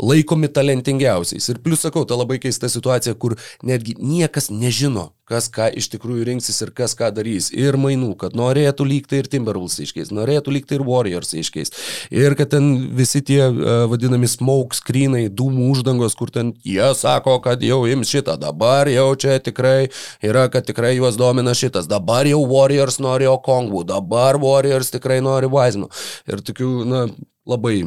laikomi 0.00 0.48
talentingiausiais. 0.48 1.48
Ir 1.50 1.60
plus 1.64 1.84
sakau, 1.84 2.04
ta 2.08 2.16
labai 2.18 2.40
keista 2.42 2.70
situacija, 2.70 3.14
kur 3.20 3.36
netgi 3.66 3.96
niekas 4.00 4.50
nežino, 4.50 5.12
kas 5.28 5.46
ką 5.52 5.70
iš 5.78 5.88
tikrųjų 5.94 6.26
rinksis 6.28 6.60
ir 6.64 6.72
kas 6.76 6.96
ką 6.98 7.08
darys. 7.14 7.48
Ir 7.54 7.78
mainų, 7.80 8.12
kad 8.20 8.36
norėtų 8.36 8.86
lygti 8.88 9.20
ir 9.22 9.28
Timberwolves 9.30 9.78
iškeis, 9.86 10.12
norėtų 10.14 10.52
lygti 10.56 10.76
ir 10.76 10.84
Warriors 10.86 11.32
iškeis. 11.38 11.72
Ir 12.12 12.36
kad 12.38 12.52
ten 12.52 12.70
visi 12.96 13.22
tie 13.24 13.40
uh, 13.48 13.84
vadinami 13.90 14.28
smoke 14.30 14.76
screenai, 14.76 15.26
dūmų 15.32 15.70
uždangos, 15.72 16.16
kur 16.18 16.32
ten 16.34 16.52
jie 16.66 16.90
sako, 16.98 17.38
kad 17.44 17.64
jau 17.64 17.84
ims 17.90 18.12
šitą, 18.12 18.36
dabar 18.40 18.90
jau 18.92 19.08
čia 19.16 19.38
tikrai 19.42 19.88
yra, 20.24 20.48
kad 20.52 20.68
tikrai 20.68 20.94
juos 20.98 21.18
domina 21.20 21.56
šitas, 21.56 21.88
dabar 21.90 22.28
jau 22.28 22.42
Warriors 22.50 23.00
nori 23.02 23.30
Okongų, 23.30 23.86
dabar 23.88 24.38
Warriors 24.42 24.92
tikrai 24.92 25.22
nori 25.24 25.48
Wiseman. 25.50 25.88
Ir 26.28 26.44
tokių, 26.44 26.70
na, 26.88 27.06
labai 27.48 27.80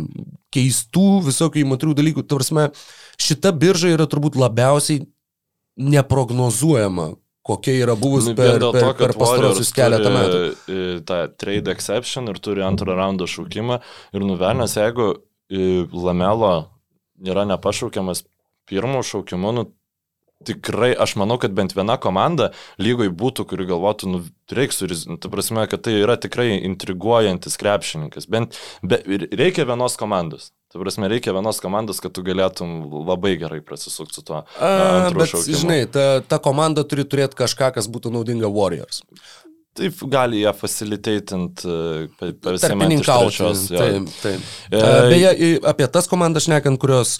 keistų, 0.54 1.22
visokių 1.28 1.64
įmatrių 1.64 1.96
dalykų. 1.98 2.24
Tavarsime, 2.28 2.70
šita 3.22 3.54
birža 3.56 3.94
yra 3.96 4.08
turbūt 4.10 4.38
labiausiai 4.40 5.06
neprognozuojama, 5.78 7.12
kokia 7.48 7.76
yra 7.86 7.96
buvusi 8.00 8.34
nu, 8.34 8.38
per, 8.40 8.60
per, 8.76 8.90
per 9.00 9.14
pastarosius 9.20 9.72
keletą 9.76 10.14
metų. 10.14 10.40
E, 10.44 10.88
tą 11.08 11.20
trade 11.40 11.72
exception 11.74 12.32
ir 12.32 12.42
turi 12.44 12.66
antrą 12.66 12.98
raundą 12.98 13.28
šaukimą 13.30 13.80
ir 14.16 14.26
nuvelnės, 14.26 14.76
jeigu 14.80 15.14
e, 15.14 15.86
Lamelo 15.94 16.56
yra 17.24 17.46
nepašaukiamas 17.50 18.26
pirmo 18.68 19.04
šaukimu, 19.06 19.54
nu, 19.56 19.68
tikrai, 20.46 20.92
aš 20.94 21.16
manau, 21.20 21.38
kad 21.42 21.56
bent 21.58 21.74
viena 21.76 21.98
komanda 22.02 22.52
lygoj 22.82 23.10
būtų, 23.18 23.48
kuri 23.50 23.68
galvotų, 23.70 24.12
nu, 24.12 24.22
reiks, 24.54 24.84
nu, 25.10 25.18
ta 25.22 25.32
prasme, 25.34 25.66
kad 25.70 25.84
tai 25.88 25.98
yra 26.02 26.18
tikrai 26.22 26.52
intriguojantis 26.60 27.58
krepšininkas. 27.60 28.30
Bent 28.32 28.58
be, 28.84 29.02
reikia 29.34 29.68
vienos 29.70 29.98
komandos. 30.00 30.52
Ta 30.72 30.82
prasme, 30.82 31.08
reikia 31.12 31.34
vienos 31.36 31.62
komandos, 31.64 32.02
kad 32.04 32.14
tu 32.16 32.24
galėtum 32.28 32.80
labai 33.08 33.38
gerai 33.40 33.62
prasisukti 33.66 34.20
su 34.20 34.26
tuo. 34.28 34.44
A, 34.60 35.10
bet, 35.16 35.32
šaukimu. 35.32 35.62
žinai, 35.64 35.82
ta, 35.92 36.08
ta 36.22 36.42
komanda 36.44 36.84
turi 36.88 37.08
turėti 37.08 37.40
kažką, 37.40 37.72
kas 37.78 37.88
būtų 37.92 38.12
naudinga 38.14 38.52
Warriors. 38.52 39.02
Taip 39.78 40.04
gali 40.12 40.44
ją 40.44 40.54
facilitėtint, 40.58 41.66
tarpininkauti. 42.44 43.52
Taip, 43.72 44.14
taip. 44.22 44.48
E... 44.72 44.86
Beje, 45.12 45.52
apie 45.70 45.90
tas 45.94 46.10
komandas 46.10 46.48
šnekant, 46.48 46.80
kurios 46.82 47.18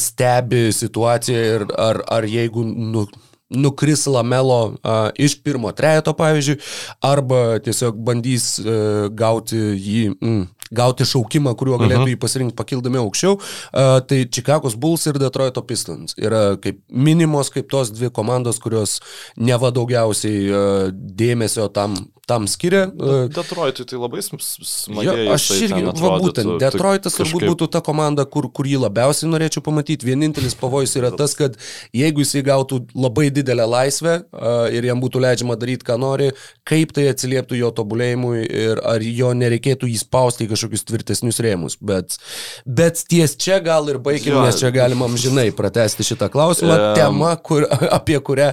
stebi 0.00 0.68
situaciją 0.76 1.46
ir 1.54 1.66
ar, 1.76 2.02
ar 2.18 2.28
jeigu 2.30 2.64
nu, 2.66 3.06
nukris 3.48 4.06
Lamelo 4.06 4.64
uh, 4.66 5.08
iš 5.14 5.38
pirmo 5.42 5.70
trejeto, 5.72 6.14
pavyzdžiui, 6.18 6.58
arba 7.04 7.58
tiesiog 7.62 7.98
bandys 8.06 8.56
uh, 8.58 9.06
gauti 9.14 9.58
jį, 9.58 10.02
mm, 10.18 10.42
gauti 10.70 11.06
šaukimą, 11.06 11.54
kuriuo 11.56 11.78
galėtų 11.78 12.00
uh 12.00 12.02
mhm. 12.02 12.10
-huh. 12.10 12.16
jį 12.16 12.22
pasirinkti 12.22 12.56
pakildami 12.56 12.98
aukščiau, 13.02 13.36
uh, 13.36 14.00
tai 14.08 14.24
Chicago's 14.26 14.74
Bulls 14.74 15.06
ir 15.06 15.18
Detroito 15.18 15.62
Pistons 15.62 16.14
yra 16.16 16.56
kaip 16.56 16.80
minimos 16.90 17.50
kaip 17.50 17.70
tos 17.70 17.90
dvi 17.90 18.10
komandos, 18.10 18.58
kurios 18.58 19.00
neva 19.36 19.70
daugiausiai 19.70 20.50
uh, 20.50 20.90
dėmesio 20.92 21.68
tam 21.72 21.96
tam 22.26 22.46
skiria. 22.50 22.86
Detroitui 23.30 23.86
tai 23.86 23.98
labai 24.00 24.22
smagiai. 24.24 25.26
Ja, 25.26 25.34
aš 25.36 25.46
irgi, 25.60 25.82
va 25.86 26.16
būtent, 26.18 26.56
Detroitas 26.58 27.14
turbūt 27.14 27.44
kažkaip... 27.44 27.52
būtų 27.52 27.68
ta 27.76 27.82
komanda, 27.86 28.24
kur, 28.26 28.48
kur 28.50 28.66
jį 28.66 28.80
labiausiai 28.82 29.30
norėčiau 29.30 29.62
pamatyti. 29.66 30.08
Vienintelis 30.08 30.56
pavojus 30.58 30.96
yra 30.98 31.12
tas, 31.14 31.36
kad 31.38 31.54
jeigu 31.94 32.24
jisai 32.24 32.42
gautų 32.46 32.80
labai 32.98 33.28
didelę 33.34 33.68
laisvę 33.70 34.16
uh, 34.24 34.66
ir 34.74 34.88
jam 34.90 35.02
būtų 35.02 35.22
leidžiama 35.22 35.58
daryti, 35.60 35.86
ką 35.86 35.98
nori, 36.02 36.32
kaip 36.66 36.96
tai 36.96 37.06
atsilieptų 37.12 37.60
jo 37.60 37.70
tobulėjimui 37.78 38.42
ir 38.42 38.82
ar 38.82 39.06
jo 39.06 39.30
nereikėtų 39.38 39.92
įspausti 39.94 40.48
į 40.48 40.52
kažkokius 40.56 40.86
tvirtesnius 40.90 41.38
rėmus. 41.46 41.78
Bet, 41.78 42.18
bet 42.66 43.06
ties 43.06 43.38
čia 43.38 43.60
gal 43.62 43.86
ir 43.92 44.02
baigime, 44.02 44.42
nes 44.42 44.58
čia 44.58 44.74
galima 44.74 45.06
amžinai 45.06 45.52
pratesti 45.54 46.10
šitą 46.10 46.32
klausimą. 46.34 46.74
Um... 46.74 46.92
Tema, 46.98 47.36
kur, 47.38 47.70
apie 48.00 48.18
kurią 48.18 48.50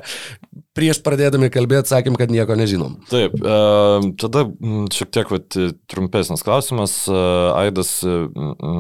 prieš 0.78 1.00
pradėdami 1.06 1.50
kalbėti 1.54 1.92
sakėm, 1.94 2.18
kad 2.20 2.34
nieko 2.34 2.58
nežinom. 2.58 2.98
Taip, 3.10 3.36
e, 3.38 3.58
tada 4.22 4.46
šiek 4.94 5.12
tiek 5.14 5.32
vat, 5.34 5.58
trumpesnis 5.92 6.44
klausimas. 6.46 6.96
E, 7.08 7.18
Aidas 7.60 7.96
e, 8.06 8.16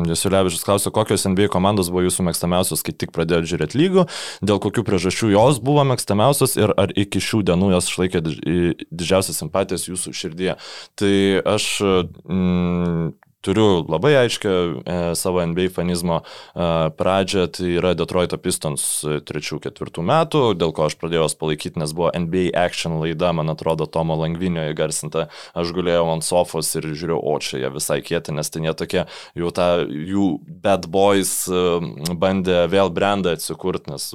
Jasulevičius 0.10 0.66
klausė, 0.66 0.94
kokios 0.94 1.28
NBA 1.30 1.50
komandos 1.54 1.91
buvo 1.94 2.06
jūsų 2.08 2.28
mėgstamiausios, 2.30 2.84
kai 2.86 2.96
tik 2.98 3.14
pradėjote 3.16 3.52
žiūrėti 3.54 3.82
lygų, 3.82 4.08
dėl 4.46 4.62
kokių 4.64 4.86
priežasčių 4.89 5.34
jos 5.36 5.62
buvo 5.64 5.86
mėgstamiausios 5.94 6.58
ir 6.60 6.74
ar 6.82 6.94
iki 6.98 7.22
šių 7.24 7.44
dienų 7.52 7.74
jos 7.76 7.91
išlaikė 7.94 8.24
didžiausias 8.26 9.44
simpatijas 9.44 9.88
jūsų 9.89 10.16
širdyje. 10.18 10.58
Tai 11.00 11.14
aš 11.54 11.70
mm, 11.84 13.14
turiu 13.44 13.84
labai 13.89 14.16
aiškę 14.22 14.50
e, 14.50 15.16
savo 15.20 15.44
NBA 15.46 15.70
fanizmo 15.76 16.22
e, 16.22 16.89
pradžią, 16.98 17.48
tai 17.52 17.72
yra 17.78 17.94
Detroito 17.98 18.38
Pistons 18.39 18.86
3-4 19.04 20.04
metų, 20.08 20.44
dėl 20.56 20.72
ko 20.76 20.88
aš 20.88 20.96
pradėjau 21.02 21.26
jas 21.28 21.36
palaikyti, 21.39 21.80
nes 21.82 21.91
buvo 21.96 22.12
NBA 22.16 22.54
Action 22.58 22.96
laida, 23.02 23.34
man 23.36 23.52
atrodo, 23.52 23.88
Tomo 23.91 24.16
Langvinio 24.20 24.66
įgarsinta, 24.72 25.28
aš 25.60 25.74
gulėjau 25.76 26.06
ant 26.14 26.26
sofos 26.26 26.72
ir 26.80 26.88
žiūrėjau, 26.94 27.20
o 27.20 27.36
čia 27.44 27.60
jie 27.66 27.74
visai 27.76 28.00
kieti, 28.06 28.36
nes 28.36 28.54
tai 28.54 28.64
netokie, 28.64 29.06
jau 29.39 29.52
tą 29.56 29.68
jų 29.88 30.30
bad 30.64 30.88
boys 30.91 31.34
e, 31.52 32.16
bandė 32.16 32.64
vėl 32.72 32.94
brandą 32.96 33.36
atsikurti, 33.36 33.91
nes 33.91 34.10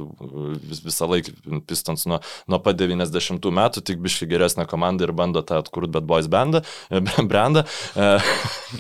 vis, 0.64 0.82
visą 0.86 1.10
laiką 1.10 1.62
Pistons 1.68 2.06
nuo, 2.08 2.22
nuo 2.48 2.62
pat 2.64 2.80
90 2.80 3.52
metų 3.60 3.84
tik 3.84 4.00
biškai 4.04 4.30
geresnė 4.30 4.64
komanda 4.70 5.04
ir 5.04 5.12
bando 5.16 5.44
tą 5.44 5.60
atkurti 5.60 5.92
bad 5.98 6.08
boys 6.08 6.32
bandą, 6.32 6.64
brandą. 7.28 7.64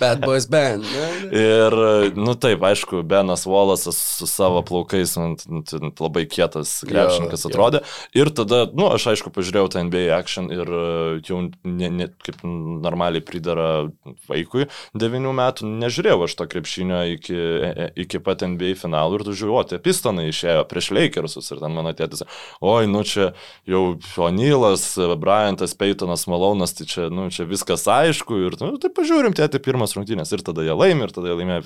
bad 0.00 0.24
boys 0.24 0.37
Boys 0.38 0.46
Band. 0.46 0.84
Ir, 1.32 1.74
nu 2.14 2.34
taip, 2.38 2.62
aišku, 2.62 3.02
Benas 3.02 3.46
Wallace'as 3.46 3.96
su 4.18 4.26
savo 4.26 4.62
plaukais, 4.62 5.16
ant, 5.18 5.42
ant, 5.50 5.72
ant 5.74 6.02
labai 6.02 6.24
kietas 6.30 6.84
krepšininkas 6.86 7.46
atrodė. 7.48 7.80
Jo. 7.82 8.22
Ir 8.22 8.30
tada, 8.36 8.60
nu, 8.70 8.86
aš 8.94 9.08
aišku, 9.12 9.32
pažiūrėjau 9.34 9.70
tą 9.72 9.82
NBA 9.88 10.04
action 10.14 10.50
ir 10.54 10.70
e, 10.70 10.84
jau 11.26 11.40
ne, 11.66 11.90
ne, 11.90 12.08
kaip 12.22 12.44
normaliai 12.44 13.24
pridara 13.24 13.88
vaikui, 14.30 14.68
devinių 14.98 15.34
metų, 15.40 15.68
nežiūrėjau 15.82 16.28
aš 16.28 16.38
to 16.38 16.48
krepšinio 16.54 17.02
iki, 17.16 17.34
e, 17.34 17.72
e, 17.72 17.88
iki 18.06 18.22
pat 18.22 18.46
NBA 18.46 18.76
finalų 18.78 19.18
ir 19.18 19.26
tu 19.26 19.36
žiūrėjau, 19.42 19.66
tie 19.72 19.82
pistonai 19.82 20.28
išėjo 20.30 20.64
prieš 20.70 20.92
Lakersus 20.94 21.50
ir 21.50 21.62
ten 21.64 21.74
mano 21.74 21.94
tėtis, 21.98 22.24
oi, 22.62 22.86
nu 22.90 23.02
čia 23.06 23.32
jau 23.68 23.82
O'Neillas, 24.28 24.86
Bryantas, 25.18 25.74
Peytonas, 25.78 26.28
Malonas, 26.30 26.76
tai 26.78 26.88
čia, 26.88 27.08
nu, 27.12 27.28
čia 27.34 27.48
viskas 27.48 27.86
aišku 27.90 28.42
ir, 28.46 28.58
nu, 28.62 28.76
tai 28.80 28.92
pažiūrim, 28.94 29.34
tėti 29.36 29.60
pirmas 29.62 29.96
rungtynės 29.96 30.27
rungtynės 30.28 30.32
ir 30.32 30.44
tada 30.44 30.64
jie 30.64 30.74
laimi, 30.76 31.06
ir 31.06 31.12
tada 31.12 31.28
jie 31.28 31.36
laimėjo 31.38 31.62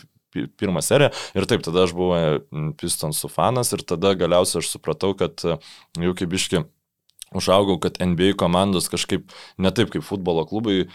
pirmą 0.58 0.82
seriją. 0.82 1.10
Ir 1.34 1.46
taip, 1.46 1.62
tada 1.62 1.84
aš 1.84 1.92
buvau 1.94 2.40
Pistonsų 2.78 3.30
fanas 3.30 3.72
ir 3.72 3.82
tada 3.84 4.14
galiausiai 4.14 4.62
aš 4.62 4.72
supratau, 4.72 5.14
kad 5.14 5.42
jau 5.42 6.14
kaip 6.14 6.32
iški 6.32 6.64
užaugau, 7.32 7.78
kad 7.80 7.98
NBA 8.00 8.34
komandos 8.36 8.90
kažkaip 8.92 9.30
ne 9.58 9.70
taip 9.72 9.90
kaip 9.92 10.04
futbolo 10.04 10.44
klubai, 10.46 10.88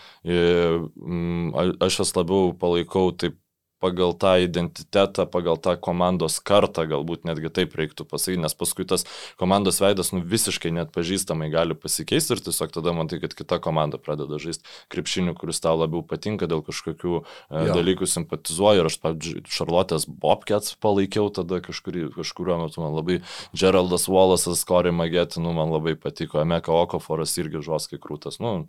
aš 1.82 2.00
jas 2.00 2.16
labiau 2.16 2.54
palaikau 2.54 3.12
taip 3.12 3.38
pagal 3.84 4.14
tą 4.18 4.36
identitetą, 4.42 5.28
pagal 5.30 5.60
tą 5.62 5.76
komandos 5.78 6.40
kartą, 6.42 6.88
galbūt 6.90 7.28
netgi 7.28 7.52
taip 7.54 7.76
reiktų 7.78 8.08
pasakyti, 8.10 8.42
nes 8.42 8.56
paskui 8.58 8.88
tas 8.90 9.06
komandos 9.40 9.82
veidas 9.84 10.12
nu, 10.16 10.24
visiškai 10.26 10.72
net 10.74 10.92
pažįstamai 10.96 11.50
gali 11.54 11.78
pasikeisti 11.78 12.36
ir 12.36 12.44
tiesiog 12.48 12.74
tada 12.74 12.94
matai, 12.98 13.20
kad 13.24 13.36
kita 13.38 13.60
komanda 13.64 14.00
pradeda 14.02 14.40
žaisti 14.42 14.66
krepšinių, 14.94 15.36
kuris 15.38 15.62
tau 15.64 15.78
labiau 15.78 16.02
patinka, 16.06 16.50
dėl 16.50 16.64
kažkokių 16.66 17.14
e, 17.20 17.24
jo. 17.68 17.76
dalykų 17.78 18.10
simpatizuoja 18.10 18.82
ir 18.82 18.90
aš, 18.90 19.00
pavyzdžiui, 19.04 19.46
Charlotte's 19.52 20.08
Bobcats 20.08 20.76
palaikiau 20.82 21.30
tada 21.34 21.62
kažkurį, 21.66 22.10
kažkuriuo 22.18 22.60
metu 22.64 22.84
man 22.84 22.96
labai 22.98 23.22
Geraldas 23.54 24.08
Wallace'as, 24.12 24.66
Corey 24.68 24.96
Magetį, 24.96 25.44
nu, 25.46 25.54
man 25.58 25.74
labai 25.76 25.96
patiko, 26.00 26.42
Emeka 26.42 26.74
Okoforas 26.74 27.36
irgi 27.38 27.62
žoskai 27.66 28.02
krūtas, 28.02 28.42
nu, 28.44 28.66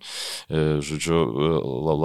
e, 0.49 0.79
žodžiu, 0.85 1.19
e, 1.19 1.51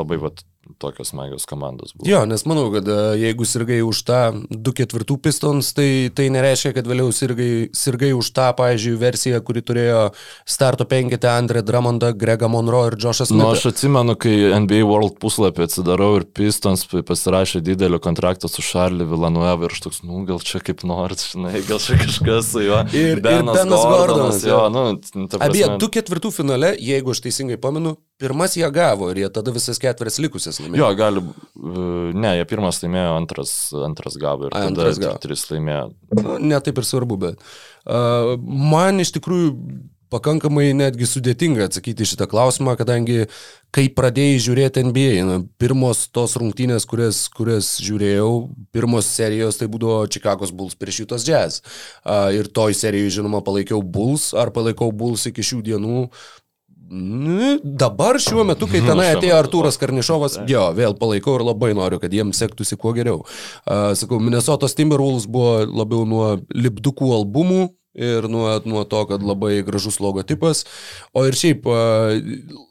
labai, 0.01 0.21
vat, 0.23 0.45
tokios 0.79 1.12
smagios 1.12 1.47
komandos 1.47 1.95
buvo. 1.95 2.09
Jo, 2.09 2.25
nes 2.29 2.45
manau, 2.49 2.67
kad 2.75 2.89
e, 2.89 2.99
jeigu 3.21 3.47
sirgai 3.49 3.81
už 3.85 4.03
tą 4.09 4.21
2-4 4.51 5.19
pistons, 5.23 5.73
tai 5.77 6.11
tai 6.15 6.29
nereiškia, 6.33 6.73
kad 6.77 6.89
vėliau 6.89 7.12
sirgai, 7.15 7.69
sirgai 7.77 8.12
už 8.17 8.31
tą, 8.37 8.49
pavyzdžiui, 8.59 8.95
versiją, 9.01 9.41
kuri 9.45 9.62
turėjo 9.67 10.03
starto 10.49 10.87
penketę 10.89 11.31
Andrė 11.33 11.65
Dramondą, 11.67 12.12
Gregą 12.19 12.49
Monroe 12.53 12.93
ir 12.93 12.99
Joshas 13.01 13.31
Smithą. 13.31 13.43
Na, 13.43 13.51
nu, 13.53 13.59
aš 13.59 13.69
atsimenu, 13.73 14.17
kai 14.21 14.35
NBA 14.65 14.83
World 14.89 15.19
puslapį 15.23 15.67
atsidarau 15.67 16.11
ir 16.21 16.27
pistons 16.37 16.87
pasirašė 16.89 17.62
didelį 17.65 18.01
kontraktą 18.05 18.51
su 18.51 18.65
Charlie 18.65 19.07
Villanueva 19.09 19.69
ir 19.69 19.75
aš 19.77 19.85
toks, 19.89 20.03
nu, 20.07 20.23
gal 20.29 20.43
čia 20.45 20.62
kaip 20.65 20.85
nors, 20.89 21.29
žinai, 21.33 21.61
gal 21.69 21.83
čia 21.83 21.99
kažkas 22.01 22.51
su 22.53 22.65
juo. 22.65 22.83
Ir 22.95 23.23
Benas, 23.25 23.61
ir 23.61 23.65
Benas 23.65 23.87
Gordonas. 23.91 24.43
Jo, 24.47 24.65
nu, 24.73 24.87
prasme... 25.01 25.45
Abie 25.49 25.67
2-4 25.81 26.35
finale, 26.35 26.75
jeigu 26.81 27.15
aš 27.15 27.25
teisingai 27.27 27.61
pamenu, 27.61 27.97
pirmas 28.21 28.57
jie 28.57 28.69
gavo 28.75 29.11
ir 29.11 29.25
jie 29.25 29.31
tada 29.35 29.55
visas 29.55 29.81
ketveris 29.83 30.21
likusias 30.23 30.61
laimėjo. 30.62 30.83
Jo, 30.83 30.91
gali, 30.99 31.23
ne, 32.15 32.37
jie 32.39 32.45
pirmas 32.51 32.79
laimėjo, 32.85 33.17
antras, 33.19 33.55
antras 33.87 34.19
gavo 34.21 34.49
ir 34.49 34.55
A, 34.55 34.69
tada 34.69 34.93
gavo. 34.93 35.17
tris 35.23 35.47
laimėjo. 35.51 35.89
Nu, 36.21 36.39
ne 36.39 36.61
taip 36.65 36.79
ir 36.79 36.89
svarbu, 36.89 37.19
bet 37.27 37.43
uh, 37.43 38.35
man 38.39 39.03
iš 39.03 39.17
tikrųjų 39.19 39.51
pakankamai 40.15 40.69
netgi 40.77 41.09
sudėtinga 41.11 41.67
atsakyti 41.67 42.07
šitą 42.07 42.29
klausimą, 42.31 42.77
kadangi 42.79 43.25
kai 43.75 43.89
pradėjai 43.91 44.37
žiūrėti 44.45 44.85
NBA, 44.87 45.25
na, 45.27 45.41
pirmos 45.59 46.05
tos 46.15 46.37
rungtynės, 46.39 46.87
kurias, 46.87 47.25
kurias 47.35 47.73
žiūrėjau, 47.83 48.29
pirmos 48.75 49.09
serijos 49.11 49.59
tai 49.59 49.67
būdavo 49.73 50.05
Chicago's 50.07 50.55
Bulls 50.55 50.79
prieš 50.79 51.03
Jutas 51.03 51.27
Jazz. 51.27 51.65
Uh, 52.05 52.31
ir 52.37 52.47
toj 52.55 52.77
serijoje, 52.79 53.17
žinoma, 53.19 53.43
palaikiau 53.43 53.83
Bulls, 53.83 54.31
ar 54.39 54.55
palaikau 54.55 54.93
Bulls 54.95 55.27
iki 55.33 55.43
šių 55.51 55.65
dienų, 55.73 56.07
dabar 57.64 58.18
šiuo 58.20 58.45
metu, 58.47 58.68
kai 58.70 58.82
tenai 58.85 59.11
atėjo 59.14 59.37
Artūras 59.39 59.78
Karnišovas, 59.80 60.39
jo, 60.51 60.64
vėl 60.76 60.97
palaikau 60.99 61.39
ir 61.39 61.47
labai 61.47 61.72
noriu, 61.76 62.01
kad 62.03 62.12
jiems 62.12 62.41
sektųsi 62.43 62.78
kuo 62.80 62.93
geriau. 62.97 63.22
Uh, 63.64 63.93
sakau, 63.99 64.20
Minnesotos 64.22 64.76
Timberwolves 64.78 65.28
buvo 65.30 65.64
labiau 65.64 66.05
nuo 66.09 66.26
lipdukų 66.55 67.11
albumų 67.18 67.62
ir 67.95 68.28
nuo, 68.28 68.49
nuo 68.66 68.82
to, 68.91 69.05
kad 69.11 69.22
labai 69.22 69.62
gražus 69.66 70.01
logotipas. 70.03 70.64
O 71.14 71.24
ir 71.28 71.39
šiaip 71.39 71.66
uh, 71.70 72.12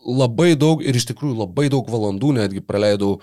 labai 0.04 0.54
daug 0.60 0.84
ir 0.84 1.00
iš 1.00 1.08
tikrųjų 1.14 1.40
labai 1.46 1.70
daug 1.74 1.90
valandų 1.90 2.36
netgi 2.42 2.64
praleidau 2.66 3.18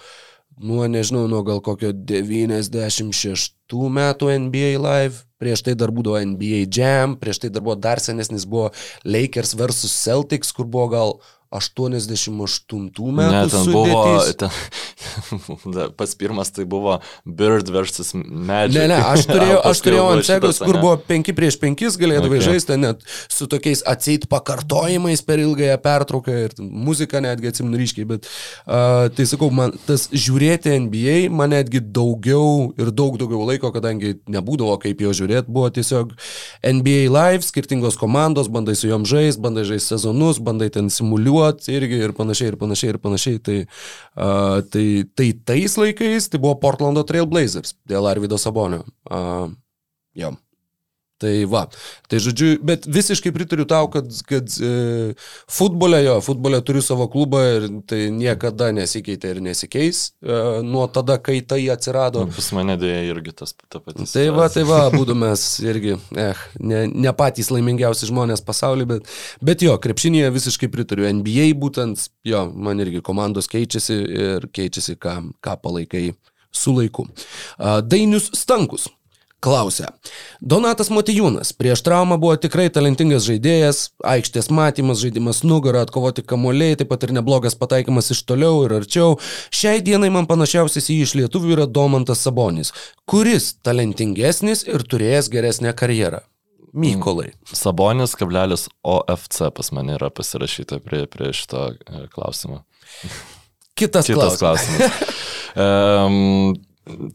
nuo, 0.63 0.87
nežinau, 0.89 1.27
nuo 1.31 1.43
gal 1.47 1.61
kokio 1.65 1.93
96 1.93 3.53
metų 3.71 4.31
NBA 4.47 4.77
Live 4.81 5.25
prieš 5.41 5.65
tai 5.65 5.75
dar 5.79 5.93
būdavo 5.95 6.21
NBA 6.35 6.67
Jam, 6.69 7.17
prieš 7.21 7.45
tai 7.45 7.51
dar 7.55 7.65
buvo 7.65 7.79
dar 7.81 8.03
senesnis 8.03 8.45
buvo 8.49 8.69
Lakers 9.05 9.55
versus 9.57 9.95
Celtics, 9.97 10.53
kur 10.53 10.69
buvo 10.69 10.89
gal 10.93 11.15
88 11.51 12.37
metų. 12.39 13.31
Ne, 13.35 13.39
ten 13.51 13.65
sudėtis. 13.67 14.37
buvo, 14.39 15.59
ten, 15.75 15.95
pats 15.99 16.13
pirmas 16.15 16.53
tai 16.55 16.63
buvo 16.71 17.01
Bird 17.27 17.73
versus 17.75 18.13
Magic. 18.15 18.77
Ne, 18.77 18.85
ne, 18.93 18.99
aš 19.03 19.27
turėjau, 19.33 19.57
aš 19.67 19.81
turėjau 19.83 20.05
ant 20.13 20.29
segos, 20.29 20.61
kur 20.63 20.79
buvo 20.79 20.93
5 21.09 21.33
prieš 21.35 21.59
5, 21.59 21.99
galėdavai 21.99 22.39
okay. 22.39 22.47
žaisti 22.53 22.77
net 22.79 23.03
su 23.27 23.49
tokiais 23.51 23.83
atseit 23.91 24.29
pakartojimais 24.31 25.25
per 25.27 25.43
ilgąją 25.43 25.81
pertrauką 25.83 26.37
ir 26.45 26.55
muziką 26.61 27.25
netgi 27.27 27.51
atsimnu 27.51 27.83
ryškiai, 27.83 28.07
bet 28.13 28.31
uh, 28.31 29.11
tai 29.17 29.27
sakau, 29.27 29.51
man 29.51 29.75
tas 29.89 30.07
žiūrėti 30.15 30.77
NBA 30.87 31.17
man 31.35 31.51
netgi 31.57 31.83
daugiau 31.83 32.71
ir 32.79 32.95
daug 32.95 33.19
daugiau 33.19 33.43
laiko, 33.49 33.73
kadangi 33.75 34.21
nebūdavo 34.31 34.79
kaip 34.87 35.03
jo 35.03 35.17
žiūrėti, 35.19 35.51
buvo 35.51 35.67
tiesiog 35.75 36.15
NBA 36.63 37.11
live, 37.11 37.43
skirtingos 37.43 37.99
komandos, 37.99 38.47
bandai 38.53 38.79
su 38.79 38.87
juom 38.87 39.03
žaisti, 39.09 39.43
bandai 39.43 39.67
žaisti 39.67 39.97
sezonus, 39.97 40.39
bandai 40.39 40.71
ten 40.71 40.95
simuliuoti 40.95 41.40
irgi 41.73 42.03
ir 42.07 42.15
panašiai, 42.17 42.53
ir 42.53 42.59
panašiai, 42.61 42.95
ir 42.95 43.01
panašiai. 43.03 43.41
Tai, 43.47 43.57
uh, 43.65 44.61
tai, 44.73 44.87
tai 45.17 45.31
tais 45.53 45.79
laikais 45.81 46.31
tai 46.31 46.43
buvo 46.43 46.57
Portlando 46.63 47.05
Trail 47.09 47.29
Blazers 47.31 47.75
dėl 47.89 48.09
Arvido 48.11 48.39
Sabonio. 48.41 48.85
Uh, 49.11 49.51
jo. 50.19 50.35
Tai 51.21 51.33
va, 51.53 51.67
tai 52.09 52.17
žodžiu, 52.25 52.55
bet 52.65 52.87
visiškai 52.89 53.29
pritariu 53.35 53.67
tau, 53.69 53.91
kad, 53.93 54.09
kad 54.25 54.55
e, 54.65 54.71
futbole 55.53 55.99
jo, 56.01 56.15
futbole 56.25 56.61
turiu 56.65 56.81
savo 56.81 57.11
klubą 57.13 57.43
ir 57.59 57.67
tai 57.91 58.07
niekada 58.15 58.71
nesikeitė 58.73 59.35
ir 59.35 59.43
nesikeis 59.45 60.01
e, 60.25 60.39
nuo 60.65 60.87
tada, 60.89 61.19
kai 61.21 61.43
tai 61.45 61.59
atsirado. 61.75 62.23
Nu, 62.25 62.33
pas 62.33 62.49
mane 62.57 62.79
dėja 62.81 63.03
irgi 63.11 63.35
tas 63.37 63.53
ta 63.53 63.83
patys. 63.85 64.15
Tai 64.15 64.23
va, 64.33 64.47
tai 64.53 64.65
va, 64.69 64.79
būtų 64.95 65.17
mes 65.21 65.45
irgi, 65.61 65.99
eh, 66.17 66.45
ne, 66.61 66.87
ne 66.89 67.13
patys 67.19 67.53
laimingiausi 67.53 68.09
žmonės 68.09 68.41
pasaulyje, 68.47 68.89
bet, 68.95 69.11
bet 69.45 69.65
jo, 69.67 69.75
krepšinėje 69.83 70.31
visiškai 70.39 70.71
pritariu. 70.73 71.05
NBA 71.21 71.51
būtent, 71.61 72.07
jo, 72.25 72.47
man 72.57 72.81
irgi 72.81 73.05
komandos 73.05 73.51
keičiasi 73.53 73.99
ir 74.25 74.49
keičiasi, 74.57 74.97
ką, 75.05 75.19
ką 75.45 75.59
palaikai 75.61 76.07
su 76.49 76.73
laiku. 76.75 77.05
Dainius 77.61 78.33
Stankus. 78.41 78.89
Klausia. 79.41 79.89
Donatas 80.45 80.91
Motijūnas. 80.93 81.55
Prieš 81.57 81.81
traumą 81.87 82.19
buvo 82.21 82.35
tikrai 82.37 82.67
talentingas 82.73 83.25
žaidėjas, 83.25 83.79
aikštės 84.05 84.51
matymas, 84.53 85.01
žaidimas 85.01 85.41
nugarą, 85.49 85.87
atkovoti 85.87 86.25
kamuoliai, 86.29 86.77
taip 86.77 86.91
pat 86.93 87.07
ir 87.07 87.15
neblogas 87.17 87.57
pataikymas 87.57 88.13
iš 88.13 88.21
toliau 88.29 88.67
ir 88.67 88.77
arčiau. 88.83 89.17
Šiai 89.49 89.81
dienai 89.87 90.13
man 90.13 90.29
panašiausias 90.29 90.91
į 90.93 90.99
iš 91.07 91.17
lietuvių 91.23 91.57
yra 91.57 91.67
Domantas 91.67 92.21
Sabonis, 92.27 92.75
kuris 93.09 93.55
talentingesnis 93.65 94.67
ir 94.69 94.85
turėjęs 94.85 95.33
geresnę 95.33 95.73
karjerą. 95.73 96.21
Mykolai. 96.77 97.33
Sabonis 97.49 98.13
kablelis 98.21 98.69
OFC 98.87 99.49
pas 99.57 99.73
mane 99.75 99.97
yra 99.97 100.13
pasirašyta 100.15 100.85
prie, 100.85 101.07
prie 101.11 101.33
šito 101.35 101.71
e, 101.73 102.07
klausimo. 102.13 102.61
Kitas, 103.75 104.07
Kitas 104.07 104.37
klausimas. 104.37 104.77
klausimas. 104.77 105.17
um, 105.65 106.53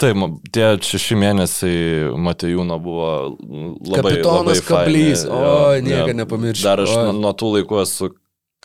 Taip, 0.01 0.25
tie 0.55 0.67
šeši 0.85 1.17
mėnesiai 1.21 2.11
Matejūno 2.27 2.77
buvo 2.83 3.09
labai... 3.39 4.01
Kapitonas 4.01 4.61
labai 4.61 4.67
Kablys, 4.67 5.25
o, 5.29 5.41
nieko 5.85 6.15
nepamiršau. 6.21 6.67
Dar 6.67 6.83
aš 6.85 6.95
nuo 7.17 7.33
tų 7.37 7.51
laikų 7.57 7.81
esu 7.83 8.11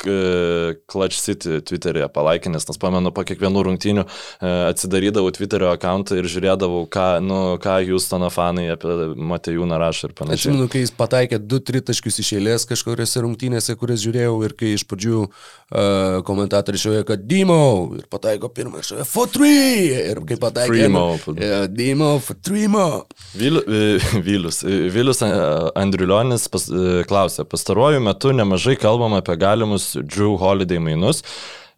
Clutch 0.04 1.20
City 1.20 1.60
Twitter'e 1.62 2.08
palaikinęs, 2.12 2.66
nes 2.68 2.80
pamenu, 2.80 3.12
po 3.14 3.24
kiekvienų 3.26 3.64
rungtynių 3.66 4.04
e, 4.04 4.50
atsidarydavau 4.70 5.32
Twitterio 5.34 5.70
akantą 5.74 6.18
ir 6.20 6.28
žiūrėdavau, 6.30 6.84
ką, 6.92 7.06
nu, 7.24 7.40
ką 7.62 7.78
Houstono 7.88 8.30
fanai 8.32 8.68
apie 8.72 8.96
Matejūną 9.30 9.78
rašo 9.80 10.10
ir 10.10 10.16
panašiai. 10.18 10.52
Atsimenu, 10.52 10.68
kai 10.72 10.84
jis 10.84 10.94
pataikė 10.96 11.40
2-3 11.42 11.84
taškius 11.90 12.20
iš 12.22 12.32
eilės 12.38 12.66
kažkuriuose 12.70 13.24
rungtynėse, 13.24 13.76
kurias 13.80 14.02
žiūrėjau 14.04 14.36
ir 14.46 14.56
kai 14.58 14.72
iš 14.76 14.86
pradžių 14.90 15.20
uh, 15.26 16.20
komentatoriai 16.26 16.84
šioje, 16.84 17.04
kad 17.08 17.26
Dimo 17.30 17.60
ir 17.98 18.06
pataiko 18.10 18.50
pirmą 18.54 18.82
šioje 18.86 19.06
for 19.08 19.30
3 19.30 19.50
ir 20.14 20.22
kai 20.28 20.40
pataikė 20.40 20.74
Trimo. 20.74 21.04
Yeah, 21.36 21.66
Dimo 21.70 22.12
for 22.24 22.38
3 22.38 22.70
mo. 22.72 22.86
Vil, 23.38 23.60
Vilius, 24.26 24.62
Vilius 24.64 25.22
Andriulionis 25.22 26.48
pas, 26.52 26.66
klausė, 27.10 27.44
pastaruoju 27.48 28.00
metu 28.04 28.32
nemažai 28.36 28.76
kalbam 28.80 29.14
apie 29.18 29.36
galimus 29.40 29.89
Drew 29.94 30.36
Holiday 30.36 30.78
mainus. 30.78 31.22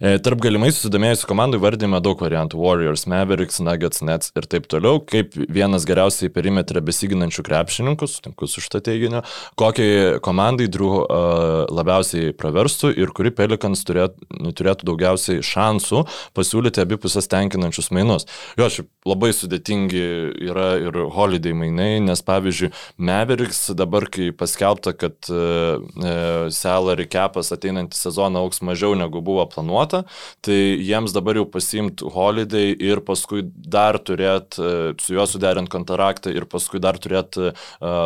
E, 0.02 0.16
tarp 0.18 0.40
galimai 0.42 0.72
susidomėjusių 0.74 1.28
komandų 1.30 1.60
vardėme 1.62 2.00
daug 2.02 2.18
variantų- 2.18 2.58
Warriors, 2.64 3.04
Mavericks, 3.06 3.60
Nuggets, 3.62 4.00
Nets 4.02 4.32
ir 4.34 4.48
taip 4.50 4.64
toliau, 4.66 4.98
kaip 4.98 5.36
vienas 5.46 5.84
geriausiai 5.86 6.26
perimetrą 6.26 6.82
besiginančių 6.82 7.44
krepšininkų, 7.46 8.08
sutinku 8.10 8.48
su 8.50 8.58
šitą 8.58 8.80
teiginiu, 8.82 9.22
kokiai 9.54 10.18
komandai 10.18 10.66
Drew 10.66 11.04
uh, 11.04 11.70
labiausiai 11.70 12.32
praverstų 12.34 12.90
ir 12.98 13.12
kuri 13.14 13.30
Pelikans 13.30 13.84
turėtų, 13.86 14.50
turėtų 14.58 14.88
daugiausiai 14.90 15.38
šansų 15.38 16.02
pasiūlyti 16.34 16.82
abipusės 16.82 17.30
tenkinančius 17.30 17.92
mainus. 17.94 18.26
Jo, 18.58 18.66
šiaip 18.66 18.90
labai 19.06 19.30
sudėtingi 19.30 20.02
yra 20.50 20.82
ir 20.82 20.98
Holiday 21.14 21.54
mainai, 21.54 22.00
nes 22.02 22.24
pavyzdžiui, 22.26 22.72
Mavericks 22.98 23.70
dabar, 23.78 24.08
kai 24.10 24.32
paskelbta, 24.34 24.96
kad 24.98 25.14
uh, 25.30 26.50
salary 26.50 27.06
capas 27.06 27.54
ateinantį 27.54 27.94
sezoną 27.94 28.42
auks 28.42 28.64
mažiau 28.66 28.98
negu 28.98 29.22
buvo 29.22 29.46
planuota, 29.46 29.91
vietą, 29.92 30.04
tai 30.40 30.78
jiems 30.80 31.12
dabar 31.12 31.36
jau 31.36 31.46
pasimti 31.46 32.04
holiday 32.04 32.72
ir 32.80 33.00
paskui 33.04 33.42
dar 33.44 33.98
turėti 33.98 34.62
e, 34.62 34.94
su 35.00 35.14
juo 35.14 35.26
suderinti 35.26 35.70
kontraktą 35.70 36.32
ir 36.32 36.46
paskui 36.46 36.80
dar 36.80 36.98
turėti 36.98 37.52
uh, 37.52 37.54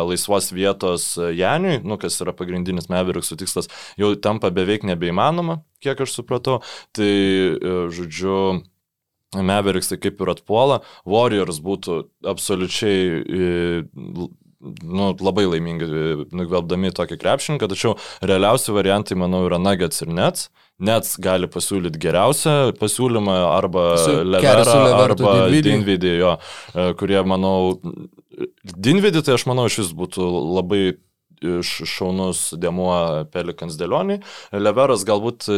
laisvos 0.07 0.51
vietos 0.51 1.17
Janiui, 1.17 1.81
nu, 1.83 1.97
kas 1.97 2.19
yra 2.21 2.33
pagrindinis 2.33 2.89
Meveriksų 2.89 3.37
tikslas, 3.39 3.69
jau 3.97 4.13
tampa 4.15 4.49
beveik 4.51 4.83
nebeįmanoma, 4.87 5.61
kiek 5.83 5.99
aš 6.01 6.15
supratau. 6.17 6.59
Tai, 6.95 7.11
žodžiu, 7.93 8.63
Meveriksai 9.35 9.99
kaip 10.01 10.21
ir 10.23 10.31
atpuola, 10.31 10.81
Warriors 11.05 11.59
būtų 11.63 11.99
absoliučiai 12.27 13.83
nu, 13.91 15.09
labai 15.21 15.45
laimingi 15.51 15.89
nugvelbdami 16.31 16.93
tokį 16.95 17.19
krepšininką, 17.21 17.69
tačiau 17.71 17.97
realiausi 18.25 18.73
variantai, 18.75 19.19
manau, 19.19 19.43
yra 19.49 19.59
Nuggets 19.61 20.01
ir 20.05 20.13
Nets. 20.13 20.47
Uh, 20.47 20.66
Nets 20.77 21.15
gali 21.17 21.49
pasiūlyti 21.49 21.97
geriausią 22.01 22.53
pasiūlymą 22.77 23.37
arba 23.49 23.87
Leverą, 24.21 24.75
arba 25.01 25.33
Dinvidį, 25.49 26.13
jo, 26.21 26.35
e, 26.73 26.91
kurie, 26.99 27.17
manau, 27.25 27.79
Dinvidį 28.61 29.23
tai 29.25 29.37
aš 29.39 29.47
manau 29.49 29.65
iš 29.71 29.81
vis 29.81 29.91
būtų 29.97 30.27
labai 30.59 30.83
šaunus 31.41 32.51
dėmuo 32.57 33.25
Pelikans 33.33 33.77
dėlionį. 33.77 34.21
Leveras 34.57 35.05
galbūt 35.05 35.49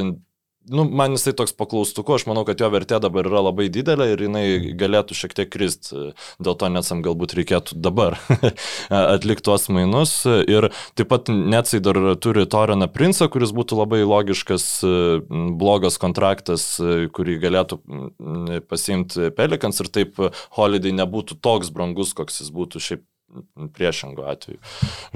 nu, 0.70 0.86
man 0.86 1.16
jisai 1.16 1.34
toks 1.38 1.54
paklaustuku, 1.58 2.16
aš 2.16 2.26
manau, 2.30 2.46
kad 2.48 2.62
jo 2.62 2.70
vertė 2.74 3.00
dabar 3.04 3.28
yra 3.28 3.42
labai 3.50 3.68
didelė 3.74 4.12
ir 4.14 4.24
jinai 4.26 4.46
galėtų 4.80 5.18
šiek 5.18 5.36
tiek 5.38 5.52
kristi. 5.52 6.12
Dėl 6.42 6.58
to 6.60 6.70
netsam 6.72 7.04
galbūt 7.06 7.36
reikėtų 7.40 7.78
dabar 7.80 8.18
atlikti 8.90 9.48
tuos 9.50 9.68
mainus. 9.74 10.14
Ir 10.28 10.70
taip 11.00 11.12
pat 11.12 11.32
netsai 11.34 11.82
dar 11.84 12.00
turi 12.22 12.46
Toriną 12.50 12.90
Princą, 12.94 13.30
kuris 13.32 13.54
būtų 13.56 13.82
labai 13.82 14.02
logiškas, 14.06 14.68
blogas 15.60 16.00
kontraktas, 16.02 16.72
kurį 17.16 17.40
galėtų 17.44 17.82
pasiimti 18.70 19.32
Pelikans 19.38 19.82
ir 19.84 19.92
taip 19.94 20.20
Holiday 20.58 20.96
nebūtų 20.96 21.40
toks 21.44 21.74
brangus, 21.74 22.16
koks 22.18 22.44
jis 22.44 22.54
būtų 22.56 22.84
šiaip 22.84 23.08
priešingų 23.78 24.26
atveju. 24.26 24.60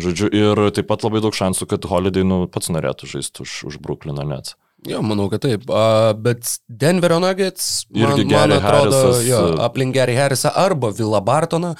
Žodžiu, 0.01 0.29
ir 0.29 0.61
taip 0.75 0.89
pat 0.89 1.05
labai 1.05 1.23
daug 1.23 1.35
šansų, 1.35 1.67
kad 1.71 1.87
Holiday 1.89 2.25
nu, 2.27 2.43
pats 2.51 2.69
norėtų 2.73 3.09
žaisti 3.15 3.45
už, 3.45 3.55
už 3.71 3.79
Brooklyną 3.83 4.25
Nets. 4.27 4.57
Jo, 4.89 4.99
manau, 5.05 5.29
kad 5.31 5.43
taip. 5.45 5.65
Uh, 5.71 6.11
bet 6.19 6.57
Denverio 6.67 7.21
Nuggets, 7.23 7.86
man, 7.95 8.17
man 8.27 8.55
atrodo, 8.57 8.91
Harrisas, 8.91 9.25
jo, 9.27 9.41
aplink 9.63 9.95
Gary 9.95 10.17
Harrisą 10.19 10.51
arba 10.59 10.91
Villa 10.91 11.21
Bartoną 11.23 11.73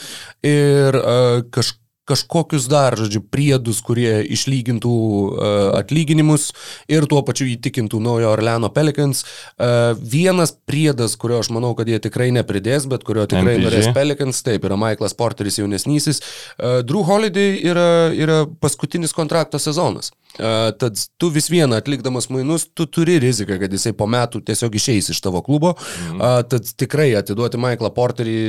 ir 0.47 0.99
uh, 0.99 1.41
kažkaip 1.51 1.83
kažkokius 2.10 2.68
dar, 2.68 2.97
žodžiu, 2.99 3.22
priedus, 3.32 3.80
kurie 3.86 4.20
išlygintų 4.36 4.93
uh, 4.93 5.51
atlyginimus 5.80 6.49
ir 6.91 7.08
tuo 7.08 7.22
pačiu 7.24 7.47
įtikintų 7.54 8.01
naujo 8.04 8.32
Orleano 8.34 8.70
Pelicans. 8.74 9.24
Uh, 9.24 9.93
vienas 9.95 10.51
priedas, 10.68 11.16
kurio 11.20 11.39
aš 11.43 11.54
manau, 11.56 11.72
kad 11.80 11.88
jie 11.88 12.01
tikrai 12.04 12.30
nepridės, 12.36 12.89
bet 12.91 13.06
kurio 13.08 13.24
tikrai 13.32 13.56
MPG. 13.56 13.68
norės 13.68 13.89
Pelicans, 13.95 14.43
taip, 14.43 14.68
yra 14.68 14.80
Michaelas 14.80 15.16
Porteris 15.16 15.62
jaunesnysis. 15.62 16.20
Uh, 16.58 16.82
Drew 16.84 17.06
Holiday 17.08 17.56
yra, 17.72 17.88
yra 18.12 18.43
paskutinis 18.60 19.16
kontrakto 19.16 19.62
sezonas. 19.62 20.12
Uh, 20.34 20.74
tad 20.76 20.99
tu 21.22 21.32
vis 21.32 21.47
vieną 21.54 21.80
atlikdamas 21.80 22.28
mainus, 22.34 22.68
tu 22.76 22.89
turi 22.89 23.20
riziką, 23.24 23.62
kad 23.64 23.72
jisai 23.72 23.95
po 23.95 24.10
metų 24.12 24.43
tiesiog 24.43 24.76
išeis 24.76 25.14
iš 25.14 25.24
tavo 25.24 25.43
klubo. 25.45 25.78
Mm. 25.80 26.20
Uh, 26.20 26.39
tad 26.51 26.68
tikrai 26.68 27.14
atiduoti 27.16 27.62
Michaelą 27.62 27.95
Porterį, 27.95 28.39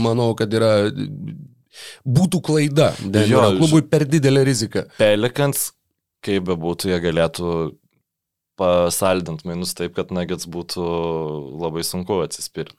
manau, 0.00 0.32
kad 0.38 0.54
yra 0.56 0.74
būtų 2.06 2.42
klaida. 2.46 2.90
Denverio 3.00 3.56
klubui 3.58 3.82
per 3.86 4.06
didelė 4.08 4.44
rizika. 4.48 4.86
Pelikans, 4.98 5.70
kaip 6.24 6.46
be 6.48 6.56
būtų, 6.60 6.92
jie 6.92 7.00
galėtų 7.04 7.54
pasaldinti 8.60 9.48
mainus 9.48 9.74
taip, 9.76 9.94
kad 9.96 10.12
Nuggets 10.12 10.48
būtų 10.50 10.84
labai 11.62 11.84
sunku 11.86 12.20
atsispirti. 12.24 12.76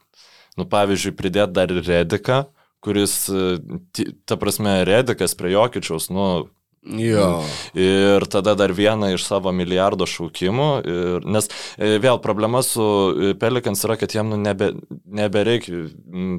Nu, 0.60 0.68
pavyzdžiui, 0.70 1.16
pridėti 1.18 1.56
dar 1.56 1.72
ir 1.72 1.86
Rediką, 1.88 2.44
kuris, 2.84 3.16
ta 4.28 4.38
prasme, 4.38 4.82
Redikas 4.88 5.38
prie 5.40 5.56
Jokičiaus, 5.56 6.10
nu, 6.14 6.26
Jo. 6.82 7.44
Ir 7.78 8.24
tada 8.26 8.56
dar 8.58 8.72
vieną 8.74 9.12
iš 9.14 9.28
savo 9.28 9.52
milijardo 9.54 10.08
šaukimų. 10.10 10.70
Ir, 10.82 11.28
nes 11.30 11.46
e, 11.78 12.00
vėl 12.02 12.18
problema 12.24 12.64
su 12.66 12.82
e, 12.82 13.34
Pelikans 13.38 13.86
yra, 13.86 14.00
kad 14.02 14.16
jam 14.18 14.32
nu, 14.34 14.40
nebe, 14.42 14.72
nebereikia 15.06 15.84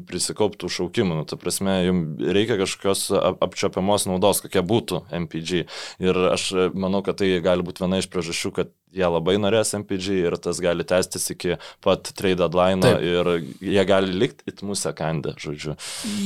prisikauptų 0.09 0.71
šaukimų. 0.73 1.19
Nu, 1.23 1.27
ta 1.29 1.39
prasme, 1.41 1.79
jums 1.87 2.23
reikia 2.37 2.59
kažkokios 2.61 3.09
apčiopiamos 3.45 4.07
naudos, 4.11 4.43
kokia 4.45 4.65
būtų 4.67 5.03
MPG. 5.25 5.65
Ir 6.03 6.23
aš 6.33 6.47
e, 6.53 6.69
manau, 6.75 7.03
kad 7.07 7.21
tai 7.23 7.33
gali 7.45 7.67
būti 7.67 7.85
viena 7.85 8.01
iš 8.03 8.11
priežasčių, 8.13 8.53
kad 8.57 8.73
jie 8.93 9.09
labai 9.09 9.39
norės 9.41 9.73
MPG 9.79 10.19
ir 10.27 10.37
tas 10.43 10.61
gali 10.61 10.85
tęstis 10.85 11.31
iki 11.33 11.57
pat 11.85 12.13
trade 12.13 12.43
deadline 12.43 12.93
ir 13.01 13.31
jie 13.65 13.85
gali 13.89 14.13
likti 14.13 14.51
it 14.51 14.61
mūsų 14.67 14.93
kandę, 14.99 15.33
žodžiu. 15.41 15.77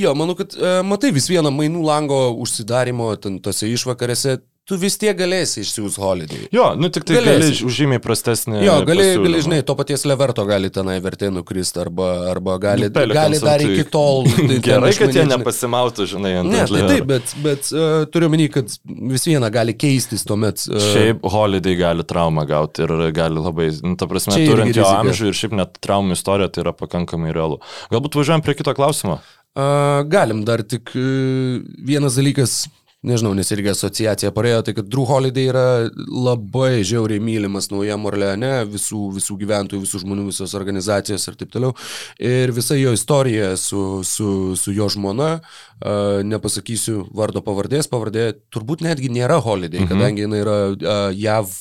Jo, 0.00 0.16
manau, 0.18 0.34
kad 0.38 0.56
e, 0.58 0.80
matai 0.86 1.12
vis 1.14 1.30
vieną 1.30 1.52
mainų 1.54 1.84
lango 1.86 2.20
užsidarimo 2.42 3.12
tose 3.44 3.70
išvakarėse 3.70 3.96
išvakarėse 3.96 4.38
tu 4.66 4.76
vis 4.80 4.96
tiek 4.98 5.14
galėsi 5.14 5.62
išsiūs 5.62 5.96
holiday. 6.02 6.48
Jo, 6.54 6.72
nu 6.78 6.88
tik 6.90 7.04
tai 7.06 7.20
galėsi. 7.20 7.52
gali 7.52 7.66
užžymiai 7.68 8.02
prastesnį. 8.02 8.58
Jo, 8.66 8.74
gali, 8.88 9.04
gali, 9.22 9.42
žinai, 9.44 9.60
to 9.66 9.76
paties 9.78 10.02
Leverto 10.08 10.42
gali 10.48 10.70
tenai 10.74 10.96
vertė 11.04 11.28
nukristi 11.34 11.78
arba, 11.84 12.08
arba 12.32 12.56
gali, 12.62 12.88
nu, 12.90 13.04
gali 13.14 13.38
dar 13.42 13.62
iki 13.62 13.84
tol. 13.92 14.26
Tai 14.36 14.58
Gerai, 14.66 14.90
kad 14.98 15.14
jie 15.14 15.24
nepasimautų, 15.30 16.08
žinai, 16.10 16.32
ant 16.40 16.50
Ne, 16.56 16.62
tai 16.70 16.82
taip, 16.88 17.06
bet, 17.08 17.32
bet 17.44 17.68
uh, 17.74 18.06
turiu 18.10 18.30
menį, 18.32 18.46
kad 18.54 18.72
vis 19.12 19.26
viena 19.28 19.50
gali 19.54 19.74
keistis 19.76 20.24
tuomet. 20.26 20.64
Uh, 20.70 20.80
šiaip 20.94 21.26
holiday 21.30 21.76
gali 21.78 22.06
traumą 22.08 22.46
gauti 22.48 22.86
ir 22.86 22.94
gali 23.14 23.42
labai, 23.42 23.68
nu, 23.84 23.94
ta 24.00 24.08
prasme, 24.10 24.38
turint 24.48 24.76
jo 24.76 24.86
amžių 24.88 25.30
ir 25.30 25.38
šiaip 25.38 25.54
net 25.58 25.78
traumų 25.84 26.16
istorija, 26.16 26.50
tai 26.50 26.64
yra 26.64 26.74
pakankamai 26.76 27.34
realu. 27.36 27.60
Galbūt 27.92 28.18
važiuojam 28.18 28.42
prie 28.46 28.56
kito 28.58 28.74
klausimo. 28.78 29.20
Uh, 29.56 30.02
galim 30.10 30.42
dar 30.48 30.64
tik 30.66 30.90
uh, 30.96 31.60
vienas 31.86 32.18
dalykas 32.18 32.64
nežinau, 33.06 33.32
nes 33.36 33.50
irgi 33.54 33.70
asociacija 33.72 34.32
parėjo, 34.34 34.62
tai 34.66 34.74
kad 34.76 34.88
Drew 34.90 35.06
Holiday 35.08 35.48
yra 35.50 35.66
labai 35.96 36.82
žiauriai 36.86 37.22
mylimas 37.22 37.70
naujam 37.72 38.06
Orleane, 38.08 38.52
visų, 38.70 39.06
visų 39.16 39.38
gyventojų, 39.42 39.82
visų 39.84 40.02
žmonių, 40.02 40.26
visos 40.30 40.56
organizacijos 40.58 41.26
ir 41.30 41.38
taip 41.40 41.52
toliau. 41.54 41.76
Ir 42.22 42.52
visa 42.56 42.78
jo 42.78 42.94
istorija 42.96 43.54
su, 43.60 44.02
su, 44.06 44.30
su 44.58 44.74
jo 44.76 44.90
žmona, 44.92 45.36
uh, 45.40 46.20
nepasakysiu 46.26 47.06
vardo 47.16 47.42
pavardės, 47.46 47.90
pavardė 47.92 48.32
turbūt 48.54 48.84
netgi 48.86 49.12
nėra 49.14 49.40
Holiday, 49.44 49.84
mhm. 49.84 49.92
kadangi 49.92 50.26
jinai 50.26 50.42
yra 50.44 50.58
uh, 50.72 51.08
JAV 51.14 51.54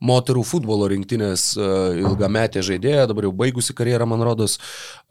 moterų 0.00 0.42
futbolo 0.48 0.88
rinktinės 0.88 1.52
uh, 1.60 1.92
ilgametė 2.00 2.64
žaidėja, 2.64 3.08
dabar 3.10 3.28
jau 3.28 3.34
baigusi 3.36 3.76
karjerą, 3.76 4.08
man 4.08 4.24
rodos. 4.24 4.56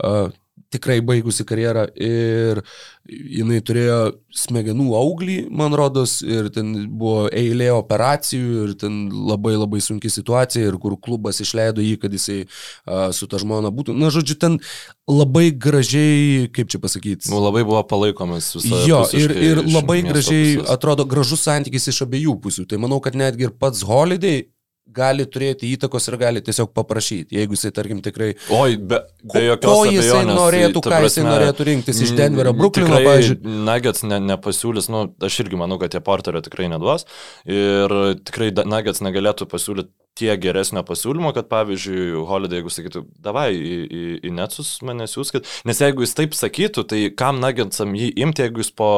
Uh, 0.01 0.29
tikrai 0.74 0.99
baigusi 1.05 1.45
karjerą 1.47 1.86
ir 1.95 2.61
jinai 3.09 3.59
turėjo 3.65 3.99
smegenų 4.36 4.91
auglį, 4.99 5.38
man 5.49 5.74
rodos, 5.78 6.20
ir 6.22 6.51
ten 6.53 6.74
buvo 6.99 7.26
eilė 7.34 7.72
operacijų 7.74 8.65
ir 8.67 8.76
ten 8.80 8.99
labai 9.09 9.55
labai 9.57 9.82
sunki 9.82 10.11
situacija 10.13 10.70
ir 10.70 10.78
kur 10.82 10.93
klubas 11.01 11.41
išleido 11.41 11.82
jį, 11.82 11.95
kad 12.03 12.13
jisai 12.13 12.43
a, 12.43 13.09
su 13.15 13.28
ta 13.30 13.41
žmona 13.41 13.74
būtų. 13.74 13.97
Na, 13.97 14.11
žodžiu, 14.13 14.38
ten 14.41 14.59
labai 15.09 15.49
gražiai, 15.49 16.45
kaip 16.53 16.70
čia 16.70 16.82
pasakyti. 16.84 17.32
Nu, 17.34 17.41
labai 17.41 17.65
buvo 17.65 17.82
palaikomas 17.89 18.51
visą. 18.59 18.84
Jo, 18.89 19.01
ir, 19.17 19.34
ir 19.34 19.63
labai 19.65 20.01
gražiai 20.05 20.59
pusės. 20.59 20.70
atrodo 20.76 21.07
gražus 21.09 21.47
santykis 21.47 21.89
iš 21.89 22.03
abiejų 22.05 22.38
pusių. 22.45 22.70
Tai 22.70 22.82
manau, 22.86 23.01
kad 23.03 23.17
netgi 23.17 23.49
ir 23.49 23.57
pats 23.57 23.82
Holiday 23.89 24.45
gali 24.95 25.25
turėti 25.29 25.69
įtakos 25.75 26.09
ir 26.09 26.17
gali 26.21 26.41
tiesiog 26.45 26.71
paprašyti, 26.75 27.37
jeigu 27.37 27.55
jisai, 27.57 27.71
tarkim, 27.75 28.01
tikrai... 28.05 28.31
Oi, 28.55 28.77
be, 28.77 29.01
be 29.33 29.43
jokios 29.45 29.69
ko 29.69 29.85
jisai 29.87 30.09
abejonės, 30.21 30.39
norėtų, 30.39 30.83
ką 30.85 31.01
jisai 31.05 31.25
norėtų 31.27 31.67
rinktis 31.69 32.01
iš 32.05 32.13
Denverio, 32.17 32.53
Brooklyno, 32.57 32.99
pavyzdžiui. 33.05 33.39
Nuggets 33.69 34.05
ne, 34.07 34.19
nepasiūlys, 34.31 34.89
nu, 34.93 35.05
aš 35.29 35.39
irgi 35.45 35.59
manau, 35.61 35.79
kad 35.81 35.93
tie 35.93 36.03
porterio 36.03 36.43
tikrai 36.45 36.69
neduos 36.71 37.07
ir 37.49 37.95
tikrai 38.27 38.51
Nuggets 38.65 39.03
negalėtų 39.05 39.49
pasiūlyti 39.51 39.93
tiek 40.20 40.41
geresnio 40.43 40.84
pasiūlymo, 40.88 41.32
kad 41.36 41.49
pavyzdžiui, 41.51 42.26
Holiday, 42.30 42.61
jeigu 42.61 42.74
sakytų, 42.74 43.05
davai 43.24 43.49
į, 43.55 43.78
į, 43.86 44.03
į 44.30 44.34
Netsus 44.36 44.76
mane 44.86 45.07
siūskit, 45.09 45.47
nes 45.70 45.82
jeigu 45.84 46.05
jis 46.05 46.17
taip 46.17 46.38
sakytų, 46.38 46.86
tai 46.91 47.01
kam 47.17 47.41
Nuggetsam 47.43 47.95
jį 47.97 48.11
imti, 48.26 48.45
jeigu 48.47 48.63
jis 48.63 48.74
po 48.76 48.91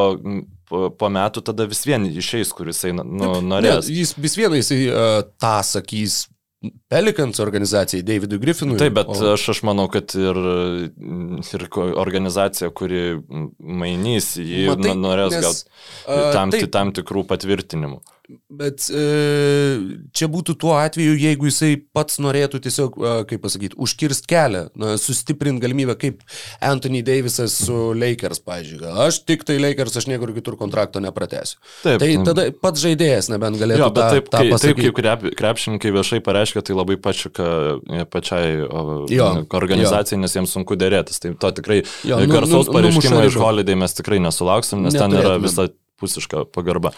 po, 0.72 0.88
po 0.96 1.10
metų 1.12 1.44
tada 1.52 1.68
vis 1.70 1.84
vien 1.88 2.06
išeis, 2.08 2.54
kuris 2.56 2.86
nu, 2.96 3.34
norės. 3.44 3.90
Ne, 3.90 3.98
jis 4.02 4.16
vis 4.16 4.38
vien 4.40 4.56
jisai 4.56 4.86
uh, 4.88 5.18
tą 5.42 5.58
sakys 5.68 6.24
Pelikans 6.62 7.40
organizacijai, 7.42 8.04
Davidui 8.06 8.38
Griffinui. 8.38 8.78
Taip, 8.78 8.94
bet 8.94 9.10
o... 9.10 9.32
aš, 9.34 9.48
aš 9.56 9.62
manau, 9.66 9.88
kad 9.90 10.14
ir, 10.14 10.38
ir 11.42 11.64
organizacija, 11.98 12.70
kuri 12.78 13.16
mainys, 13.58 14.36
jį 14.38 14.68
Matai, 14.70 14.94
norės 15.00 15.34
nes, 15.34 15.48
gauti 15.48 16.28
tam, 16.38 16.54
tam 16.76 16.94
tikrų 17.00 17.26
patvirtinimų. 17.32 17.98
Bet 18.52 18.86
e, 18.92 19.02
čia 20.16 20.28
būtų 20.32 20.56
tuo 20.60 20.74
atveju, 20.80 21.16
jeigu 21.20 21.48
jisai 21.50 21.74
pats 21.96 22.20
norėtų 22.24 22.62
tiesiog, 22.66 22.96
e, 22.98 23.14
kaip 23.30 23.42
pasakyti, 23.44 23.78
užkirst 23.82 24.28
kelią, 24.30 24.64
na, 24.80 24.94
sustiprinti 25.02 25.64
galimybę, 25.64 25.96
kaip 26.00 26.22
Anthony 26.64 27.02
Davisas 27.06 27.56
su 27.66 27.92
Lakers, 27.98 28.42
pažiūrėjau. 28.48 28.94
Aš 29.08 29.22
tik 29.28 29.46
tai 29.48 29.58
Lakers, 29.62 29.98
aš 30.02 30.08
niekur 30.12 30.34
kitur 30.36 30.58
kontrakto 30.60 31.02
nepratęsiu. 31.04 31.60
Taip. 31.84 32.04
Tai 32.04 32.12
tada 32.30 32.48
pats 32.64 32.84
žaidėjas 32.84 33.32
nebent 33.34 33.60
galėtų. 33.62 33.84
Jo, 33.84 33.90
tą, 33.96 34.08
taip, 34.16 34.32
tą 34.32 34.44
kai, 34.44 34.62
taip 34.66 34.82
kaip 34.84 34.98
krep, 35.00 35.28
krepšininkai 35.42 35.94
viešai 35.98 36.22
pareiškia, 36.26 36.66
tai 36.68 36.78
labai 36.78 37.00
pačiuka 37.02 37.50
e, 38.02 38.06
pačiai 38.12 38.56
jo, 39.12 39.30
organizacijai, 39.58 40.20
jo. 40.20 40.24
nes 40.26 40.40
jiems 40.40 40.56
sunku 40.58 40.80
dėrėtis. 40.80 41.22
Tai 41.24 41.36
to 41.42 41.54
tikrai 41.62 41.82
jo, 41.82 42.20
nu, 42.20 42.32
garsaus 42.32 42.70
nu, 42.70 42.78
pareiškimo 42.78 43.28
iš 43.28 43.40
Holiday 43.42 43.80
mes 43.80 43.96
tikrai 43.98 44.22
nesulauksim, 44.24 44.86
nes 44.86 44.96
Neturėtumėm. 44.96 45.22
ten 45.22 45.32
yra 45.32 45.40
visa 45.42 45.70
pusiška 46.02 46.48
pagarba. 46.56 46.96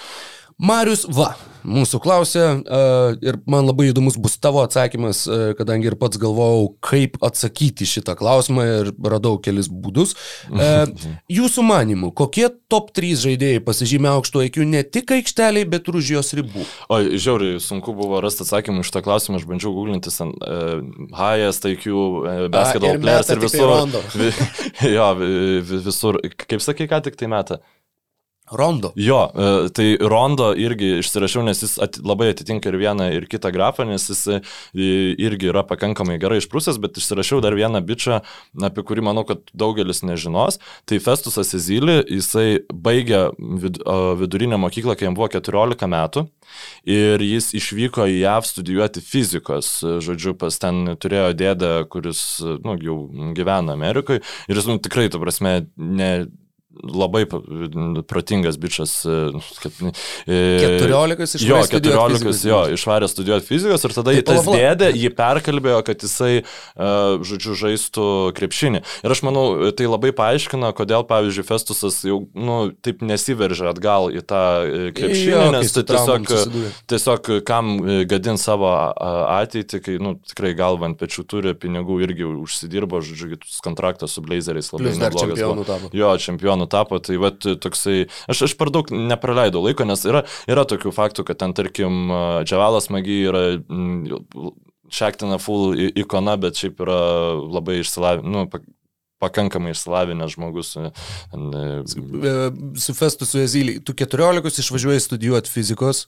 Marius 0.58 1.08
Va 1.10 1.34
mūsų 1.64 2.00
klausė 2.04 2.44
uh, 2.44 3.16
ir 3.24 3.38
man 3.50 3.68
labai 3.68 3.90
įdomus 3.90 4.18
bus 4.22 4.36
tavo 4.42 4.62
atsakymas, 4.64 5.24
uh, 5.28 5.44
kadangi 5.58 5.90
ir 5.90 5.98
pats 6.00 6.20
galvojau, 6.22 6.70
kaip 6.84 7.18
atsakyti 7.24 7.88
šitą 7.88 8.16
klausimą 8.20 8.66
ir 8.68 8.92
radau 9.00 9.38
kelis 9.44 9.70
būdus. 9.72 10.16
Uh, 10.52 10.92
jūsų 11.40 11.66
manimų, 11.68 12.12
kokie 12.18 12.50
top 12.72 12.92
3 12.96 13.16
žaidėjai 13.24 13.64
pasižymė 13.66 14.12
aukšto 14.14 14.44
IQ 14.48 14.64
ne 14.70 14.84
tik 14.84 15.16
aikšteliai, 15.16 15.68
bet 15.70 15.88
ir 15.90 16.00
už 16.00 16.14
jos 16.18 16.34
ribų? 16.40 16.66
O, 16.92 17.00
žiauriai, 17.12 17.62
sunku 17.64 17.96
buvo 17.98 18.22
rasti 18.24 18.46
atsakymą 18.46 18.84
iš 18.84 18.92
tą 18.94 19.04
klausimą, 19.06 19.40
aš 19.40 19.48
bandžiau 19.50 19.74
googlintis 19.76 20.20
ant 20.24 20.36
uh, 20.44 20.84
highest 21.18 21.68
IQ, 21.70 21.88
uh, 21.94 22.48
basketball 22.54 23.00
players 23.04 23.32
ir 23.32 23.44
visur. 23.44 23.72
Tai 23.94 24.92
jo, 24.98 25.08
visur, 25.72 26.20
kaip 26.44 26.64
sakai, 26.64 26.90
ką 26.92 27.04
tik 27.08 27.20
tai 27.20 27.32
metą? 27.32 27.62
Rondo. 28.52 28.92
Jo, 28.96 29.32
e, 29.36 29.70
tai 29.70 29.98
Rondo 30.02 30.50
irgi 30.60 30.98
išsirašiau, 31.00 31.46
nes 31.48 31.62
jis 31.64 31.78
at, 31.82 31.96
labai 32.04 32.34
atitinka 32.34 32.68
ir 32.68 32.76
vieną, 32.82 33.08
ir 33.16 33.28
kitą 33.32 33.54
grafą, 33.56 33.86
nes 33.88 34.04
jis 34.12 34.24
e, 34.28 34.40
irgi 34.76 35.48
yra 35.48 35.64
pakankamai 35.68 36.18
gerai 36.20 36.42
išprūsęs, 36.42 36.80
bet 36.84 37.00
išsirašiau 37.00 37.40
dar 37.44 37.56
vieną 37.56 37.80
bičią, 37.88 38.20
apie 38.68 38.84
kurį 38.84 39.06
manau, 39.08 39.24
kad 39.30 39.48
daugelis 39.56 40.04
nežinos. 40.04 40.60
Tai 40.90 41.00
Festusas 41.06 41.56
Ezylį, 41.56 42.02
jisai 42.18 42.48
baigė 42.68 43.30
vid, 43.40 43.80
vidurinę 44.20 44.60
mokyklą, 44.60 44.98
kai 45.00 45.08
jam 45.08 45.18
buvo 45.18 45.32
14 45.32 45.88
metų 45.96 46.28
ir 46.84 47.24
jis 47.24 47.54
išvyko 47.56 48.10
į 48.12 48.20
JAV 48.26 48.52
studijuoti 48.52 49.08
fizikos, 49.08 49.74
žodžiu, 50.04 50.36
pas 50.36 50.60
ten 50.60 50.98
turėjo 51.00 51.32
dėdę, 51.40 51.74
kuris, 51.88 52.22
nu, 52.68 52.76
jau 52.84 53.00
gyvena 53.38 53.80
Amerikoje 53.80 54.20
ir 54.22 54.60
jis, 54.60 54.68
nu, 54.68 54.82
tikrai, 54.84 55.08
tu 55.08 55.24
prasme, 55.24 55.62
ne 55.80 56.14
labai 56.82 57.26
protingas 58.08 58.58
bičias. 58.58 59.06
E, 59.06 59.32
kad, 59.62 59.72
e, 60.28 60.78
14 60.82 61.36
iš 61.36 61.46
jo, 61.48 61.60
14 61.70 62.48
jo, 62.48 62.62
išvarė 62.74 63.10
studijuoti 63.12 63.48
fizikos 63.48 63.86
ir 63.86 63.96
tada 63.96 64.14
tai, 64.14 64.24
tas 64.26 64.48
dėdė 64.48 64.90
jį 64.98 65.12
perkalbėjo, 65.18 65.82
kad 65.86 66.04
jisai, 66.04 66.32
uh, 66.44 67.22
žodžiu, 67.26 67.56
žaistų 67.60 68.08
krepšinį. 68.38 68.84
Ir 69.06 69.16
aš 69.16 69.24
manau, 69.26 69.46
tai 69.78 69.88
labai 69.90 70.14
paaiškina, 70.18 70.74
kodėl, 70.78 71.06
pavyzdžiui, 71.10 71.46
Festusas 71.48 72.00
jau, 72.08 72.24
nu, 72.34 72.58
taip 72.86 73.04
nesiveržia 73.06 73.70
atgal 73.74 74.10
į 74.14 74.24
tą 74.28 74.44
e, 74.64 74.92
krepšinį, 74.98 75.34
jo, 75.36 75.46
nes 75.54 75.76
tai 75.76 75.86
tiesiog, 75.94 76.34
tiesiog 76.92 77.32
kam 77.48 77.76
gadin 78.10 78.40
savo 78.42 78.72
ateitį, 78.74 79.82
kai, 79.84 79.98
nu, 80.02 80.16
tikrai 80.34 80.54
galva 80.58 80.90
ant 80.90 81.00
pečių 81.00 81.28
turi, 81.30 81.56
pinigų 81.58 82.00
irgi 82.08 82.28
užsidirbo, 82.28 83.04
žodžiu, 83.06 83.38
kontraktas 83.64 84.18
su 84.18 84.24
Blazeriais 84.26 84.72
labai 84.74 84.96
neblogas. 85.00 85.90
Jo, 85.96 86.14
čempionų 86.20 86.63
nutapo, 86.64 87.00
tai 87.04 87.20
va 87.22 87.34
toksai, 87.36 88.08
aš, 88.32 88.46
aš 88.50 88.58
per 88.60 88.74
daug 88.74 88.90
nepraleidau 88.92 89.64
laiko, 89.66 89.88
nes 89.88 90.06
yra, 90.10 90.24
yra 90.50 90.66
tokių 90.70 90.94
faktų, 90.96 91.28
kad 91.28 91.42
ten, 91.44 91.56
tarkim, 91.58 92.08
Džiavalas 92.48 92.90
Magi 92.94 93.24
yra 93.28 93.44
Šektina 94.94 95.40
full 95.42 95.74
ikona, 95.98 96.36
bet 96.38 96.60
šiaip 96.60 96.82
yra 96.86 97.00
labai 97.42 97.80
išsilavinęs, 97.82 98.30
nu, 98.30 98.46
pakankamai 99.24 99.74
išsilavinęs 99.74 100.36
žmogus. 100.36 100.74
E, 100.78 100.92
e, 101.34 102.34
su 102.84 102.96
Festu 102.98 103.28
su 103.30 103.42
Ezylį, 103.44 103.80
tu 103.88 103.96
14 103.98 104.62
išvažiuoji 104.64 105.06
studijuoti 105.08 105.54
fizikos, 105.54 106.06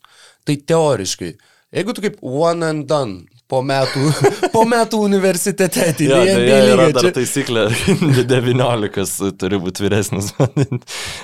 tai 0.48 0.58
teoriškai, 0.72 1.32
jeigu 1.76 1.96
tu 1.96 2.06
kaip 2.06 2.20
one 2.22 2.68
and 2.68 2.90
done 2.92 3.24
po 3.52 3.62
metų, 3.66 4.06
po 4.56 4.64
metų 4.70 5.00
universitete. 5.06 5.86
Tai 5.98 6.08
Ja, 6.10 6.22
tai 6.26 6.60
yra 6.74 6.88
dar 6.96 7.10
taisyklė, 7.16 7.68
19 8.34 9.32
turi 9.42 9.60
būti 9.62 9.86
vyresnis. 9.86 10.32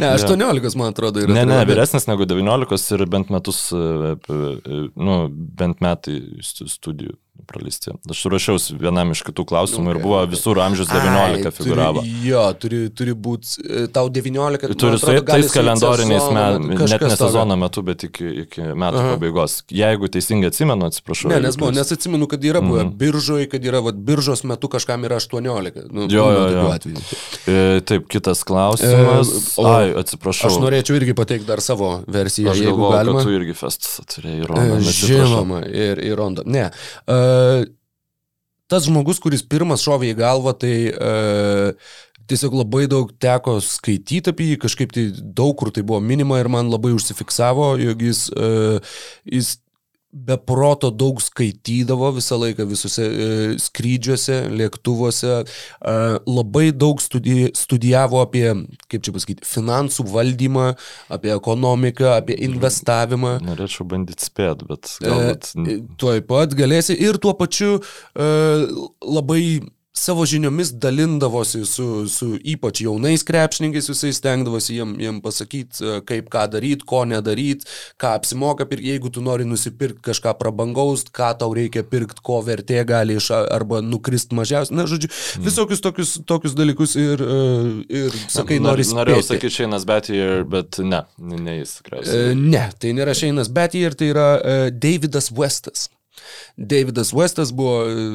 Ne, 0.02 0.12
18 0.14 0.78
man 0.80 0.92
atrodo 0.94 1.24
yra. 1.24 1.34
Ne, 1.36 1.46
ne, 1.50 1.62
vyresnis 1.70 2.08
negu 2.10 2.28
19 2.30 2.96
ir 2.98 3.06
bent 3.12 3.34
metus, 3.34 3.64
e, 3.74 4.16
e, 4.16 4.82
nu, 4.96 5.18
bent 5.32 5.82
metai 5.84 6.20
stu- 6.46 6.70
studijų 6.72 7.18
praleisti. 7.48 7.92
Aš 8.10 8.24
ruošiausi 8.32 8.76
vienam 8.82 9.12
iš 9.16 9.22
kitų 9.28 9.46
klausimų 9.50 9.96
ir 9.96 10.00
buvo 10.04 10.20
visur 10.32 10.60
amžius 10.64 10.88
19 10.92 11.46
Ai, 11.46 11.52
figuravo. 11.52 12.02
Turi, 12.04 12.28
jo, 12.30 12.44
turi, 12.62 12.80
turi 12.96 13.14
būti, 13.14 13.88
tau 13.94 14.10
19. 14.10 14.68
man 14.70 14.78
Turi 14.82 15.00
su 15.00 15.06
atrodo, 15.10 15.24
gali 15.28 15.46
tais 15.48 15.54
kalendoriniais 15.56 16.28
metais, 16.34 16.92
net 16.96 17.02
ne 17.08 17.16
sezono 17.20 17.56
metu, 17.60 17.84
bet 17.88 18.04
iki, 18.08 18.28
iki 18.46 18.62
metų 18.62 19.02
Aha. 19.02 19.16
pabaigos. 19.16 19.58
Jeigu 19.72 20.10
teisingai 20.12 20.52
atsimenu, 20.52 20.90
atsiprašau. 20.92 21.32
Ne, 21.34 21.40
nes, 21.46 21.58
buvo, 21.60 21.72
nes 21.76 21.92
atsimenu, 21.96 22.28
kad 22.32 22.44
yra 22.44 22.62
buvę 22.62 22.84
Mhm. 22.86 22.94
biržoje, 22.98 23.50
kad 23.50 23.64
yra 23.66 23.80
vat, 23.84 23.96
biržos 23.96 24.44
metu 24.44 24.68
kažkam 24.72 25.04
yra 25.08 25.16
18. 25.22 25.88
Nu, 25.92 26.08
Jo, 26.12 26.26
jo, 26.32 26.48
jo. 26.50 26.68
E, 27.48 27.82
Taip, 27.86 28.08
kitas 28.12 28.44
klausimas. 28.44 29.30
E, 29.32 29.62
o 29.62 29.66
Ai, 29.68 29.92
atsiprašau. 30.02 30.50
Aš 30.52 30.58
norėčiau 30.62 30.98
irgi 31.00 31.14
pateikti 31.18 31.48
dar 31.48 31.62
savo 31.64 32.04
versiją, 32.08 32.52
Aš 32.52 32.60
galvoju, 32.66 33.14
kad 33.16 33.24
tu 33.26 33.34
irgi 33.38 33.56
festas 33.58 34.00
turėjai 34.12 34.40
E, 34.42 34.44
įrodymą. 34.46 34.80
Žinoma, 35.02 35.60
ir, 35.70 36.02
ir 36.04 36.16
Rondo. 36.20 36.44
Ne. 36.46 36.68
Uh, 37.08 37.14
tas 38.72 38.88
žmogus, 38.88 39.20
kuris 39.24 39.44
pirmas 39.44 39.84
šovė 39.84 40.14
į 40.14 40.20
galvą, 40.22 40.54
tai 40.62 40.76
uh, 40.92 41.96
tiesiog 42.32 42.56
labai 42.62 42.86
daug 42.92 43.12
teko 43.22 43.58
skaityti 43.64 44.32
apie 44.32 44.52
jį, 44.52 44.60
kažkaip 44.64 44.94
tai 44.96 45.10
daug 45.12 45.56
kur 45.60 45.74
tai 45.76 45.84
buvo 45.88 46.00
minima 46.04 46.40
ir 46.40 46.50
man 46.52 46.72
labai 46.72 46.94
užsifiksavo, 46.96 47.74
jog 47.82 48.06
jis, 48.08 48.28
uh, 48.32 48.96
jis 49.28 49.58
be 50.14 50.38
proto 50.38 50.92
daug 50.92 51.22
skaitydavo 51.24 52.12
visą 52.18 52.40
laiką 52.42 52.66
visuose 52.70 53.06
e, 53.08 53.30
skrydžiuose, 53.62 54.40
lėktuvuose, 54.62 55.42
e, 55.42 55.98
labai 56.28 56.70
daug 56.76 57.02
studi 57.04 57.50
studijavo 57.58 58.22
apie, 58.24 58.46
kaip 58.92 59.06
čia 59.06 59.16
pasakyti, 59.16 59.48
finansų 59.48 60.08
valdymą, 60.12 60.72
apie 61.12 61.36
ekonomiką, 61.36 62.16
apie 62.20 62.38
investavimą. 62.48 63.38
Norėčiau 63.46 63.88
bandyti 63.92 64.30
spėt, 64.30 64.66
bet 64.70 64.92
E, 65.02 65.10
galbūt. 65.10 65.52
Tuoj 66.02 66.24
pat 66.30 66.56
galėsi 66.58 66.96
ir 67.00 67.20
tuo 67.22 67.34
pačiu 67.38 67.78
e, 67.80 68.28
labai 69.02 69.44
savo 70.02 70.26
žiniomis 70.26 70.72
dalindavosi 70.82 71.62
su, 71.70 71.86
su 72.10 72.32
ypač 72.54 72.82
jaunais 72.86 73.22
krepšininkais, 73.28 73.90
visais 73.92 74.18
stengdavosi 74.18 74.80
jiem, 74.80 74.96
jiem 75.02 75.20
pasakyti, 75.22 76.00
kaip 76.10 76.30
ką 76.34 76.48
daryti, 76.56 76.86
ko 76.90 77.04
nedaryti, 77.10 77.68
ką 78.02 78.16
apsimoka 78.18 78.66
pirkti, 78.70 78.90
jeigu 78.96 79.12
tu 79.14 79.22
nori 79.22 79.46
nusipirkti 79.46 80.02
kažką 80.10 80.34
prabangaus, 80.40 81.06
ką 81.14 81.30
tau 81.44 81.54
reikia 81.58 81.84
pirkti, 81.86 82.24
ko 82.26 82.40
vertė 82.48 82.82
gali 82.90 83.20
iš 83.22 83.30
arba 83.38 83.84
nukrist 83.86 84.34
mažiausiai. 84.38 84.80
Na, 84.80 84.88
žodžiu, 84.90 85.12
visokius 85.46 85.84
tokius, 85.86 86.16
tokius 86.26 86.58
dalykus 86.58 86.98
ir, 86.98 87.22
e, 87.22 87.40
ir 88.02 88.20
sakai, 88.26 88.58
Nor- 88.58 88.72
nori 88.80 88.90
Norėjau 88.92 89.22
spėti. 89.22 89.30
sakyti 89.36 89.56
Šeinas 89.62 89.86
Betier, 89.88 90.44
bet 90.50 90.82
ne, 90.82 91.04
ne 91.22 91.60
jis 91.62 91.76
E, 91.78 91.82
tikriausiai. 91.84 92.36
Ne, 92.42 92.66
tai 92.82 92.96
nėra 92.98 93.14
Šeinas 93.18 93.54
Betier, 93.54 93.94
tai 93.94 94.10
yra 94.16 94.30
e, 94.42 94.60
Davidas 94.74 95.30
Westas. 95.38 95.90
Davidas 96.58 97.14
Westas 97.16 97.52
buvo 97.56 97.86
e, 97.88 98.08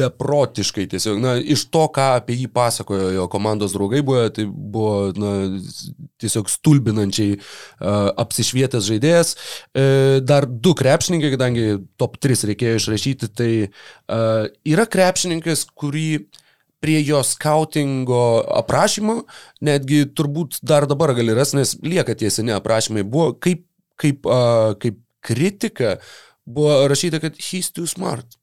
beprotiškai 0.00 0.86
tiesiog, 0.92 1.20
na, 1.22 1.36
iš 1.40 1.66
to, 1.72 1.84
ką 1.92 2.08
apie 2.20 2.38
jį 2.40 2.48
pasakojo 2.54 3.10
jo 3.14 3.26
komandos 3.32 3.74
draugai, 3.76 4.02
buvo, 4.06 4.24
tai 4.34 4.46
buvo, 4.46 4.94
na, 5.16 5.34
tiesiog 6.22 6.48
stulbinančiai 6.48 7.36
uh, 7.36 8.08
apsišvietęs 8.22 8.88
žaidėjas. 8.88 9.34
Uh, 9.36 10.16
dar 10.24 10.46
du 10.48 10.72
krepšininkai, 10.78 11.34
kadangi 11.36 11.68
top 12.00 12.16
3 12.22 12.50
reikėjo 12.52 12.80
išrašyti, 12.80 13.30
tai 13.36 13.52
uh, 13.66 14.48
yra 14.64 14.88
krepšininkas, 14.88 15.66
kurį 15.76 16.08
prie 16.82 17.00
jo 17.02 17.22
skautingo 17.24 18.44
aprašymo, 18.60 19.22
netgi 19.64 20.04
turbūt 20.16 20.60
dar 20.66 20.86
dabar 20.88 21.14
gali 21.16 21.34
rasti, 21.36 21.60
nes 21.60 21.74
lieka 21.82 22.16
tie 22.18 22.30
seni 22.32 22.54
aprašymai, 22.54 23.04
buvo 23.06 23.32
kaip, 23.42 23.64
kaip, 24.00 24.28
uh, 24.28 24.76
kaip 24.80 25.00
kritika, 25.26 25.96
buvo 26.46 26.88
rašyta, 26.88 27.20
kad 27.20 27.36
he's 27.36 27.72
too 27.74 27.86
smart. 27.86 28.38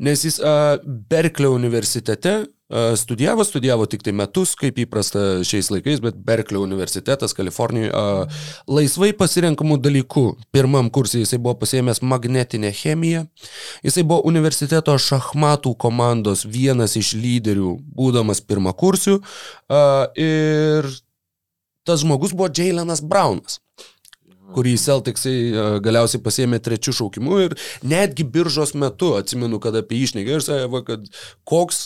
Nes 0.00 0.24
jis 0.24 0.38
uh, 0.40 0.80
Berklio 0.84 1.52
universitete 1.52 2.38
uh, 2.38 2.96
studijavo, 2.96 3.44
studijavo 3.44 3.84
tik 3.86 4.00
tai 4.02 4.14
metus, 4.16 4.54
kaip 4.56 4.78
įprasta 4.80 5.42
šiais 5.44 5.68
laikais, 5.68 6.00
bet 6.00 6.16
Berklio 6.24 6.62
universitetas 6.64 7.36
Kalifornijoje 7.36 7.90
uh, 7.92 8.40
laisvai 8.64 9.10
pasirenkamų 9.18 9.76
dalykų. 9.84 10.24
Pirmam 10.56 10.88
kursui 10.88 11.20
jisai 11.20 11.36
buvo 11.36 11.58
pasiėmęs 11.60 12.00
magnetinę 12.00 12.72
chemiją, 12.72 13.26
jisai 13.84 14.06
buvo 14.08 14.24
universiteto 14.30 14.96
šachmatų 14.96 15.74
komandos 15.84 16.46
vienas 16.48 16.96
iš 16.96 17.12
lyderių, 17.20 17.76
būdamas 18.00 18.40
pirmą 18.40 18.72
kursių 18.72 19.18
uh, 19.20 20.08
ir 20.16 20.88
tas 21.84 22.00
žmogus 22.00 22.32
buvo 22.32 22.48
Jailenas 22.56 23.04
Braunas 23.04 23.60
kurį 24.54 24.74
Celticsai 24.80 25.34
e, 25.50 25.64
galiausiai 25.84 26.22
pasėmė 26.24 26.58
trečių 26.64 26.94
šaukimų 27.00 27.40
ir 27.44 27.54
netgi 27.86 28.24
biržos 28.24 28.74
metu, 28.78 29.12
atsimenu, 29.18 29.60
kad 29.62 29.76
apie 29.80 30.00
jį 30.00 30.08
išnekė 30.10 30.36
ir 30.38 30.44
sakė, 30.46 30.82
kad 30.88 31.06
koks, 31.48 31.82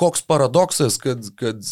koks 0.00 0.24
paradoksas, 0.28 0.98
kad, 1.02 1.24
kad 1.40 1.62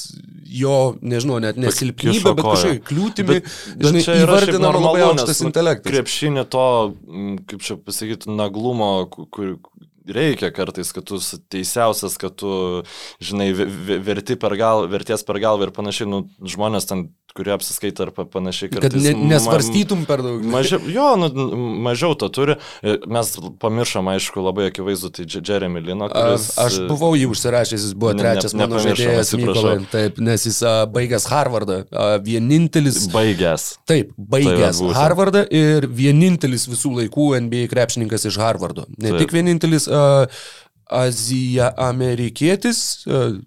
jo, 0.48 0.76
nežinau, 1.04 1.40
net 1.44 1.58
nesilpnybė, 1.60 2.34
bet 2.38 2.44
kažkokia 2.48 2.84
kliūtimi, 2.90 3.38
Bet- 3.38 3.50
žinai, 3.88 4.04
čia 4.04 4.18
yra 4.22 4.38
šiaip 4.40 4.54
įvardinama 4.54 4.84
labai 4.88 5.06
aukštas 5.10 5.42
nu, 5.44 5.50
intelektas. 5.52 5.90
Krepšinė 5.92 6.46
to, 6.52 6.66
kaip 7.50 7.64
čia 7.66 7.78
pasakyti, 7.80 8.30
naglumo, 8.34 8.92
ku- 9.12 9.26
kur 9.32 9.56
reikia 10.04 10.50
kartais, 10.52 10.90
kad 10.92 11.06
tu 11.08 11.16
teisiausias, 11.48 12.18
kad 12.20 12.34
tu, 12.36 12.82
žinai, 13.24 13.50
ve- 13.56 13.64
ve- 13.88 13.98
verti 14.04 14.36
per 14.36 14.52
gal, 14.60 14.84
verties 14.92 15.24
per 15.24 15.38
galvą 15.40 15.68
ir 15.68 15.72
panašiai, 15.76 16.08
nu, 16.10 16.18
žmonės 16.44 16.88
ten, 16.90 17.06
kurie 17.34 17.50
apsiskaita 17.54 18.04
ar 18.06 18.10
pa- 18.14 18.24
panašiai, 18.30 18.70
Kad 18.70 18.94
ne, 18.94 19.12
nesvarstytum 19.34 20.04
per 20.06 20.22
daug. 20.22 20.44
Mažiau, 20.54 20.78
jo, 20.86 21.06
nu, 21.18 21.28
mažiau 21.82 22.14
to 22.18 22.28
turi. 22.30 22.54
E, 22.82 22.96
Mes 23.10 23.32
pamiršom, 23.62 24.06
aišku, 24.14 24.38
labai 24.44 24.68
akivaizdu, 24.70 25.10
tai 25.16 25.26
Jeremy 25.26 25.82
Lino, 25.82 26.06
kuris... 26.12 26.48
Aš, 26.54 26.78
aš 26.78 26.88
buvau 26.92 27.12
jį 27.18 27.26
užsirašęs, 27.34 27.88
jis 27.88 27.94
buvo 27.98 28.12
Ne- 28.14 28.22
ne- 28.22 28.26
trečias 28.36 28.54
mano 28.58 28.78
žaidėjas. 28.82 29.34
Mykolai. 29.40 29.74
Taip, 29.92 30.20
nes 30.22 30.46
jis 30.46 30.60
a, 30.62 30.74
baigęs 30.94 31.26
Harvardą. 31.32 31.80
A, 31.90 32.08
vienintelis. 32.22 33.04
Baigęs. 33.12 33.66
Taip, 33.90 34.14
baigęs 34.16 34.78
būtent. 34.84 34.98
Harvardą 34.98 35.44
ir 35.50 35.88
vienintelis 35.90 36.68
visų 36.70 36.94
laikų 37.02 37.28
NBA 37.48 37.66
krepšininkas 37.74 38.28
iš 38.30 38.38
Harvardo. 38.42 38.86
Ne 38.98 39.10
Taip. 39.10 39.24
Tik 39.24 39.34
vienintelis 39.36 39.90
uh, 39.90 40.24
Azija 40.90 41.70
amerikietis, 41.80 43.06
uh, 43.06 43.38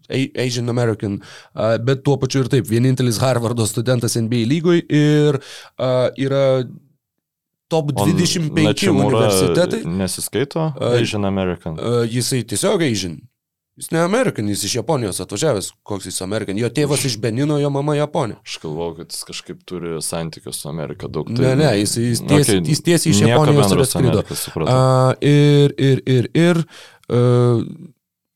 Asian 0.46 0.70
American, 0.70 1.20
uh, 1.22 1.78
bet 1.84 2.04
tuo 2.06 2.18
pačiu 2.22 2.46
ir 2.46 2.52
taip, 2.52 2.68
vienintelis 2.70 3.22
Harvardo 3.22 3.68
studentas 3.70 4.18
NBA 4.18 4.44
lygoj 4.50 4.84
ir 4.90 5.40
uh, 5.40 6.10
yra 6.18 6.66
top 7.68 7.92
25 7.92 8.90
universitetai. 8.90 9.82
Nesiskaito 9.86 10.72
Asian 10.92 11.26
American. 11.26 11.80
Uh, 11.80 12.04
jisai 12.10 12.44
tiesiog 12.48 12.82
Asian. 12.82 13.20
Jis 13.78 13.92
ne 13.94 14.00
American, 14.02 14.48
jis 14.50 14.64
iš 14.66 14.76
Japonijos 14.76 15.20
atvažiavęs, 15.22 15.68
koks 15.86 16.08
jis 16.10 16.16
American. 16.26 16.58
Jo 16.58 16.72
tėvas 16.74 17.04
iš 17.06 17.20
Benino, 17.22 17.60
jo 17.62 17.70
mama 17.70 17.94
Japonė. 17.94 18.40
Aš 18.42 18.56
galvoju, 18.64 18.96
kad 18.98 19.14
jis 19.14 19.28
kažkaip 19.28 19.60
turi 19.70 20.00
santykių 20.02 20.54
su 20.58 20.66
Amerika 20.72 21.06
daug. 21.06 21.30
Ne, 21.30 21.52
ne, 21.60 21.68
jis, 21.84 21.94
jis, 22.02 22.24
ties, 22.26 22.50
Okei, 22.50 22.64
jis 22.74 22.82
tiesiai 22.88 23.14
iš 23.14 23.22
Japonijos 23.28 23.76
ir 23.76 23.84
atskrido. 23.84 24.24
A, 24.66 24.80
ir, 25.22 25.76
ir, 25.78 26.02
ir, 26.10 26.30
ir 26.34 26.64
uh, 26.64 26.97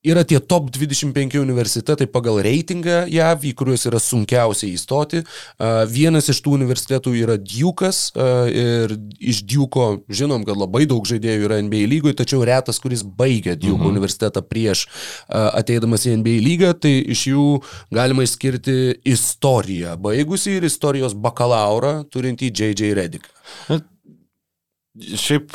yra 0.01 0.23
tie 0.25 0.39
top 0.39 0.71
25 0.73 1.37
universitetai 1.37 2.07
pagal 2.09 2.39
reitingą 2.41 3.03
JAV, 3.11 3.45
į 3.51 3.53
kuriuos 3.57 3.85
yra 3.85 3.99
sunkiausia 4.01 4.69
įstoti. 4.71 5.21
Uh, 5.21 5.83
vienas 5.89 6.29
iš 6.31 6.41
tų 6.41 6.55
universitetų 6.57 7.13
yra 7.21 7.37
Duke'as 7.37 7.99
uh, 8.15 8.49
ir 8.49 8.95
iš 9.19 9.43
Duke'o 9.45 10.01
žinom, 10.09 10.45
kad 10.47 10.57
labai 10.57 10.87
daug 10.89 11.05
žaidėjų 11.05 11.45
yra 11.45 11.61
NBA 11.61 11.85
lygoje, 11.91 12.17
tačiau 12.17 12.41
retas, 12.47 12.81
kuris 12.81 13.05
baigia 13.05 13.53
Duke 13.55 13.77
mhm. 13.77 13.91
universitetą 13.93 14.41
prieš 14.45 14.87
ateidamas 15.29 16.07
į 16.07 16.17
NBA 16.21 16.41
lygą, 16.45 16.73
tai 16.81 16.93
iš 17.13 17.27
jų 17.29 17.45
galima 17.93 18.25
išskirti 18.25 19.03
istoriją 19.07 19.95
baigusi 20.01 20.57
ir 20.57 20.67
istorijos 20.67 21.13
bakalaurą 21.13 22.01
turintį 22.11 22.49
J.J. 22.49 22.93
Redick. 22.97 23.29
Šiaip 24.99 25.53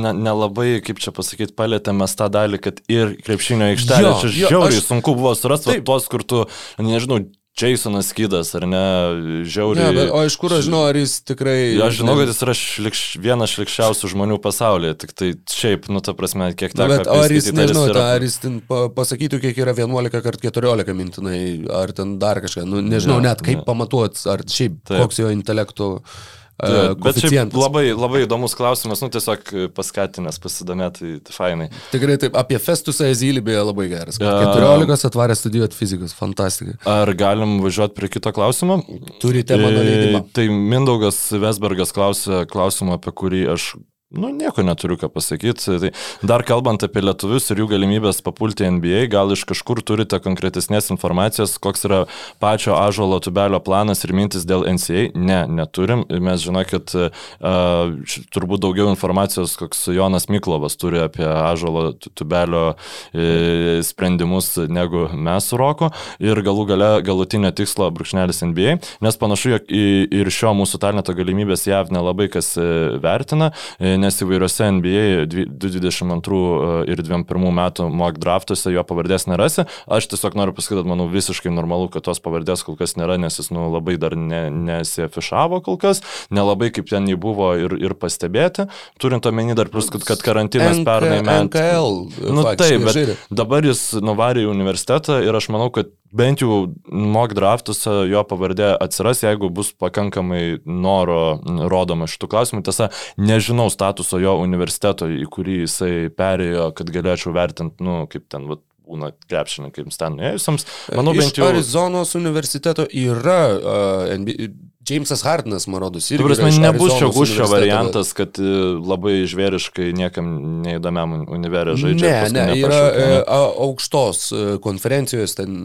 ne- 0.00 0.14
nelabai, 0.16 0.78
kaip 0.80 0.96
čia 1.04 1.12
pasakyti, 1.12 1.52
palėtėme 1.52 2.06
tą 2.16 2.30
dalį, 2.32 2.60
kad 2.64 2.78
ir 2.88 3.16
krepšinio 3.20 3.74
aikštelė, 3.74 4.12
čia 4.22 4.30
žiauriai 4.48 4.78
aš- 4.80 4.86
sunku 4.88 5.12
buvo 5.18 5.34
surasti 5.36 5.82
tos, 5.84 6.08
kur 6.08 6.24
tu, 6.24 6.46
nežinau, 6.80 7.26
Jasonas 7.58 8.12
Kydas 8.14 8.54
ar 8.54 8.64
ne, 8.70 8.78
Ne, 8.78 9.44
žiauriai. 9.44 9.90
bet, 9.92 10.10
o 10.14 10.20
iš 10.24 10.36
kur 10.38 10.52
aš 10.54 10.68
žinau, 10.68 10.84
ar 10.88 10.94
jis 10.94 11.16
tikrai... 11.26 11.74
Aš 11.82 11.96
žinau, 11.98 12.14
kad 12.16 12.30
jis 12.30 12.38
yra 12.46 12.54
šlikš, 12.54 13.00
vienas 13.18 13.50
šlikščiausių 13.50 14.10
žmonių 14.14 14.38
pasaulyje, 14.40 14.94
tik 15.02 15.12
tai 15.18 15.32
šiaip, 15.50 15.88
nu, 15.90 15.98
ta 16.00 16.14
prasme, 16.14 16.52
kiek 16.54 16.70
teko 16.72 16.86
bet 16.88 17.10
ar 17.10 17.34
jis, 17.34 17.50
nežinau, 17.52 17.88
yra- 17.90 18.14
ar 18.14 18.22
jis 18.22 18.38
pasakytų, 18.70 19.42
kiek 19.42 19.58
yra 19.58 19.74
11 19.74 20.22
kart 20.22 20.40
14 20.40 20.94
mintinai, 20.94 21.66
ar 21.82 21.90
ten 21.92 22.16
dar 22.22 22.38
kažką, 22.40 22.62
nu, 22.64 22.80
nežinau 22.80 23.18
Ne, 23.20 23.26
net 23.28 23.42
kaip 23.42 23.58
ne. 23.58 23.66
pamatuot, 23.66 24.22
ar 24.30 24.46
šiaip 24.46 24.78
Taip. 24.86 25.02
koks 25.02 25.18
jo 25.18 25.34
intelektų 25.34 25.96
Uh, 25.98 26.37
bet 26.58 27.20
šiaip 27.22 27.54
labai, 27.54 27.84
labai 27.94 28.24
įdomus 28.24 28.56
klausimas, 28.58 29.02
nu 29.04 29.10
tiesiog 29.14 29.52
paskatinęs 29.76 30.40
pasidomėti, 30.42 31.18
tai 31.26 31.34
fainai. 31.34 31.68
Tikrai 31.92 32.18
taip, 32.20 32.38
apie 32.38 32.58
Festusą 32.62 33.06
Ezylį 33.12 33.44
beje 33.46 33.62
labai 33.68 33.88
geras. 33.92 34.18
14 34.18 35.08
atvarė 35.10 35.36
studijuoti 35.38 35.78
fizikos, 35.78 36.16
fantastika. 36.18 36.74
Ar 36.88 37.12
galim 37.18 37.58
važiuoti 37.64 37.94
prie 37.98 38.10
kito 38.12 38.32
klausimo? 38.34 38.80
Turite 39.22 39.58
mano 39.60 39.84
leidimą. 39.84 40.24
E, 40.24 40.34
tai 40.34 40.48
Mindaugas 40.50 41.20
Vesbergas 41.38 41.94
klausė 41.94 42.42
klausimą, 42.50 42.98
apie 42.98 43.14
kurį 43.14 43.44
aš 43.54 43.72
Nu, 44.08 44.30
nieko 44.32 44.62
neturiu 44.64 44.96
ką 44.96 45.10
pasakyti. 45.12 45.76
Tai 45.80 45.90
dar 46.24 46.40
kalbant 46.48 46.80
apie 46.80 47.02
lietuvius 47.04 47.50
ir 47.52 47.58
jų 47.60 47.66
galimybės 47.68 48.22
papulti 48.24 48.64
NBA, 48.64 49.02
gal 49.12 49.34
iš 49.34 49.42
kažkur 49.50 49.82
turite 49.84 50.16
konkretesnės 50.24 50.86
informacijos, 50.94 51.58
koks 51.60 51.84
yra 51.84 51.98
pačio 52.40 52.72
Ažolo 52.78 53.18
tubelio 53.20 53.60
planas 53.60 54.00
ir 54.08 54.14
mintis 54.16 54.46
dėl 54.48 54.64
NCA? 54.64 55.10
Ne, 55.12 55.42
neturim. 55.52 56.06
Mes 56.08 56.40
žinokit, 56.40 56.94
uh, 56.96 57.92
turbūt 58.32 58.62
daugiau 58.64 58.88
informacijos, 58.94 59.58
koks 59.60 59.90
Jonas 59.92 60.30
Miklovas 60.32 60.78
turi 60.80 61.04
apie 61.04 61.28
Ažolo 61.28 61.92
tubelio 62.08 62.64
uh, 62.72 63.84
sprendimus 63.84 64.54
negu 64.72 65.04
mes 65.12 65.50
su 65.52 65.60
Roku 65.60 65.92
ir 66.16 66.40
galų 66.48 66.64
gale 66.72 66.90
galutinio 67.04 67.52
tikslo 67.52 67.90
brūkšnelis 67.92 68.40
NBA, 68.54 68.78
nes 69.04 69.20
panašu, 69.20 69.52
jog 69.58 69.68
ir 69.68 70.32
šio 70.32 70.56
mūsų 70.56 70.80
talento 70.80 71.12
galimybės 71.12 71.68
JAV 71.68 71.92
nelabai 71.92 72.32
kas 72.32 72.54
uh, 72.56 72.96
vertina. 73.04 73.52
Nes 73.98 74.18
įvairiose 74.22 74.68
NBA 74.78 75.26
2022 75.30 76.38
e, 76.38 76.78
ir 76.92 77.02
2021 77.02 77.56
metų 77.58 77.88
mock 77.90 78.20
draftuose 78.22 78.72
jo 78.74 78.84
pavardės 78.86 79.26
nerasi. 79.30 79.66
Aš 79.90 80.08
tiesiog 80.12 80.36
noriu 80.38 80.54
pasakyti, 80.56 80.80
kad 80.82 80.90
manau 80.90 81.08
visiškai 81.12 81.52
normalu, 81.54 81.90
kad 81.92 82.06
tos 82.06 82.22
pavardės 82.24 82.64
kol 82.66 82.78
kas 82.78 82.96
nėra, 82.98 83.18
nes 83.20 83.40
jis 83.40 83.50
nu, 83.54 83.68
labai 83.72 83.98
dar 84.00 84.16
ne, 84.18 84.46
nesiafišavo 84.54 85.62
kol 85.66 85.78
kas, 85.80 86.02
nelabai 86.34 86.70
kaip 86.74 86.90
ten 86.90 87.08
jį 87.10 87.18
buvo 87.20 87.52
ir, 87.58 87.74
ir 87.82 87.96
pastebėti, 87.98 88.68
turint 89.02 89.26
omeny 89.28 89.56
dar 89.58 89.70
plus, 89.72 89.90
kad, 89.92 90.04
kad 90.06 90.22
karantinas 90.24 90.80
NK, 90.80 90.88
pernai 90.88 91.20
metais. 91.22 91.46
NKL. 91.48 92.34
Nu, 92.34 92.46
taip, 92.58 92.88
bet 92.88 93.28
dabar 93.42 93.66
jis 93.66 93.90
nuvarė 94.04 94.46
į 94.46 94.52
universitetą 94.52 95.22
ir 95.26 95.38
aš 95.38 95.50
manau, 95.54 95.70
kad 95.74 95.90
bent 96.12 96.42
jau 96.42 96.60
mock 96.88 97.34
draftuose 97.36 97.92
jo 98.10 98.22
pavardė 98.28 98.70
atsiras, 98.80 99.22
jeigu 99.24 99.50
bus 99.54 99.72
pakankamai 99.76 100.60
noro 100.64 101.38
rodoma 101.70 102.08
šitų 102.10 102.30
klausimų. 102.32 102.62
Tiesa, 102.66 102.90
nežinau 103.20 103.68
statuso 103.72 104.20
jo 104.22 104.38
universiteto, 104.42 105.08
į 105.10 105.26
kurį 105.32 105.62
jisai 105.64 105.92
perėjo, 106.14 106.70
kad 106.78 106.92
galėčiau 106.94 107.34
vertinti, 107.36 107.84
nu, 107.84 108.00
kaip 108.10 108.28
ten, 108.32 108.48
vat, 108.50 108.64
būna 108.88 109.12
krepšininkams 109.28 110.00
ten 110.00 110.16
nuėjusiems. 110.16 110.66
Manau, 110.96 111.14
bent 111.16 111.36
jau. 111.36 111.50
Arizonos 111.50 112.14
universiteto 112.18 112.86
yra 112.88 113.40
uh, 113.52 114.14
NBA, 114.16 114.48
Jamesas 114.90 115.22
Hardinas, 115.24 115.66
man 115.68 115.82
rodos, 115.82 116.08
irgi. 116.10 116.22
Tuo 116.22 116.28
prasme, 116.30 116.50
nebus 116.62 116.94
čia 116.98 117.08
gušio 117.12 117.46
variantas, 117.50 118.12
kad 118.16 118.38
e, 118.40 118.52
labai 118.78 119.20
žvėriškai 119.28 119.90
niekam 119.96 120.30
neįdomiam 120.64 121.14
univerė 121.34 121.76
žaidžia. 121.80 122.12
Ne, 122.32 122.48
ne, 122.50 122.56
yra 122.62 122.80
e, 122.88 123.08
aukštos 123.28 124.22
e, 124.32 124.42
konferencijos 124.64 125.36
ten 125.38 125.58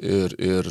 ir, 0.00 0.34
ir 0.40 0.70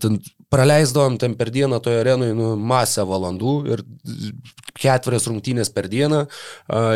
ten 0.00 0.20
praleisdavom 0.50 1.18
ten 1.18 1.36
per 1.38 1.50
dieną 1.54 1.78
toje 1.82 2.00
arenoje 2.02 2.34
nu, 2.34 2.54
masę 2.58 3.04
valandų 3.06 3.52
ir 3.70 3.84
ketverias 4.80 5.28
rungtynės 5.30 5.70
per 5.74 5.86
dieną 5.90 6.24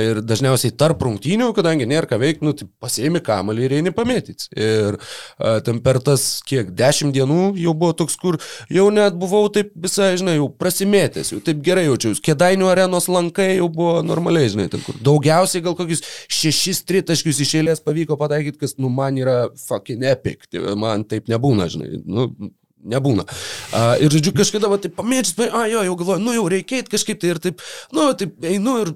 ir 0.02 0.20
dažniausiai 0.26 0.43
dažniausiai 0.44 0.74
tarp 0.76 1.02
rungtynių, 1.04 1.50
kadangi 1.56 1.86
nėra 1.88 2.08
ką 2.08 2.18
veikti, 2.20 2.44
nu, 2.44 2.52
tai 2.56 2.66
pasiemi 2.82 3.20
kamalį 3.24 3.64
ir 3.64 3.74
eini 3.78 3.92
pamėtyti. 3.94 4.50
Ir 4.52 4.98
a, 5.38 5.60
ten 5.64 5.80
per 5.84 6.00
tas 6.04 6.42
kiek 6.46 6.72
dešimt 6.76 7.14
dienų 7.14 7.54
jau 7.60 7.74
buvo 7.74 7.94
toks, 7.96 8.16
kur 8.20 8.38
jau 8.72 8.88
net 8.92 9.16
buvau 9.18 9.48
taip 9.52 9.72
visai, 9.74 10.14
žinai, 10.20 10.36
jau 10.38 10.48
prasimėtęs, 10.48 11.32
jau 11.34 11.40
taip 11.44 11.62
gerai 11.64 11.86
jaučiausi. 11.88 12.22
Kėdainių 12.24 12.68
arenos 12.70 13.08
lankai 13.08 13.54
jau 13.56 13.70
buvo 13.72 14.02
normaliai, 14.04 14.50
žinai, 14.52 14.68
ten 14.72 14.84
kur 14.84 14.98
daugiausiai 15.04 15.64
gal 15.64 15.76
kokius 15.78 16.04
šešis 16.28 16.84
tritaškius 16.88 17.40
iš 17.44 17.56
eilės 17.60 17.84
pavyko 17.84 18.18
pataikyti, 18.20 18.60
kas, 18.60 18.76
nu, 18.78 18.92
man 18.92 19.16
yra 19.20 19.48
fucking 19.68 20.04
epic. 20.10 20.44
Tai 20.52 20.76
man 20.78 21.06
taip 21.08 21.30
nebūna, 21.32 21.70
žinai. 21.72 22.04
Nu, 22.04 22.28
nebūna. 22.84 23.24
Uh, 23.72 23.94
ir 24.04 24.12
žodžiu, 24.12 24.34
kažkada, 24.36 24.68
va, 24.70 24.78
taip 24.80 24.96
pamėgdžius, 24.98 25.38
a, 25.48 25.64
jo, 25.70 25.84
jau 25.88 25.96
galvoju, 26.00 26.22
nu 26.24 26.34
jau 26.36 26.44
reikia 26.52 26.82
kažkaip 26.90 27.20
tai 27.22 27.32
ir 27.32 27.40
taip, 27.42 27.64
nu, 27.96 28.10
taip 28.18 28.44
einu 28.44 28.76
ir 28.82 28.92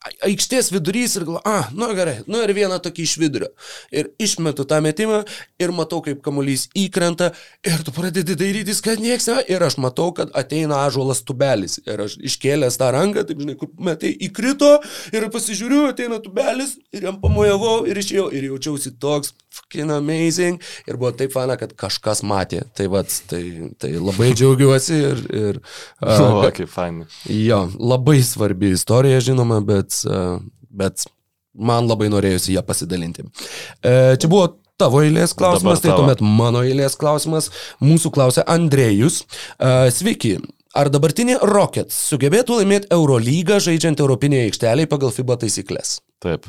aikštės 0.00 0.70
vidurys 0.72 1.14
ir 1.18 1.26
galvoju, 1.26 1.42
ah, 1.44 1.68
nu 1.76 1.90
gerai, 1.96 2.20
nu 2.30 2.40
ir 2.40 2.52
vieną 2.56 2.78
tokį 2.80 3.04
iš 3.04 3.14
vidurio. 3.20 3.50
Ir 3.92 4.08
išmetu 4.22 4.64
tą 4.68 4.78
metimą 4.84 5.20
ir 5.60 5.74
matau, 5.76 6.00
kaip 6.04 6.22
kamuolys 6.24 6.68
įkrenta 6.78 7.30
ir 7.68 7.84
tu 7.84 7.92
pradedi 7.92 8.36
dairytis, 8.38 8.80
kad 8.84 9.02
nieks 9.02 9.28
ne. 9.28 9.38
Ir 9.52 9.64
aš 9.66 9.76
matau, 9.82 10.08
kad 10.16 10.32
ateina 10.36 10.80
ažuolas 10.86 11.20
tubelis. 11.26 11.78
Ir 11.84 12.00
aš 12.06 12.16
iškėlęs 12.30 12.80
tą 12.80 12.88
ranką, 12.96 13.26
taip 13.28 13.44
žinai, 13.44 13.58
kur 13.60 13.72
metai 13.76 14.14
įkrito 14.28 14.78
ir 15.12 15.28
pasižiūriu, 15.34 15.84
ateina 15.92 16.20
tubelis 16.24 16.78
ir 16.96 17.04
jam 17.10 17.20
pamojavau 17.20 17.84
ir 17.90 18.00
išėjau 18.00 18.30
ir 18.32 18.48
jaučiausi 18.48 18.96
toks 19.00 19.34
fucking 19.54 19.90
amazing. 19.94 20.60
Ir 20.88 20.98
buvo 21.00 21.12
taip 21.16 21.34
fana, 21.34 21.56
kad 21.60 21.74
kažkas 21.78 22.22
matė. 22.26 22.62
Tai 22.76 22.88
vad, 22.92 23.10
tai, 23.30 23.42
tai 23.80 23.92
labai 23.98 24.32
džiaugiuosi 24.36 25.00
ir... 25.10 25.24
ir 25.42 25.60
uh, 26.04 26.42
o, 26.42 26.44
kaip 26.54 26.70
faina. 26.70 27.08
Jo, 27.30 27.64
labai 27.78 28.20
svarbi 28.26 28.74
istorija, 28.76 29.20
žinoma, 29.30 29.60
bet, 29.66 30.02
uh, 30.08 30.38
bet 30.70 31.06
man 31.54 31.90
labai 31.90 32.10
norėjusi 32.12 32.56
ją 32.56 32.64
pasidalinti. 32.66 33.26
Uh, 33.26 34.16
čia 34.20 34.30
buvo 34.30 34.46
tavo 34.80 35.02
eilės 35.04 35.34
klausimas, 35.36 35.82
tai 35.84 35.92
tuomet 35.92 36.22
mano 36.24 36.62
eilės 36.64 36.96
klausimas. 37.00 37.50
Mūsų 37.84 38.14
klausia 38.14 38.46
Andrėjus. 38.48 39.24
Uh, 39.58 39.90
sveiki. 39.92 40.38
Ar 40.78 40.86
dabartinė 40.86 41.40
Rockets 41.50 41.96
sugebėtų 42.12 42.60
laimėti 42.60 42.92
Eurolygą 42.94 43.56
žaidžiant 43.64 43.98
Europinėje 43.98 44.52
aikštelėje 44.52 44.90
pagal 44.92 45.10
FIBA 45.16 45.40
taisyklės? 45.42 45.96
Taip. 46.22 46.46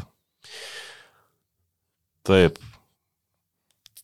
Taip. 2.30 2.62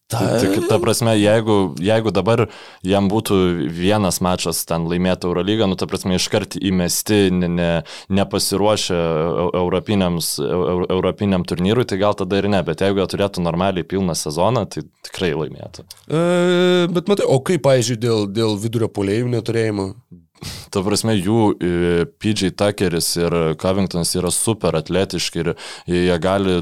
Ta... 0.07 0.39
Tik, 0.39 0.69
ta 0.69 0.77
prasme, 0.79 1.17
jeigu, 1.19 1.75
jeigu 1.83 2.13
dabar 2.15 2.45
jam 2.87 3.09
būtų 3.11 3.67
vienas 3.75 4.21
mačas 4.23 4.61
ten 4.63 4.85
laimėti 4.87 5.27
Eurolygą, 5.27 5.67
nu, 5.67 5.75
ta 5.75 5.83
prasme, 5.89 6.15
iškart 6.15 6.55
įmesti, 6.55 7.17
ne, 7.35 7.49
ne, 7.51 7.67
nepasiruošę 8.15 8.99
europiniam 9.59 11.43
turnyrui, 11.43 11.83
tai 11.91 11.99
gal 11.99 12.15
tada 12.15 12.39
ir 12.39 12.47
ne, 12.53 12.61
bet 12.63 12.85
jeigu 12.85 13.03
jie 13.03 13.09
turėtų 13.11 13.43
normaliai 13.43 13.83
pilną 13.83 14.15
sezoną, 14.15 14.63
tai 14.71 14.85
tikrai 15.09 15.33
laimėtų. 15.35 15.83
E, 16.07 16.23
bet 16.95 17.11
matai, 17.11 17.27
o 17.27 17.41
kaip, 17.43 17.65
pavyzdžiui, 17.67 17.99
dėl, 18.07 18.29
dėl 18.31 18.55
vidurio 18.63 18.87
polėjų 18.87 19.27
neturėjimo? 19.35 19.89
Ta 20.73 20.83
prasme, 20.85 21.15
jų 21.17 21.41
e, 21.53 21.71
PJ 22.21 22.53
Tuckeris 22.59 23.09
ir 23.19 23.35
Covingtonas 23.61 24.13
yra 24.19 24.31
super 24.33 24.77
atletiški 24.79 25.43
ir 25.43 25.51
jie 25.89 26.17
gali 26.23 26.59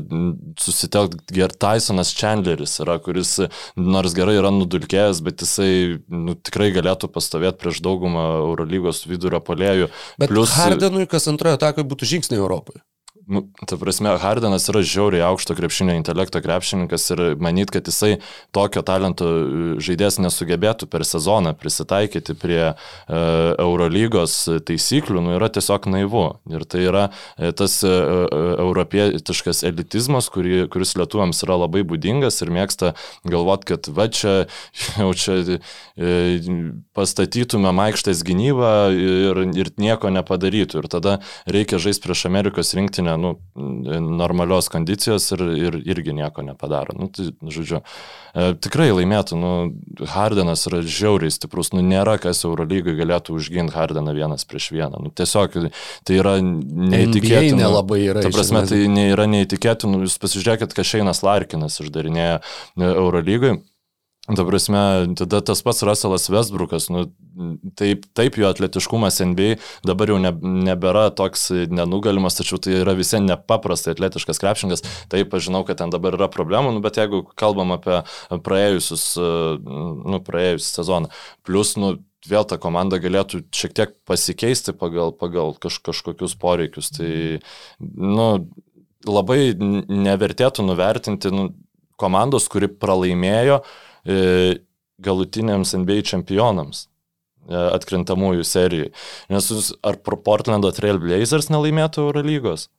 susitelkti. 0.62 1.44
Tysonas 1.56 2.14
Chandleris 2.18 2.78
yra, 2.84 2.98
kuris 3.04 3.38
nors 3.78 4.16
gerai 4.18 4.38
yra 4.40 4.52
nudulkėjęs, 4.54 5.22
bet 5.26 5.44
jisai 5.44 6.02
nu, 6.10 6.36
tikrai 6.36 6.72
galėtų 6.76 7.10
pastovėti 7.14 7.62
prieš 7.62 7.82
daugumą 7.86 8.26
Eurolygos 8.42 9.06
vidurio 9.10 9.42
polėjų. 9.46 9.92
Bet 10.22 10.34
Plus, 10.34 10.56
Hardenui 10.58 11.08
kas 11.10 11.30
antrojo 11.32 11.60
atakai 11.60 11.86
būtų 11.88 12.16
žingsniai 12.16 12.42
Europoje. 12.42 12.84
Nu, 13.28 13.42
ta 13.66 13.74
prasme, 13.82 14.12
Hardenas 14.22 14.68
yra 14.70 14.84
žiauriai 14.86 15.24
aukšto 15.26 15.56
krepšinio 15.58 15.96
intelekto 15.98 16.38
krepšininkas 16.46 17.08
ir 17.16 17.22
manyt, 17.42 17.72
kad 17.74 17.88
jisai 17.90 18.20
tokio 18.54 18.84
talento 18.86 19.26
e, 19.26 19.64
žaidėjas 19.82 20.20
nesugebėtų 20.22 20.86
per 20.92 21.02
sezoną 21.10 21.56
prisitaikyti 21.58 22.36
prie 22.38 22.62
e, 22.70 22.76
Eurolygos 23.10 24.36
taisyklių, 24.70 25.24
nu, 25.26 25.34
yra 25.40 25.50
tiesiog 25.50 25.88
naivu. 25.90 26.26
Ir 26.54 26.68
tai 26.70 26.84
yra 26.86 27.08
e, 27.10 27.50
tas 27.58 27.80
e, 27.82 27.90
e, 27.90 28.44
europietiškas 28.62 29.64
elitizmas, 29.72 30.30
kuri, 30.30 30.68
kuris 30.70 30.94
lietuviams 31.00 31.42
yra 31.48 31.58
labai 31.64 31.82
būdingas 31.82 32.38
ir 32.46 32.54
mėgsta 32.54 32.94
galvoti, 33.26 33.72
kad 33.74 33.90
va 33.90 34.06
čia 34.14 34.36
jau 35.02 35.10
čia 35.18 35.40
e, 35.58 36.38
pastatytume 36.94 37.74
aikštės 37.88 38.22
gynybą 38.30 38.76
ir, 38.94 39.44
ir 39.58 39.74
nieko 39.82 40.14
nepadarytų. 40.14 40.86
Ir 40.86 40.92
tada 40.94 41.18
reikia 41.50 41.82
žaisti 41.82 42.06
prieš 42.06 42.28
Amerikos 42.30 42.76
rinktinę 42.78 43.15
nu, 43.20 43.34
normalios 43.56 44.70
kondicijos 44.72 45.28
ir, 45.36 45.44
ir 45.58 45.78
irgi 45.84 46.16
nieko 46.16 46.44
nepadaro. 46.46 46.96
Nu, 46.98 47.08
tai, 47.14 47.30
žodžiu, 47.56 47.82
e, 48.34 48.48
tikrai 48.62 48.90
laimėtų, 48.94 49.38
nu, 49.40 49.52
Hardenas 50.12 50.66
yra 50.70 50.82
žiauriai 50.84 51.34
stiprus, 51.34 51.72
nu, 51.76 51.84
nėra 51.86 52.18
kas 52.22 52.44
Eurolygai 52.48 52.98
galėtų 52.98 53.38
užginti 53.40 53.76
Hardeną 53.76 54.16
vienas 54.18 54.48
prieš 54.50 54.72
vieną. 54.76 55.04
Nu, 55.06 55.14
tiesiog 55.14 55.60
tai 56.08 56.20
yra 56.20 56.38
neįtikėtina. 56.42 57.62
Nelabai 57.64 58.02
yra. 58.10 58.26
Ta 58.26 58.34
prasme, 58.34 58.66
tai 58.70 58.84
yra 59.06 59.30
neįtikėtina, 59.32 60.04
jūs 60.06 60.20
pasižiūrėkit, 60.24 60.76
ką 60.76 60.86
Šeinas 60.96 61.24
Larkinas 61.26 61.80
išdarinėja 61.84 62.42
Eurolygai. 62.80 63.58
Ta 64.26 64.42
prasme, 64.42 64.80
tada 65.14 65.38
tas 65.46 65.60
pats 65.62 65.84
Russellas 65.86 66.24
Westbrookas, 66.34 66.88
nu, 66.90 67.04
taip, 67.78 68.08
taip 68.18 68.40
jo 68.42 68.50
atletiškumas 68.50 69.20
NBA 69.22 69.60
dabar 69.86 70.10
jau 70.10 70.18
ne, 70.18 70.32
nebėra 70.66 71.12
toks 71.14 71.52
nenugalimas, 71.70 72.40
tačiau 72.40 72.58
tai 72.58 72.80
yra 72.80 72.96
visai 72.98 73.22
nepaprastai 73.22 73.94
atletiškas 73.94 74.42
krepšingas. 74.42 74.82
Taip, 75.14 75.30
aš 75.30 75.46
žinau, 75.52 75.62
kad 75.68 75.78
ten 75.84 75.94
dabar 75.94 76.18
yra 76.18 76.32
problemų, 76.34 76.74
nu, 76.74 76.82
bet 76.82 76.98
jeigu 76.98 77.22
kalbam 77.38 77.76
apie 77.78 78.02
praėjusius, 78.34 79.06
nu, 79.62 80.24
praėjusius 80.26 80.74
sezoną, 80.82 81.14
plus, 81.46 81.78
nu, 81.78 81.94
vėl 82.26 82.50
ta 82.50 82.58
komanda 82.58 82.98
galėtų 82.98 83.46
šiek 83.54 83.78
tiek 83.78 83.98
pasikeisti 84.10 84.74
pagal, 84.74 85.14
pagal 85.14 85.54
kaž, 85.62 85.84
kažkokius 85.86 86.34
poreikius. 86.42 86.90
Tai, 86.98 87.14
nu, 87.94 88.30
labai 89.06 89.42
nevertėtų 89.54 90.66
nuvertinti 90.66 91.30
nu, 91.30 91.52
komandos, 92.02 92.50
kuri 92.52 92.68
pralaimėjo, 92.68 93.62
uh, 93.62 93.84
galutiniams 95.06 95.74
NBA 95.76 96.02
čempionams 96.08 96.86
e, 96.86 97.58
atkrintamųjų 97.58 98.46
serijai. 98.48 98.94
Nes 99.34 99.52
ar 99.86 100.00
Portlando 100.02 100.72
Trail 100.76 101.02
Blazers 101.02 101.52
nelaimėtų 101.54 102.08
Eurolygos? 102.08 102.70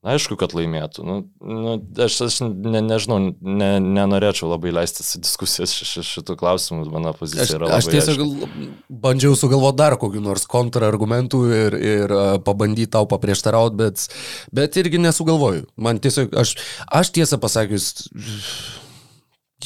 Aišku, 0.00 0.32
kad 0.40 0.54
laimėtų. 0.56 1.02
Nu, 1.04 1.14
nu, 1.44 1.72
aš 2.00 2.14
aš 2.24 2.38
ne, 2.46 2.80
nežinau, 2.80 3.18
ne, 3.36 3.68
nenorėčiau 3.84 4.48
labai 4.48 4.72
leistis 4.72 5.10
į 5.18 5.20
diskusijas 5.26 5.74
šitų 5.76 6.38
klausimų, 6.40 6.86
mano 6.88 7.12
pozicija 7.18 7.44
aš, 7.44 7.52
yra 7.58 7.68
labai. 7.68 7.80
Aš 7.82 7.88
tiesiog 7.92 8.22
aišku. 8.24 8.68
bandžiau 9.04 9.36
sugalvoti 9.36 9.76
dar 9.82 9.98
kokiu 10.00 10.24
nors 10.24 10.48
kontrargumentų 10.48 11.42
ir, 11.52 11.76
ir 11.76 12.16
uh, 12.16 12.30
pabandyti 12.40 12.94
tau 12.96 13.04
paprieštarauti, 13.12 13.76
bet, 13.76 14.06
bet 14.56 14.80
irgi 14.80 15.02
nesugalvoju. 15.04 15.68
Man 15.76 16.00
tiesiog, 16.00 16.32
aš, 16.32 16.54
aš 16.88 17.12
tiesą 17.20 17.36
pasakius, 17.42 17.92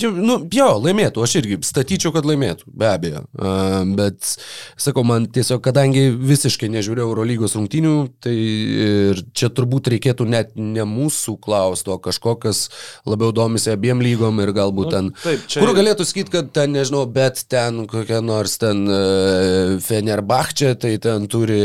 nu, 0.03 0.37
jo, 0.53 0.67
laimėtų, 0.83 1.23
aš 1.23 1.37
irgi 1.39 1.59
statyčiau, 1.67 2.11
kad 2.15 2.27
laimėtų, 2.27 2.67
be 2.75 2.89
abejo. 2.91 3.23
Uh, 3.37 3.85
bet, 3.95 4.35
sakau, 4.81 5.05
man 5.07 5.29
tiesiog, 5.31 5.61
kadangi 5.65 6.09
visiškai 6.11 6.69
nežiūrėjau 6.73 7.07
Eurolygos 7.13 7.55
rungtynių, 7.59 7.95
tai 8.25 8.35
ir 8.35 9.23
čia 9.37 9.51
turbūt 9.55 9.93
reikėtų 9.95 10.27
net 10.31 10.55
ne 10.59 10.87
mūsų 10.89 11.37
klausti, 11.45 11.93
o 11.95 11.99
kažkokas 12.03 12.65
labiau 13.07 13.31
domisi 13.37 13.71
abiem 13.73 14.03
lygom 14.03 14.43
ir 14.43 14.55
galbūt 14.57 14.91
nu, 14.91 14.95
ten... 14.97 15.13
Taip, 15.23 15.47
čia... 15.47 15.63
Kur 15.63 15.75
galėtų 15.79 16.09
sakyti, 16.09 16.35
kad 16.35 16.51
ten, 16.57 16.75
nežinau, 16.75 17.05
bet 17.11 17.45
ten 17.53 17.85
kokia 17.91 18.19
nors 18.25 18.59
ten 18.63 18.83
uh, 18.89 19.77
Fenerbahčia, 19.85 20.75
tai 20.81 20.97
ten 21.03 21.29
turi 21.31 21.61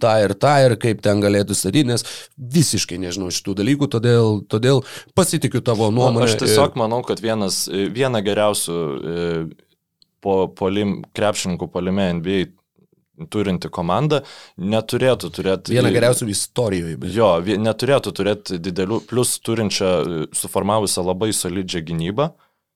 tą 0.00 0.14
ir 0.26 0.36
tą 0.36 0.54
ir 0.66 0.76
kaip 0.80 1.00
ten 1.06 1.24
galėtų 1.24 1.56
statyti, 1.56 1.88
nes 1.94 2.04
visiškai 2.36 3.00
nežinau 3.00 3.32
šitų 3.32 3.56
dalykų, 3.62 3.90
todėl, 3.96 4.40
todėl 4.50 4.84
pasitikiu 5.16 5.64
tavo 5.64 5.88
nuomonę. 5.94 6.26
Na, 6.26 6.28
aš 6.28 6.38
tiesiog 6.44 6.76
ir... 6.76 6.80
manau, 6.84 7.00
kad 7.06 7.22
vienas 7.24 7.64
vieną 7.94 8.22
geriausių 8.26 8.78
e, 8.78 9.26
po 10.20 10.36
polim, 10.56 11.00
krepšininkų 11.16 11.70
polime 11.72 12.10
NBA 12.18 12.40
turinti 13.32 13.68
komanda 13.72 14.22
neturėtų 14.56 15.30
turėti... 15.36 15.74
Vieną 15.76 15.92
geriausių 15.92 16.28
istorijoje. 16.32 16.98
Bet. 17.00 17.12
Jo, 17.12 17.32
neturėtų 17.40 18.14
turėti 18.16 18.60
didelių, 18.62 19.02
plus 19.10 19.34
turinčią, 19.44 19.90
e, 19.90 20.22
suformavusią 20.36 21.04
labai 21.04 21.32
solidžią 21.36 21.84
gynybą, 21.90 22.30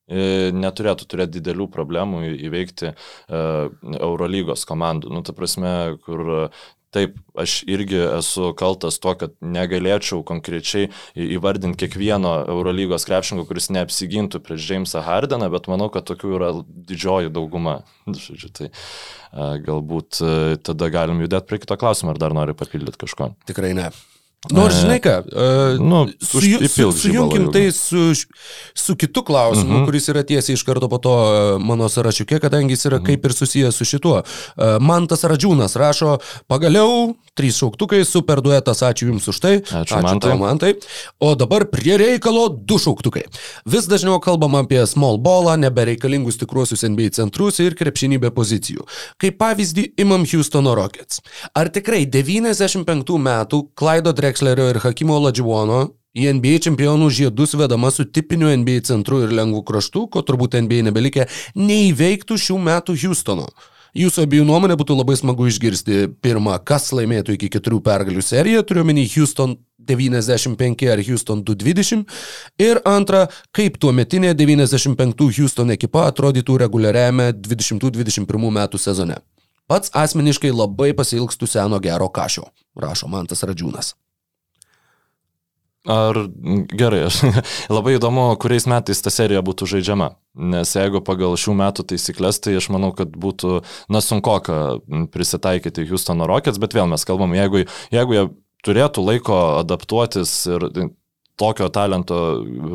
e, 0.09 0.53
neturėtų 0.57 1.09
turėti 1.09 1.41
didelių 1.41 1.69
problemų 1.73 2.25
įveikti 2.49 2.93
Eurolygos 3.31 4.67
komandų. 4.69 5.13
Nu, 5.15 5.25
ta 5.25 5.37
prasme, 5.37 5.75
kur 6.05 6.51
Taip, 6.95 7.17
aš 7.39 7.57
irgi 7.71 7.99
esu 8.05 8.53
kaltas 8.59 9.01
tuo, 9.03 9.17
kad 9.19 9.35
negalėčiau 9.43 10.23
konkrečiai 10.27 10.91
įvardinti 11.19 11.81
kiekvieno 11.83 12.37
Eurolygos 12.55 13.07
krepšininko, 13.09 13.49
kuris 13.51 13.71
neapsigintų 13.75 14.41
prieš 14.45 14.71
Jamesą 14.71 15.03
Hardeną, 15.03 15.51
bet 15.51 15.67
manau, 15.73 15.91
kad 15.95 16.07
tokių 16.07 16.35
yra 16.39 16.55
didžioji 16.65 17.35
dauguma. 17.35 17.81
Žodžiu, 18.25 18.53
tai 18.55 18.71
galbūt 19.67 20.23
tada 20.67 20.91
galim 20.95 21.23
judėti 21.25 21.51
prie 21.51 21.63
kito 21.65 21.79
klausimo, 21.81 22.15
ar 22.15 22.23
dar 22.23 22.37
nori 22.37 22.55
papildyti 22.57 23.03
kažko. 23.07 23.33
Tikrai 23.51 23.75
ne. 23.77 23.91
Nors, 24.53 24.77
žinai 24.83 24.99
ką, 25.01 25.15
uh, 25.25 25.79
nu, 25.81 26.03
su, 26.21 26.41
su, 26.69 26.91
sujunkim 26.93 27.47
tai 27.53 27.71
su, 27.73 28.13
su 28.75 28.97
kitu 28.97 29.23
klausimu, 29.25 29.65
uh 29.65 29.71
mhm. 29.71 29.83
-huh. 29.83 29.87
kuris 29.87 30.09
yra 30.13 30.23
tiesiai 30.23 30.55
iš 30.55 30.63
karto 30.63 30.89
po 30.89 30.99
to 30.99 31.15
mano 31.61 31.89
sąrašiukė, 31.89 32.41
kadangi 32.41 32.73
jis 32.77 32.87
yra 32.87 32.97
uh 32.97 33.03
mhm. 33.03 33.07
-huh. 33.07 33.17
kaip 33.17 33.25
ir 33.25 33.33
susijęs 33.33 33.77
su 33.77 33.85
šituo. 33.85 34.23
Uh, 34.23 34.65
Mantas 34.81 35.25
Radžiūnas 35.25 35.77
rašo, 35.77 36.19
pagaliau, 36.47 37.15
trys 37.39 37.59
šauktukai, 37.59 38.03
super 38.07 38.43
duetas, 38.45 38.83
ačiū 38.87 39.11
Jums 39.11 39.27
už 39.31 39.41
tai. 39.43 39.55
Ačiū, 39.61 39.81
ačiū 39.83 40.03
Mantai. 40.07 40.31
Tau, 40.31 40.41
Mantai. 40.41 40.73
O 41.19 41.35
dabar 41.39 41.67
prie 41.71 41.99
reikalo 42.01 42.47
du 42.49 42.79
šauktukai. 42.79 43.27
Vis 43.67 43.89
dažniau 43.91 44.21
kalbam 44.23 44.57
apie 44.61 44.83
small 44.91 45.19
ballą, 45.23 45.57
nebereikalingus 45.61 46.39
tikruosius 46.41 46.87
NBA 46.87 47.11
centrus 47.19 47.61
ir 47.65 47.77
krepšinį 47.79 48.21
be 48.27 48.31
pozicijų. 48.35 48.87
Kaip 49.21 49.39
pavyzdį 49.43 49.91
imam 50.05 50.27
Houstono 50.29 50.77
Rockets. 50.79 51.21
Ar 51.55 51.71
tikrai 51.75 52.05
95 52.07 53.19
metų 53.19 53.67
Klaido 53.75 54.15
Drexlerio 54.15 54.71
ir 54.73 54.83
Hakimo 54.85 55.19
Ladživono 55.27 55.83
į 56.15 56.31
NBA 56.39 56.63
čempionų 56.69 57.11
žiedus 57.11 57.57
vedama 57.59 57.91
su 57.91 58.07
tipiniu 58.07 58.53
NBA 58.55 58.85
centru 58.87 59.25
ir 59.25 59.35
lengvu 59.35 59.65
kraštu, 59.67 60.07
ko 60.07 60.23
turbūt 60.23 60.55
NBA 60.63 60.87
nebelikė, 60.89 61.27
neįveiktų 61.59 62.39
šių 62.39 62.59
metų 62.71 62.95
Houstono. 63.03 63.49
Jūsų 63.95 64.25
abiejų 64.27 64.45
nuomonė 64.49 64.75
būtų 64.75 64.97
labai 64.99 65.15
smagu 65.15 65.47
išgirsti 65.47 66.09
pirmą, 66.25 66.57
kas 66.67 66.89
laimėtų 66.91 67.37
iki 67.37 67.47
keturių 67.55 67.79
pergalių 67.87 68.25
seriją, 68.27 68.65
turiuomenį 68.67 69.05
Houston 69.13 69.55
95 69.79 70.89
ar 70.91 71.03
Houston 71.07 71.45
220 71.47 72.03
ir 72.59 72.81
antra, 72.91 73.29
kaip 73.55 73.79
tuo 73.79 73.93
metinė 73.95 74.33
95 74.35 75.29
Houston 75.39 75.71
ekipa 75.77 76.09
atrodytų 76.11 76.59
reguliariame 76.65 77.31
2021 77.39 78.51
metų 78.59 78.83
sezone. 78.83 79.21
Pats 79.71 79.95
asmeniškai 79.95 80.51
labai 80.51 80.91
pasilgstų 80.97 81.47
seno 81.49 81.79
gero 81.81 82.11
kažio, 82.11 82.49
rašo 82.75 83.07
Mantas 83.09 83.47
Radžiūnas. 83.47 83.95
Ar 85.87 86.19
gerai, 86.75 87.05
aš 87.07 87.23
labai 87.77 87.95
įdomu, 88.01 88.27
kuriais 88.43 88.67
metais 88.67 89.07
ta 89.07 89.13
serija 89.15 89.45
būtų 89.45 89.71
žaidžiama. 89.77 90.17
Nes 90.35 90.73
jeigu 90.75 90.99
pagal 91.07 91.37
šių 91.39 91.55
metų 91.61 91.85
taisyklės, 91.93 92.41
tai 92.43 92.57
aš 92.59 92.67
manau, 92.75 92.91
kad 92.97 93.13
būtų, 93.15 93.61
na, 93.93 94.03
sunkoka 94.03 94.81
prisitaikyti 95.15 95.87
Houstono 95.87 96.27
Rockets, 96.27 96.59
bet 96.59 96.75
vėl 96.75 96.91
mes 96.91 97.07
kalbam, 97.07 97.37
jeigu, 97.39 97.63
jeigu 97.95 98.17
jie 98.17 98.25
turėtų 98.67 99.05
laiko 99.07 99.39
adaptuotis 99.61 100.33
ir 100.51 100.67
tokio 101.41 101.69
talento 101.73 102.19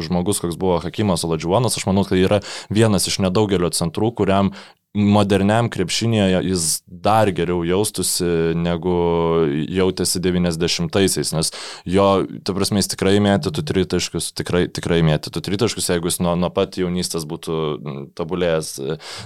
žmogus, 0.04 0.42
koks 0.44 0.58
buvo 0.60 0.80
Hakimas 0.84 1.24
Oladžiuonas, 1.28 1.78
aš 1.80 1.88
manau, 1.90 2.04
kad 2.08 2.20
yra 2.20 2.42
vienas 2.74 3.08
iš 3.08 3.22
nedaugelio 3.24 3.72
centrų, 3.76 4.12
kuriam 4.20 4.54
moderniam 4.94 5.68
krepšinėje 5.70 6.40
jis 6.48 6.64
dar 6.90 7.30
geriau 7.36 7.62
jaustųsi 7.68 8.56
negu 8.58 8.94
jautėsi 9.70 10.22
90-aisiais, 10.26 11.34
nes 11.36 11.52
jo, 11.86 12.08
ta 12.44 12.56
prasme, 12.58 12.82
jis 12.82 12.90
tikrai 12.96 13.20
mėtytų 13.22 13.64
tritaškius, 13.70 14.32
tikrai, 14.34 14.64
tikrai 14.74 15.04
mėtytų 15.06 15.44
tritaškius, 15.46 15.92
jeigu 15.94 16.10
jis 16.10 16.18
nuo, 16.26 16.34
nuo 16.40 16.50
pat 16.54 16.80
jaunystės 16.82 17.28
būtų 17.30 17.60
tobulėjęs 18.18 18.74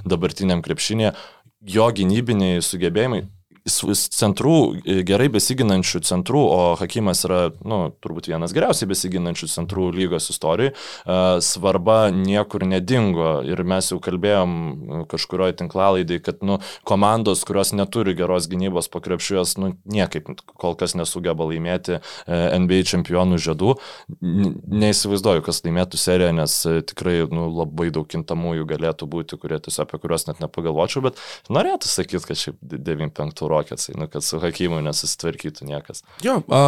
dabartiniam 0.03 0.65
krepšinėje. 0.65 1.15
jo 1.63 1.87
gynybiniai 1.95 2.59
sugebėjimai 2.59 3.23
centrų, 3.63 4.81
e, 4.83 5.03
gerai 5.07 5.29
besiginančių 5.31 6.01
centrų, 6.03 6.41
o 6.51 6.75
Hakimas 6.75 7.23
yra, 7.23 7.51
nu, 7.63 7.93
turbūt 8.03 8.27
vienas 8.27 8.51
geriausiai 8.51 8.89
besiginančių 8.89 9.47
centrų 9.47 9.91
lygos 9.95 10.29
istorijai, 10.29 10.73
e, 10.73 11.41
svarba 11.41 12.11
niekur 12.11 12.65
nedingo. 12.65 13.41
Ir 13.47 13.63
mes 13.63 13.91
jau 13.91 13.99
kalbėjom 13.99 14.51
e, 14.51 15.05
kažkurioje 15.07 15.57
tinklalaidai, 15.61 16.19
kad, 16.19 16.43
nu, 16.43 16.59
komandos, 16.83 17.43
kurios 17.47 17.71
neturi 17.73 18.15
geros 18.15 18.49
gynybos 18.51 18.89
po 18.91 18.99
krepšius, 18.99 19.55
nu, 19.57 19.77
niekaip 19.85 20.27
kol 20.59 20.75
kas 20.75 20.95
nesugeba 20.95 21.47
laimėti 21.47 22.01
NBA 22.27 22.83
čempionų 22.87 23.39
žiedų. 23.39 23.77
Neįsivaizduoju, 24.19 25.43
kas 25.45 25.63
laimėtų 25.63 25.99
seriją, 25.99 26.33
nes 26.35 26.57
tikrai, 26.89 27.21
nu, 27.31 27.47
labai 27.53 27.89
daug 27.93 28.07
kintamųjų 28.09 28.67
galėtų 28.67 29.07
būti, 29.07 29.39
kurie 29.39 29.59
tiesiog 29.63 29.87
apie 29.87 30.01
kuriuos 30.03 30.27
net 30.27 30.43
nepagalvočiau, 30.43 31.03
bet 31.07 31.19
norėtų 31.53 31.89
sakyti, 31.89 32.23
kad 32.27 32.39
šiaip 32.39 32.59
95 32.61 33.52
Rocketsai, 33.53 33.95
nu, 33.99 34.09
kad 34.11 34.25
su 34.25 34.41
Hakimu 34.41 34.81
nesusitvarkytų 34.83 35.69
niekas. 35.69 36.03
Jo, 36.25 36.41
a, 36.49 36.61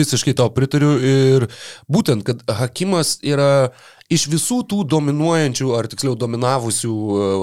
visiškai 0.00 0.34
to 0.38 0.48
pritariu 0.56 0.96
ir 0.98 1.48
būtent, 1.92 2.26
kad 2.26 2.44
Hakimas 2.60 3.18
yra 3.22 3.70
iš 4.10 4.26
visų 4.32 4.64
tų 4.70 4.82
dominuojančių, 4.90 5.72
ar 5.78 5.88
tiksliau 5.90 6.16
dominavusių 6.18 6.94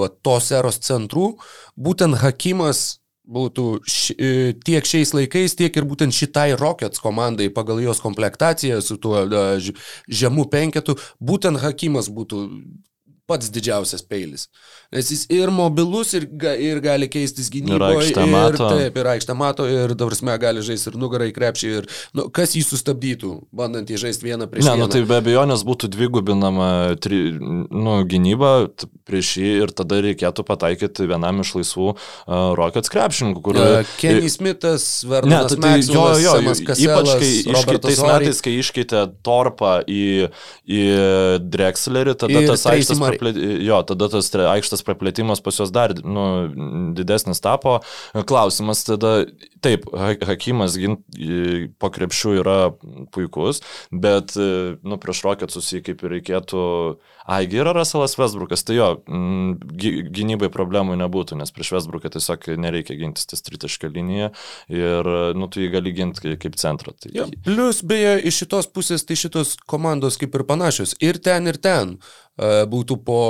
va, 0.02 0.10
tos 0.26 0.50
eros 0.52 0.82
centrų, 0.84 1.32
būtent 1.78 2.20
Hakimas 2.20 2.98
būtų 3.28 3.64
š, 3.84 4.16
e, 4.16 4.28
tiek 4.64 4.86
šiais 4.88 5.12
laikais, 5.16 5.56
tiek 5.58 5.74
ir 5.76 5.86
būtent 5.88 6.16
šitai 6.16 6.54
Rockets 6.56 7.02
komandai 7.02 7.50
pagal 7.52 7.82
jos 7.84 8.00
komplektaciją 8.00 8.80
su 8.84 8.96
tuo 9.00 9.24
žemu 10.08 10.46
penketu, 10.52 10.96
būtent 11.20 11.60
Hakimas 11.60 12.08
būtų 12.12 12.44
pats 13.28 13.50
didžiausias 13.52 14.02
peilis. 14.08 14.46
Nes 14.94 15.10
jis 15.12 15.26
ir 15.32 15.50
mobilus, 15.52 16.14
ir, 16.16 16.24
ga, 16.40 16.54
ir 16.56 16.80
gali 16.80 17.10
keistis 17.12 17.50
gynyboje. 17.52 18.08
Ir, 18.08 18.20
ir 18.24 18.56
taip, 18.56 18.96
ir 18.96 19.10
aikštę 19.12 19.34
mato, 19.36 19.66
ir 19.68 19.92
davrasme 19.98 20.32
gali 20.40 20.62
žaisti 20.64 20.88
ir 20.88 20.96
nugarą 21.00 21.26
į 21.28 21.34
krepšį. 21.36 21.72
Ir, 21.80 21.88
nu, 22.16 22.28
kas 22.32 22.56
jį 22.56 22.64
sustabdytų, 22.64 23.32
bandant 23.52 23.90
įžaisti 23.92 24.30
vieną 24.30 24.48
prieš 24.48 24.64
ne, 24.64 24.72
vieną? 24.72 24.80
Ne, 24.80 24.86
nu, 24.86 24.92
tai 24.94 25.02
be 25.10 25.18
abejonės 25.20 25.64
būtų 25.68 25.90
dvigubinama 25.92 26.70
tri, 27.04 27.20
nu, 27.36 27.98
gynyba 28.08 28.54
prieš 29.08 29.34
jį 29.42 29.52
ir 29.66 29.74
tada 29.76 30.00
reikėtų 30.04 30.46
pataikyti 30.48 31.08
vienam 31.10 31.44
iš 31.44 31.52
laisvų 31.58 31.90
uh, 31.92 32.32
Rockets 32.56 32.92
krepšininkų. 32.92 33.44
Kur... 33.44 33.60
Uh, 33.60 33.92
Kenny 34.00 34.32
Smithas, 34.32 34.88
Vernas 35.08 35.52
ne, 35.52 35.60
tai, 35.60 35.74
jo, 35.84 36.06
jo, 36.16 36.34
jo, 36.40 36.56
ypač 36.56 37.12
kai 37.12 37.30
iškeitais 37.44 38.02
metais, 38.08 38.42
kai 38.44 38.56
iškeitė 38.62 39.04
Torpą 39.26 39.78
į, 39.84 40.32
į 40.64 40.82
Drexlerį, 41.44 42.16
tada 42.24 42.44
tas 42.48 42.66
aikštas 42.72 43.04
praplėtimas, 43.18 43.66
jo, 43.66 43.80
tada 43.88 44.08
tas 44.12 44.30
aikštas 44.32 44.84
praplėtimas 44.86 45.42
pas 45.44 45.58
juos 45.60 45.72
dar 45.74 45.94
nu, 46.02 46.24
didesnis 46.96 47.42
tapo. 47.44 47.78
Klausimas 48.28 48.84
tada, 48.86 49.26
taip, 49.64 49.88
Hakimas 50.28 50.78
gint, 50.80 51.04
po 51.78 51.90
krepšių 51.94 52.34
yra 52.40 52.58
puikus, 53.14 53.62
bet 53.90 54.36
nu, 54.38 54.98
prieš 55.02 55.24
Rocketsus 55.26 55.72
jį 55.74 55.82
kaip 55.90 56.04
ir 56.04 56.18
reikėtų, 56.18 56.62
aigi 57.28 57.60
yra 57.60 57.74
Russellas 57.76 58.16
Westbrookas, 58.18 58.64
tai 58.64 58.78
jo, 58.78 58.88
gynybai 59.04 60.50
problemų 60.52 60.96
nebūtų, 61.02 61.38
nes 61.40 61.52
prieš 61.54 61.74
Westbrooką 61.76 62.12
tiesiog 62.14 62.48
nereikia 62.60 62.96
gintis 62.98 63.28
ties 63.28 63.44
tritašką 63.46 63.90
liniją 63.92 64.30
ir 64.72 65.10
nu, 65.36 65.50
tu 65.52 65.62
jį 65.62 65.72
gali 65.74 65.94
ginti 65.96 66.36
kaip 66.40 66.56
centrą. 66.60 66.94
Tai... 66.96 67.12
Ja, 67.14 67.28
plus, 67.44 67.82
beje, 67.86 68.16
iš 68.30 68.44
šitos 68.44 68.70
pusės 68.72 69.04
tai 69.08 69.18
šitos 69.18 69.56
komandos 69.68 70.18
kaip 70.20 70.36
ir 70.38 70.46
panašios. 70.48 70.96
Ir 71.04 71.20
ten, 71.22 71.50
ir 71.50 71.60
ten 71.60 71.98
būtų 72.38 73.00
po 73.04 73.22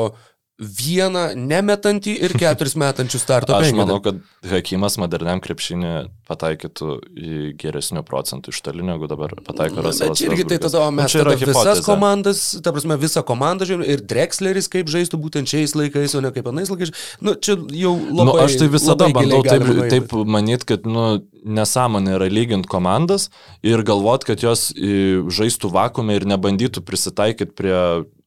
vieną 0.59 1.37
nemetantį 1.39 2.15
ir 2.27 2.35
keturis 2.43 2.75
metančių 2.79 3.21
starto. 3.23 3.55
Aš 3.55 3.69
penketą. 3.69 3.79
manau, 3.79 3.99
kad 4.03 4.19
Hakimas 4.51 4.99
moderniam 4.99 5.41
krepšinį 5.43 5.93
pataikytų 6.29 6.97
į 7.15 7.37
geresnių 7.61 8.03
procentų 8.07 8.53
iš 8.53 8.61
toli, 8.67 8.83
negu 8.87 9.09
dabar 9.11 9.37
pataiko 9.47 9.85
Raselas. 9.87 10.21
Irgi 10.25 10.49
tai 10.51 10.59
tada 10.65 10.83
o 10.85 10.91
mes 10.95 11.15
tada 11.15 11.37
visas 11.39 11.83
komandas, 11.87 12.43
ta 12.65 12.75
prasme, 12.75 12.99
visą 13.01 13.23
komandą 13.27 13.69
žiūrėjome 13.71 13.95
ir 13.95 14.03
Drexleris 14.11 14.71
kaip 14.73 14.91
žaistų 14.93 15.23
būtent 15.23 15.51
šiais 15.51 15.77
laikais, 15.79 16.19
o 16.19 16.25
ne 16.25 16.35
kaip 16.35 16.51
anais 16.51 16.73
laikais. 16.75 16.93
Nu, 17.23 17.37
čia 17.39 17.55
jau 17.79 17.95
labai... 17.95 18.27
Nu, 18.27 18.37
aš 18.43 18.59
tai 18.61 18.71
visada 18.73 19.11
bandau 19.15 19.45
taip, 19.47 19.71
taip 19.95 20.17
manyti, 20.27 20.73
kad 20.75 20.91
nu, 20.91 21.07
nesąmonė 21.49 22.17
yra 22.19 22.29
lyginti 22.33 22.71
komandas 22.71 23.29
ir 23.67 23.83
galvot, 23.87 24.27
kad 24.29 24.45
jos 24.45 24.69
žaistų 24.75 25.73
vakume 25.75 26.19
ir 26.19 26.29
nebandytų 26.29 26.85
prisitaikyti 26.87 27.57
prie 27.57 27.79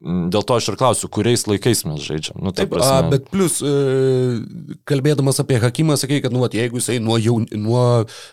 Dėl 0.01 0.41
to 0.41 0.55
aš 0.57 0.71
ir 0.71 0.77
klausiu, 0.81 1.07
kuriais 1.13 1.43
laikais 1.45 1.83
mes 1.85 2.01
žaidžiam. 2.01 2.39
Nu, 2.41 2.49
Taip, 2.57 2.71
a, 2.81 3.03
bet 3.05 3.27
plus, 3.29 3.59
e, 3.61 4.39
kalbėdamas 4.89 5.37
apie 5.43 5.59
Hakimą, 5.61 5.93
sakai, 6.01 6.17
kad 6.23 6.33
nu, 6.33 6.41
vat, 6.41 6.55
jeigu 6.57 6.81
jisai 6.81 6.97
nuo, 7.03 7.19
jau, 7.21 7.35
nuo 7.53 7.83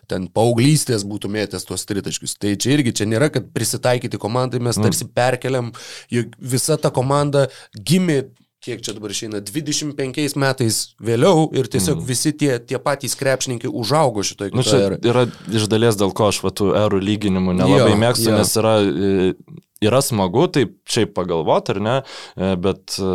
ten 0.08 0.30
paauglystės 0.32 1.04
būtų 1.08 1.28
mėtęs 1.34 1.68
tuos 1.68 1.84
tritaškius, 1.90 2.38
tai 2.40 2.54
čia 2.56 2.72
irgi 2.78 2.94
čia 2.96 3.08
nėra, 3.10 3.28
kad 3.34 3.52
prisitaikyti 3.52 4.20
komandai 4.22 4.62
mes 4.64 4.80
tarsi 4.80 5.04
mm. 5.04 5.12
perkeliam, 5.18 5.68
juk 6.14 6.32
visa 6.40 6.80
ta 6.80 6.88
komanda 6.94 7.50
gimė 7.76 8.22
kiek 8.64 8.82
čia 8.82 8.94
dabar 8.96 9.12
išeina, 9.14 9.40
25 9.44 10.38
metais 10.40 10.78
vėliau 11.02 11.46
ir 11.56 11.68
tiesiog 11.70 12.00
mm. 12.00 12.06
visi 12.08 12.32
tie, 12.34 12.56
tie 12.58 12.80
patys 12.82 13.14
krepšininkai 13.18 13.70
užaugo 13.70 14.24
šitoje 14.26 14.54
nu, 14.56 14.64
čia 14.66 14.98
yra 14.98 15.26
iš 15.54 15.68
dalies 15.70 15.98
dėl 16.00 16.14
ko 16.16 16.30
aš 16.32 16.42
va 16.42 16.52
tų 16.54 16.72
erų 16.80 17.00
lyginimų 17.04 17.54
nelabai 17.60 17.92
jo, 17.92 18.00
mėgstu, 18.02 18.30
jo. 18.32 18.38
nes 18.40 18.54
yra, 18.58 18.74
e, 18.82 19.60
yra 19.84 20.02
smagu 20.04 20.48
taip 20.54 20.74
šiaip 20.90 21.14
pagalvoti, 21.16 21.76
ar 21.76 21.82
ne, 21.84 21.96
e, 22.34 22.50
bet 22.66 22.98
e, 22.98 23.12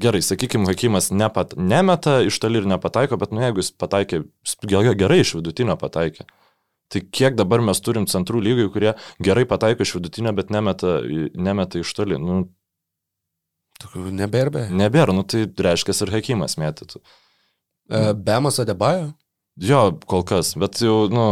gerai, 0.00 0.22
sakykime, 0.24 0.68
Hakimas 0.70 1.10
nepat, 1.12 1.54
nemeta 1.60 2.20
iš 2.24 2.40
toli 2.42 2.62
ir 2.62 2.70
nepataiko, 2.70 3.20
bet 3.20 3.36
nu 3.36 3.44
jeigu 3.44 3.62
jis 3.62 3.70
pataikė, 3.78 4.24
gerai 4.96 5.20
iš 5.22 5.36
vidutinio 5.38 5.76
pataikė. 5.80 6.26
Tai 6.92 7.00
kiek 7.16 7.36
dabar 7.36 7.62
mes 7.64 7.80
turim 7.82 8.04
centrų 8.10 8.42
lygių, 8.44 8.68
kurie 8.72 8.92
gerai 9.24 9.46
pataiko 9.48 9.84
iš 9.84 9.96
vidutinio, 9.96 10.34
bet 10.36 10.52
nemeta, 10.54 10.98
nemeta 11.34 11.80
iš 11.80 11.94
toli. 11.96 12.18
Nu, 12.20 12.44
Tokių 13.84 14.08
nebėra. 14.16 14.66
Nebėra, 14.72 15.14
nu 15.16 15.24
tai 15.28 15.44
reiškia 15.68 15.96
ir 16.06 16.12
Hakimas 16.14 16.56
mėtytų. 16.60 17.00
E, 17.00 18.00
Bemas 18.16 18.60
Adebajo? 18.62 19.12
Jo, 19.62 19.84
kol 20.10 20.24
kas, 20.26 20.56
bet 20.58 20.80
jau, 20.82 21.04
nu, 21.12 21.26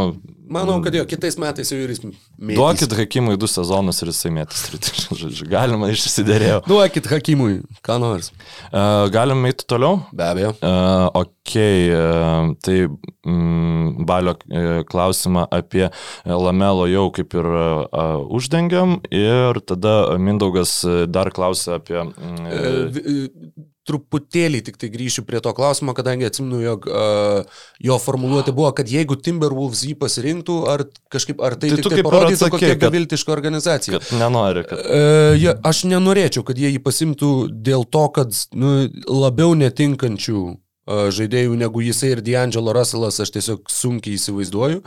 Manau, 0.52 0.76
kad 0.84 0.94
jo, 0.94 1.04
kitais 1.08 1.38
metais 1.40 1.70
jau 1.72 1.78
ir 1.80 1.90
jis 1.92 2.02
mėtys. 2.02 2.56
Duokit 2.58 2.92
Hakimui 2.98 3.38
du 3.40 3.48
sezonus 3.48 4.02
ir 4.04 4.10
jisai 4.10 4.32
mėtys 4.36 4.66
tritaškius, 4.66 5.18
žodžiu, 5.22 5.46
galima 5.50 5.88
išsiderėjo. 5.92 6.58
Duokit 6.66 7.08
Hakimui, 7.08 7.62
ką 7.86 7.96
nors. 8.02 8.28
Uh, 8.68 9.06
galim 9.14 9.46
eiti 9.48 9.66
toliau? 9.70 10.02
Be 10.12 10.26
abejo. 10.28 10.52
Uh, 10.58 11.08
ok, 11.22 11.54
uh, 11.56 12.52
tai 12.62 12.76
mm, 12.84 14.04
balio 14.08 14.36
uh, 14.36 14.70
klausimą 14.88 15.46
apie 15.48 15.88
Lamelo 16.28 16.86
jau 16.90 17.08
kaip 17.16 17.38
ir 17.38 17.50
uh, 17.56 18.20
uždengiam 18.28 18.98
ir 19.08 19.62
tada 19.64 20.18
Mindaugas 20.20 20.82
dar 21.08 21.32
klausė 21.32 21.78
apie... 21.80 22.02
Uh, 22.02 23.70
truputėlį 23.88 24.62
tik 24.68 24.78
tai 24.80 24.90
grįšiu 24.92 25.24
prie 25.26 25.40
to 25.42 25.52
klausimo, 25.56 25.94
kadangi 25.96 26.28
atsimenu, 26.28 26.60
jog 26.62 26.88
uh, 26.90 27.60
jo 27.82 27.98
formuluotė 28.02 28.54
buvo, 28.54 28.70
kad 28.78 28.90
jeigu 28.90 29.18
Timberwolves 29.18 29.82
jį 29.88 29.96
pasirinktų, 30.00 30.58
ar 30.70 30.86
kažkaip, 31.12 31.42
ar 31.42 31.58
tai, 31.58 31.72
tai, 31.74 31.84
tai 31.88 32.06
parodytų, 32.06 32.50
kokia 32.54 32.74
beviltiška 32.82 33.34
organizacija. 33.34 34.02
Nenori, 34.20 34.66
kad. 34.68 34.82
Uh, 34.86 35.32
ja, 35.38 35.56
aš 35.66 35.84
nenorėčiau, 35.90 36.46
kad 36.46 36.58
jie 36.58 36.70
jį 36.74 36.82
pasimtų 36.84 37.32
dėl 37.50 37.86
to, 37.90 38.06
kad 38.14 38.44
nu, 38.54 38.76
labiau 39.10 39.56
netinkančių 39.58 40.44
žaidėjų 40.82 41.54
negu 41.60 41.82
jisai 41.84 42.10
ir 42.16 42.22
D'Angelo 42.26 42.72
Russellas, 42.74 43.20
aš 43.22 43.30
tiesiog 43.36 43.70
sunkiai 43.70 44.16
įsivaizduoju. 44.18 44.80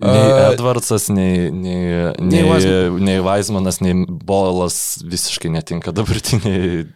Nei 0.00 0.30
Edwardsas, 0.46 1.10
nei, 1.12 1.50
nei, 1.52 2.08
nei, 2.24 2.46
nei, 2.96 3.18
Weismanas, 3.20 3.82
nei 3.84 4.06
Bolas 4.08 5.02
visiškai 5.04 5.52
netinka 5.52 5.92
dabartiniai 5.92 6.86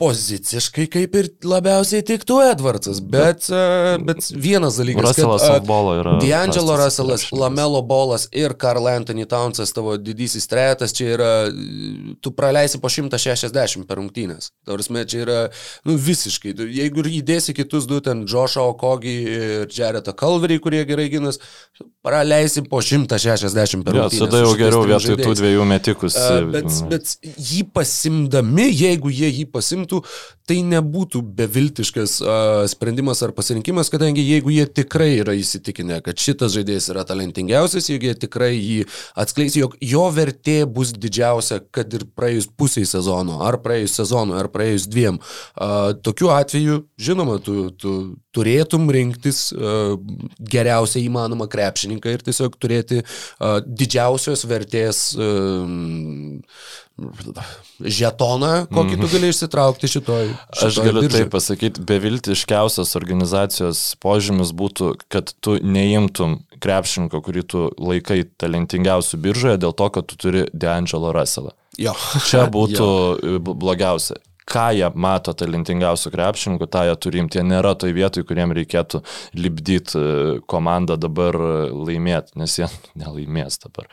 poziciškai 0.00 0.86
kaip 0.88 1.16
ir 1.18 1.28
labiausiai 1.44 2.04
tiktų 2.06 2.38
Edvardsas, 2.46 3.02
bet, 3.04 3.44
bet, 3.50 4.04
bet 4.06 4.28
vienas 4.32 4.78
dalykas, 4.80 5.10
Russellas 5.10 5.44
kad 5.44 5.68
uh, 5.68 6.14
D'Angelo 6.22 6.76
Russellas, 6.80 7.26
Lamelo 7.36 7.82
Bolas 7.84 8.24
ir 8.32 8.54
Karl 8.60 8.88
Anthony 8.88 9.26
Townsas, 9.28 9.74
tavo 9.76 9.98
didysis 10.00 10.48
trejetas, 10.48 10.94
čia 10.96 11.10
yra, 11.18 11.30
tu 12.24 12.32
praleisi 12.36 12.80
po 12.80 12.88
160 12.88 13.84
per 13.88 14.00
rungtynės. 14.00 14.54
Tavarsime, 14.64 15.04
čia 15.10 15.20
yra, 15.26 15.38
nu 15.88 15.98
visiškai, 16.00 16.54
jeigu 16.80 17.04
įdėsi 17.20 17.54
kitus 17.58 17.88
du, 17.90 18.00
ten 18.04 18.24
Joshua 18.24 18.70
Okogi 18.72 19.14
ir 19.26 19.76
Jaretą 19.76 20.16
Kalverį, 20.16 20.60
kurie 20.64 20.82
gerai 20.88 21.10
ginas, 21.12 21.40
praleisi 22.00 22.64
po 22.64 22.80
160 22.80 23.84
per 23.84 23.98
rungtynės. 23.98 24.16
Ja, 24.16 24.24
tada 24.24 24.42
jau 24.46 24.56
geriau 24.56 24.88
vietoj 24.88 25.20
tų 25.20 25.36
dviejų 25.42 25.68
metikus. 25.68 26.16
Uh, 26.16 26.48
bet, 26.56 26.72
bet 26.88 27.14
jį 27.36 27.66
pasimdami, 27.76 28.70
jeigu 28.72 29.12
jie 29.12 29.28
jį 29.28 29.48
pasimtų, 29.52 29.89
momentų 29.90 30.04
tai 30.50 30.64
nebūtų 30.66 31.20
beviltiškas 31.38 32.16
uh, 32.24 32.66
sprendimas 32.66 33.20
ar 33.22 33.30
pasirinkimas, 33.36 33.90
kadangi 33.90 34.24
jeigu 34.24 34.50
jie 34.50 34.64
tikrai 34.66 35.20
yra 35.20 35.36
įsitikinę, 35.38 36.00
kad 36.02 36.18
šitas 36.18 36.56
žaidėjas 36.56 36.90
yra 36.90 37.04
talentingiausias, 37.06 37.86
jeigu 37.86 38.08
jie 38.08 38.16
tikrai 38.18 38.56
jį 38.56 38.80
atskleis, 39.14 39.54
jog 39.54 39.76
jo 39.78 40.08
vertė 40.10 40.64
bus 40.66 40.90
didžiausia, 40.90 41.60
kad 41.70 41.94
ir 41.94 42.08
praėjus 42.18 42.48
pusiai 42.50 42.88
sezono, 42.88 43.44
ar 43.46 43.60
praėjus 43.62 43.94
sezono, 44.00 44.34
ar 44.40 44.50
praėjus 44.50 44.88
dviem. 44.90 45.20
Uh, 45.54 45.92
tokiu 46.02 46.32
atveju, 46.34 46.82
žinoma, 46.98 47.38
tu, 47.38 47.70
tu 47.78 47.94
turėtum 48.34 48.90
rinktis 48.90 49.52
uh, 49.54 49.94
geriausią 50.42 51.04
įmanomą 51.06 51.46
krepšininką 51.50 52.16
ir 52.16 52.26
tiesiog 52.26 52.58
turėti 52.58 53.04
uh, 53.04 53.60
didžiausios 53.62 54.42
vertės 54.50 55.12
uh, 55.14 55.62
žetoną, 57.80 58.52
kokį 58.70 58.96
tu 58.96 59.06
mhm. 59.06 59.12
gali 59.14 59.32
išsitraukti 59.32 59.90
šitoj. 59.90 60.30
šitoj 60.30 60.68
Aš 60.68 60.78
galiu 60.84 61.04
biržai. 61.04 61.24
tai 61.24 61.32
pasakyti, 61.32 61.84
beviltiškiausias 61.88 62.94
organizacijos 63.00 63.82
požymis 64.02 64.54
būtų, 64.56 64.94
kad 65.12 65.34
tu 65.40 65.58
neimtum 65.62 66.40
krepšininko, 66.60 67.22
kurį 67.24 67.44
tu 67.48 67.66
laikai 67.80 68.22
talentingiausių 68.40 69.20
biržoje 69.24 69.60
dėl 69.62 69.76
to, 69.76 69.90
kad 69.94 70.08
tu 70.10 70.18
turi 70.20 70.46
D'Angelo 70.52 71.14
Russellą. 71.16 71.54
Jo. 71.80 71.94
Čia 72.28 72.48
būtų 72.56 72.90
blogiausia 73.40 74.20
ką 74.50 74.66
jie 74.74 74.88
mato 74.98 75.34
talentingiausių 75.36 76.12
krepšininkų, 76.14 76.68
tą 76.70 76.84
jie 76.88 76.96
turim. 77.04 77.28
Tie 77.30 77.44
nėra 77.46 77.76
toj 77.78 77.94
vietoj, 77.96 78.26
kuriem 78.28 78.54
reikėtų 78.56 79.02
libdyti 79.38 79.98
e, 79.98 80.04
komandą 80.50 80.98
dabar 81.00 81.38
laimėti, 81.70 82.34
nes 82.40 82.58
jie 82.58 82.70
nelaimės 83.00 83.60
dabar. 83.62 83.90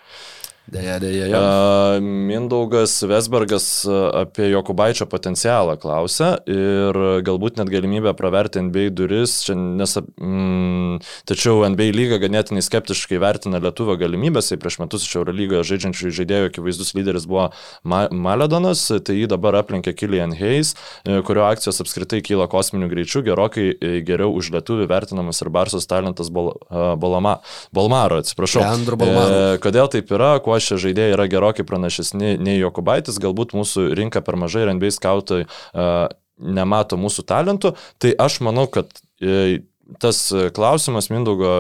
Deja, 0.68 0.98
deja, 1.00 1.28
deja. 1.32 2.00
Mindaugas 2.04 3.00
Vesbergas 3.08 3.86
apie 3.88 4.50
Jokubaičio 4.52 5.06
potencialą 5.08 5.78
klausia 5.80 6.34
ir 6.44 6.98
galbūt 7.24 7.56
net 7.62 7.70
galimybę 7.72 8.12
praverti 8.20 8.60
NBA 8.66 8.90
duris, 8.92 9.38
čia 9.48 9.56
nes, 9.56 9.96
mm, 9.96 11.00
tačiau 11.30 11.64
NBA 11.72 11.94
lyga 11.96 12.20
ganėtinai 12.20 12.64
skeptiškai 12.66 13.20
vertina 13.24 13.62
lietuvio 13.64 13.96
galimybės, 14.02 14.52
tai 14.52 14.58
prieš 14.60 14.80
metus 14.82 15.06
iš 15.08 15.16
Eurolygoje 15.22 15.64
žaidžiančių 15.72 16.12
žaidėjų 16.20 16.52
akivaizdus 16.52 16.92
lyderis 16.98 17.30
buvo 17.30 17.48
Ma 17.88 18.04
Maledonas, 18.12 18.84
tai 19.08 19.16
jį 19.22 19.32
dabar 19.32 19.56
aplenkė 19.62 19.96
Kilian 19.96 20.36
Hayes, 20.36 20.74
e, 21.08 21.22
kurio 21.24 21.46
akcijos 21.48 21.80
apskritai 21.86 22.20
kyla 22.26 22.50
kosminiu 22.52 22.92
greičiu, 22.92 23.24
gerokai 23.24 23.70
e, 23.72 23.94
geriau 24.04 24.36
už 24.36 24.52
lietuvį 24.58 24.90
vertinamas 24.92 25.40
ir 25.44 25.52
Barsos 25.54 25.88
talentas 25.88 26.28
Bol, 26.34 26.52
Bolama, 27.00 27.38
Bolmaro, 27.72 28.20
atsiprašau. 28.20 28.66
Leandro 28.66 29.00
Bolmaro. 29.00 29.42
E, 29.56 29.64
kodėl 29.64 29.88
taip 29.96 30.12
yra, 30.12 30.36
kuo 30.44 30.57
šie 30.64 30.80
žaidėjai 30.88 31.16
yra 31.16 31.28
gerokai 31.32 31.66
pranašesni 31.68 32.36
nei 32.42 32.60
Jokubaitis, 32.60 33.22
galbūt 33.24 33.56
mūsų 33.58 33.90
rinka 33.98 34.24
per 34.26 34.40
mažai 34.40 34.66
ir 34.66 34.74
NBA 34.78 34.94
skautai 34.96 35.44
uh, 35.46 36.08
nemato 36.38 37.00
mūsų 37.00 37.26
talentų, 37.28 37.74
tai 38.02 38.14
aš 38.28 38.42
manau, 38.46 38.68
kad 38.72 38.92
uh, 38.94 39.58
tas 40.00 40.20
klausimas 40.56 41.10
Mindaugo 41.10 41.52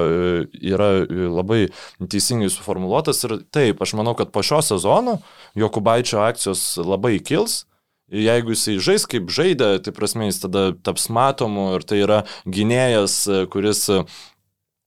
yra 0.59 0.89
labai 1.07 1.67
teisingai 2.11 2.49
suformuoluotas 2.51 3.23
ir 3.23 3.37
taip, 3.53 3.81
aš 3.83 3.95
manau, 3.99 4.15
kad 4.19 4.33
po 4.35 4.43
šio 4.43 4.61
sezono 4.65 5.17
Jokubaičio 5.55 6.21
akcijos 6.25 6.69
labai 6.83 7.17
kils. 7.23 7.63
Jeigu 8.07 8.53
jisai 8.53 8.77
žais 8.79 9.03
kaip 9.09 9.27
žaidė, 9.35 9.81
tai 9.83 9.91
prasme 9.91 10.29
jis 10.29 10.39
tada 10.39 10.69
taps 10.79 11.09
matomu 11.11 11.73
ir 11.75 11.83
tai 11.83 11.99
yra 12.05 12.21
gynėjas, 12.47 13.17
kuris 13.51 13.81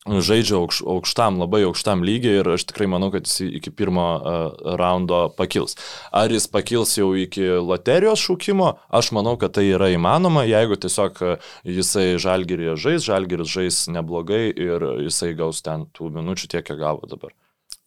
žaidžia 0.09 0.57
aukš, 0.57 0.81
aukštam, 0.89 1.37
labai 1.43 1.63
aukštam 1.69 2.01
lygiai 2.07 2.41
ir 2.41 2.49
aš 2.55 2.65
tikrai 2.71 2.89
manau, 2.89 3.11
kad 3.13 3.29
jis 3.29 3.43
iki 3.61 3.73
pirmo 3.75 4.07
uh, 4.17 4.39
raundo 4.81 5.27
pakils. 5.37 5.77
Ar 6.13 6.33
jis 6.33 6.49
pakils 6.49 6.97
jau 6.97 7.13
iki 7.19 7.45
loterijos 7.61 8.23
šaukimo, 8.25 8.73
aš 8.89 9.13
manau, 9.17 9.37
kad 9.41 9.53
tai 9.59 9.67
yra 9.75 9.91
įmanoma, 9.93 10.47
jeigu 10.49 10.81
tiesiog 10.81 11.21
jisai 11.69 12.15
žalgirėje 12.23 12.79
žais, 12.81 13.05
žalgiris 13.05 13.53
žais 13.53 13.85
neblogai 13.93 14.49
ir 14.49 14.89
jisai 15.05 15.35
gaus 15.37 15.61
ten 15.67 15.85
tų 15.93 16.15
minučių 16.17 16.49
tiek, 16.57 16.65
kiek 16.65 16.81
gavo 16.81 17.05
dabar. 17.11 17.37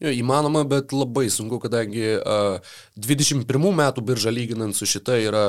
Jo, 0.04 0.12
įmanoma, 0.12 0.66
bet 0.68 0.92
labai 0.92 1.30
sunku, 1.32 1.62
kadangi 1.64 2.18
uh, 2.18 2.58
21 3.00 3.46
metų 3.78 4.04
birža 4.04 4.34
lyginant 4.34 4.76
su 4.76 4.88
šita 4.90 5.16
yra 5.22 5.44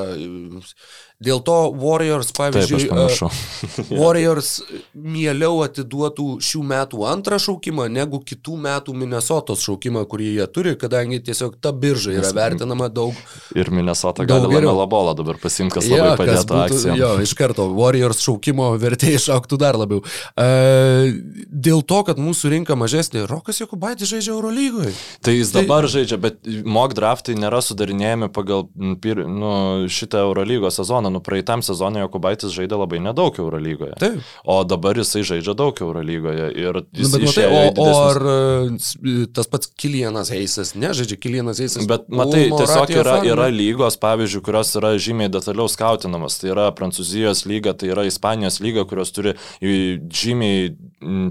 Dėl 1.23 1.39
to 1.47 1.55
Warriors, 1.79 2.33
pavyzdžiui, 2.35 2.89
Taip, 2.91 3.35
Warriors 4.01 4.57
mieliau 4.99 5.61
atiduotų 5.63 6.41
šių 6.43 6.63
metų 6.67 7.05
antrą 7.07 7.39
šaukimą 7.39 7.87
negu 7.93 8.19
kitų 8.19 8.57
metų 8.65 8.97
Minnesotos 8.99 9.63
šaukimą, 9.63 10.03
kurį 10.11 10.33
jie 10.41 10.47
turi, 10.51 10.75
kadangi 10.81 11.21
tiesiog 11.25 11.55
ta 11.63 11.71
birža 11.71 12.17
yra 12.19 12.33
vertinama 12.35 12.89
daug. 12.93 13.15
Ir 13.55 13.71
Minnesota 13.71 14.27
gali 14.27 14.51
geriau 14.51 14.75
labolą 14.81 15.15
dabar 15.17 15.39
pasimti, 15.39 15.77
kas 15.79 15.87
labai 15.93 16.17
padėtų 16.19 16.59
akcijom. 16.65 16.99
Jo, 16.99 17.13
iš 17.23 17.37
karto 17.39 17.69
Warriors 17.79 18.25
šaukimo 18.27 18.73
vertė 18.83 19.15
išauktų 19.21 19.61
dar 19.63 19.79
labiau. 19.79 20.03
Uh, 20.35 21.15
dėl 21.49 21.87
to, 21.87 22.03
kad 22.11 22.19
mūsų 22.21 22.53
rinka 22.57 22.75
mažesnė, 22.79 23.25
Rokas 23.31 23.63
Jokubaitis 23.63 24.11
žaidžia 24.11 24.35
Eurolygoje. 24.35 24.93
Tai 25.25 25.39
jis 25.39 25.55
tai... 25.55 25.63
dabar 25.63 25.87
žaidžia, 25.91 26.19
bet 26.21 26.43
mock 26.67 26.99
draftai 26.99 27.39
nėra 27.39 27.63
sudarinėjami 27.65 28.33
pagal 28.35 28.67
nu, 28.75 29.55
šitą 29.87 30.27
Eurolygos 30.27 30.83
sezoną 30.83 31.04
sezoną, 31.05 31.11
nu 31.11 31.21
praeitam 31.21 31.63
sezonui 31.63 32.03
Jokubaitis 32.03 32.53
žaidė 32.55 32.79
labai 32.79 33.01
nedaug 33.01 33.37
Eurolygoje. 33.39 33.97
Taip. 34.01 34.21
O 34.45 34.65
dabar 34.65 34.97
jisai 34.97 35.25
žaidžia 35.25 35.55
daug 35.55 35.75
Eurolygoje. 35.81 36.51
Ir 36.55 36.85
jis 36.93 37.13
nu, 37.13 37.21
matai, 37.25 37.47
o, 37.47 37.63
didesnis... 37.71 37.79
o 37.79 38.05
ar 38.09 38.21
e, 38.25 39.27
tas 39.35 39.49
pats 39.51 39.71
Kilianas 39.77 40.31
Eisas, 40.31 40.75
nežaidžia 40.75 41.19
Kilianas 41.21 41.61
Eisas. 41.61 41.87
Bet 41.87 42.09
matai, 42.09 42.47
tiesiog 42.53 42.91
yra, 42.95 43.19
yra 43.25 43.49
lygos, 43.53 43.99
pavyzdžiui, 44.01 44.43
kurios 44.45 44.75
yra 44.79 44.95
žymiai 44.99 45.33
detaliau 45.33 45.69
skautinamas. 45.71 46.39
Tai 46.41 46.53
yra 46.55 46.69
Prancūzijos 46.77 47.45
lyga, 47.49 47.75
tai 47.77 47.93
yra 47.93 48.07
Ispanijos 48.09 48.61
lyga, 48.65 48.87
kurios 48.89 49.13
turi 49.15 49.37
žymiai, 49.61 50.75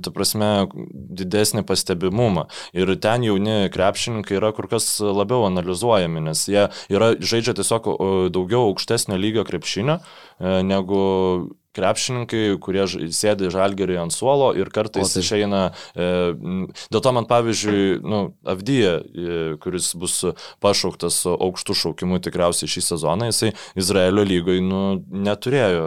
ta 0.03 0.13
prasme, 0.13 0.51
didesnį 0.93 1.63
pastebimumą. 1.67 2.47
Ir 2.77 2.93
ten 3.03 3.25
jauni 3.25 3.71
krepšininkai 3.73 4.37
yra 4.39 4.53
kur 4.55 4.69
kas 4.71 4.87
labiau 5.03 5.47
analizuojami, 5.49 6.23
nes 6.29 6.45
jie 6.49 6.67
yra, 6.93 7.13
žaidžia 7.19 7.57
tiesiog 7.59 7.89
daugiau 8.33 8.69
aukštesnio 8.71 9.19
lygio 9.19 9.45
krepšinio 9.47 9.99
e, 9.99 10.61
negu 10.65 11.03
krepšininkai, 11.75 12.43
kurie 12.63 12.85
sėdi 12.87 13.51
žalgeriai 13.53 14.01
ant 14.03 14.13
suolo 14.13 14.51
ir 14.57 14.69
kartais 14.73 15.09
o, 15.09 15.13
tai. 15.13 15.23
išeina. 15.25 15.61
E, 15.95 16.07
dėl 16.93 17.03
to 17.03 17.13
man 17.15 17.27
pavyzdžiui, 17.29 17.99
nu, 18.03 18.21
Avdyje, 18.53 18.93
kuris 19.63 19.91
bus 19.99 20.19
pašauktas 20.63 21.21
aukštų 21.33 21.75
šaukimų 21.83 22.19
tikriausiai 22.25 22.69
šį 22.71 22.83
sezoną, 22.89 23.29
jisai 23.31 23.53
Izraelio 23.79 24.25
lygoje 24.27 24.63
nu, 24.63 24.83
neturėjo. 25.25 25.85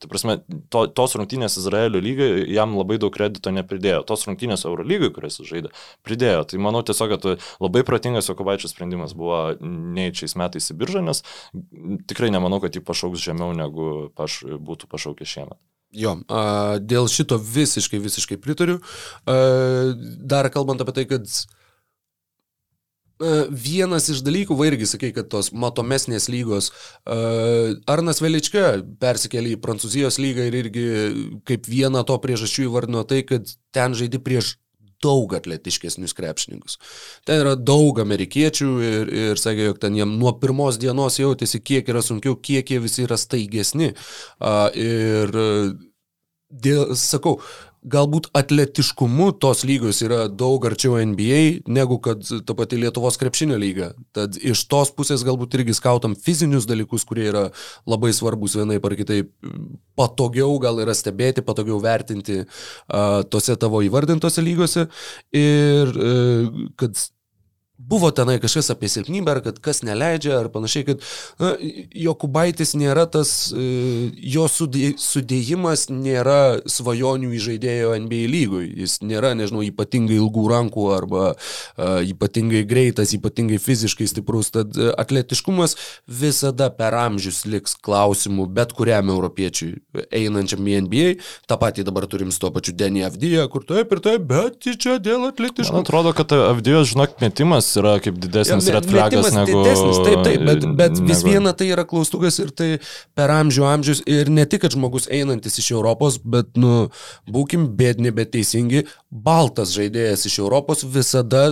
Tai 0.00 0.10
prasme, 0.10 0.38
to, 0.72 0.86
tos 0.94 1.16
rungtynės 1.18 1.58
Izraelio 1.60 2.02
lygoje 2.02 2.46
jam 2.52 2.76
labai 2.78 2.98
daug 3.00 3.14
kredito 3.14 3.52
nepridėjo. 3.54 4.02
Tos 4.08 4.26
rungtynės 4.28 4.66
Euro 4.68 4.86
lygoje, 4.86 5.12
kurias 5.16 5.38
jis 5.40 5.50
žaidė, 5.50 5.72
pridėjo. 6.06 6.44
Tai 6.50 6.62
manau 6.64 6.82
tiesiog, 6.86 7.14
kad 7.14 7.46
labai 7.62 7.84
protingas 7.86 8.30
Jokubaičio 8.30 8.70
sprendimas 8.70 9.14
buvo 9.18 9.40
neįčiais 9.62 10.36
metais 10.38 10.70
į 10.72 10.78
biržą, 10.80 11.04
nes 11.06 11.22
tikrai 12.10 12.32
nemanau, 12.34 12.60
kad 12.62 12.76
jį 12.76 12.84
pašauks 12.86 13.22
žemiau 13.22 13.54
negu 13.56 14.08
paš, 14.18 14.40
būtų 14.44 14.87
būtų 14.88 14.96
pašaukęs 14.96 15.36
šiemet. 15.36 15.60
Jo, 15.92 16.18
dėl 16.84 17.08
šito 17.08 17.38
visiškai, 17.38 17.98
visiškai 17.98 18.36
pritariu. 18.36 18.80
Dar 19.24 20.50
kalbant 20.52 20.80
apie 20.80 20.92
tai, 20.92 21.06
kad 21.08 21.24
vienas 23.50 24.08
iš 24.12 24.20
dalykų, 24.22 24.54
va 24.54 24.68
irgi 24.68 24.86
sakai, 24.86 25.10
kad 25.16 25.30
tos 25.32 25.50
matomesnės 25.50 26.28
lygos, 26.28 26.70
Arnas 27.88 28.20
Velička 28.20 28.84
persikėlė 29.00 29.56
į 29.56 29.60
Prancūzijos 29.64 30.20
lygą 30.20 30.46
ir 30.46 30.58
irgi 30.60 30.86
kaip 31.48 31.66
vieną 31.66 32.04
to 32.06 32.18
priežasčių 32.22 32.68
įvardino 32.68 33.02
tai, 33.08 33.24
kad 33.26 33.48
ten 33.74 33.96
žaidži 33.98 34.20
prieš 34.22 34.54
daug 35.04 35.34
atletiškesnius 35.38 36.14
krepšininkus. 36.18 36.78
Ten 37.28 37.42
yra 37.44 37.54
daug 37.58 38.00
amerikiečių 38.02 38.70
ir, 38.84 39.12
ir 39.30 39.40
sakė, 39.40 39.70
jog 39.70 39.82
ten 39.82 39.98
jiem 39.98 40.16
nuo 40.20 40.34
pirmos 40.40 40.80
dienos 40.80 41.20
jautėsi, 41.20 41.62
kiek 41.62 41.88
yra 41.92 42.02
sunkiau, 42.04 42.36
kiek 42.36 42.70
jie 42.74 42.80
visi 42.82 43.04
yra 43.06 43.18
staigesni. 43.20 43.92
Uh, 44.38 44.66
ir, 44.78 45.38
dėl, 46.48 46.94
sakau, 46.98 47.38
galbūt 47.86 48.28
atletiškumu 48.36 49.30
tos 49.42 49.62
lygos 49.66 50.00
yra 50.04 50.26
daug 50.28 50.64
arčiau 50.66 50.98
NBA 50.98 51.68
negu 51.70 51.98
kad 52.02 52.24
ta 52.46 52.56
pati 52.58 52.78
Lietuvos 52.80 53.18
krepšinio 53.20 53.58
lyga. 53.60 53.92
Tad 54.16 54.38
iš 54.38 54.64
tos 54.70 54.90
pusės 54.94 55.24
galbūt 55.26 55.58
irgi 55.58 55.76
skautam 55.76 56.16
fizinius 56.18 56.66
dalykus, 56.68 57.06
kurie 57.08 57.28
yra 57.30 57.44
labai 57.88 58.12
svarbus 58.16 58.56
vienai 58.58 58.80
par 58.82 58.96
kitaip. 58.98 59.30
Patogiau 59.98 60.58
gal 60.62 60.78
yra 60.82 60.94
stebėti, 60.94 61.44
patogiau 61.46 61.80
vertinti 61.82 62.42
uh, 62.44 63.22
tose 63.30 63.56
tavo 63.58 63.82
įvardintose 63.86 64.44
lygose 64.44 64.88
ir 65.34 65.94
uh, 65.94 66.66
kad 66.78 66.98
buvo 67.78 68.10
tenai 68.10 68.40
kažkas 68.42 68.72
apie 68.74 68.88
silpnybę, 68.90 69.30
ar 69.30 69.40
kad 69.42 69.60
kas 69.62 69.84
neleidžia, 69.86 70.34
ar 70.40 70.48
panašiai, 70.50 70.84
kad 70.88 71.04
na, 71.38 71.52
Jokubaitis 71.94 72.74
nėra 72.78 73.06
tas, 73.10 73.52
e, 73.54 74.10
jo 74.18 74.48
sudė, 74.50 74.90
sudėjimas 74.98 75.86
nėra 75.92 76.58
svajonių 76.66 77.30
įžaidėjo 77.38 77.94
NBA 78.02 78.26
lygui. 78.32 78.64
Jis 78.82 78.98
nėra, 79.06 79.32
nežinau, 79.38 79.62
ypatingai 79.68 80.18
ilgų 80.18 80.46
rankų 80.50 80.88
arba 80.94 81.24
uh, 81.32 82.00
ypatingai 82.02 82.64
greitas, 82.68 83.14
ypatingai 83.14 83.60
fiziškai 83.62 84.08
stiprus. 84.10 84.50
Tad 84.54 84.74
uh, 84.78 84.90
atletiškumas 84.98 85.76
visada 86.08 86.70
per 86.74 86.96
amžius 86.98 87.44
liks 87.46 87.76
klausimų 87.78 88.48
bet 88.58 88.74
kuriam 88.76 89.12
europiečiui 89.12 89.76
einančiam 90.14 90.66
į 90.66 90.80
NBA. 90.88 91.08
Ta 91.46 91.60
pati 91.60 91.86
dabar 91.86 92.08
turim 92.10 92.32
su 92.34 92.42
to 92.42 92.50
pačiu 92.54 92.74
Denį 92.78 93.06
Avdiją, 93.08 93.46
kur 93.52 93.66
taip 93.68 93.94
ir 93.94 94.02
taip, 94.04 94.26
bet 94.28 94.66
čia 94.66 94.98
dėl 95.02 95.28
atletiškumo. 95.30 95.78
Man 95.78 95.86
atrodo, 95.86 96.14
kad 96.16 96.34
Avdijos, 96.34 96.90
žinok, 96.92 97.18
metimas 97.22 97.67
yra 97.80 97.96
kaip 98.02 98.18
didesnis 98.22 98.68
ja, 98.68 98.76
red 98.78 98.88
flagas 98.90 99.30
negu... 99.34 99.62
Didesnis, 99.62 100.00
taip, 100.06 100.22
taip, 100.26 100.44
bet, 100.48 100.66
bet 100.78 100.96
negu... 100.96 101.08
vis 101.10 101.24
viena 101.26 101.52
tai 101.56 101.70
yra 101.74 101.84
klaustukas 101.88 102.38
ir 102.42 102.52
tai 102.56 102.70
per 103.18 103.32
amžių 103.34 103.66
amžius 103.68 104.04
ir 104.08 104.30
ne 104.32 104.46
tik, 104.48 104.64
kad 104.64 104.76
žmogus 104.76 105.08
einantis 105.12 105.58
iš 105.60 105.72
Europos, 105.76 106.20
bet, 106.22 106.54
nu, 106.60 106.88
būkim 107.28 107.68
bėdni, 107.78 108.14
bet 108.16 108.32
teisingi, 108.36 108.86
baltas 109.10 109.74
žaidėjas 109.76 110.26
iš 110.30 110.40
Europos 110.44 110.86
visada 110.86 111.50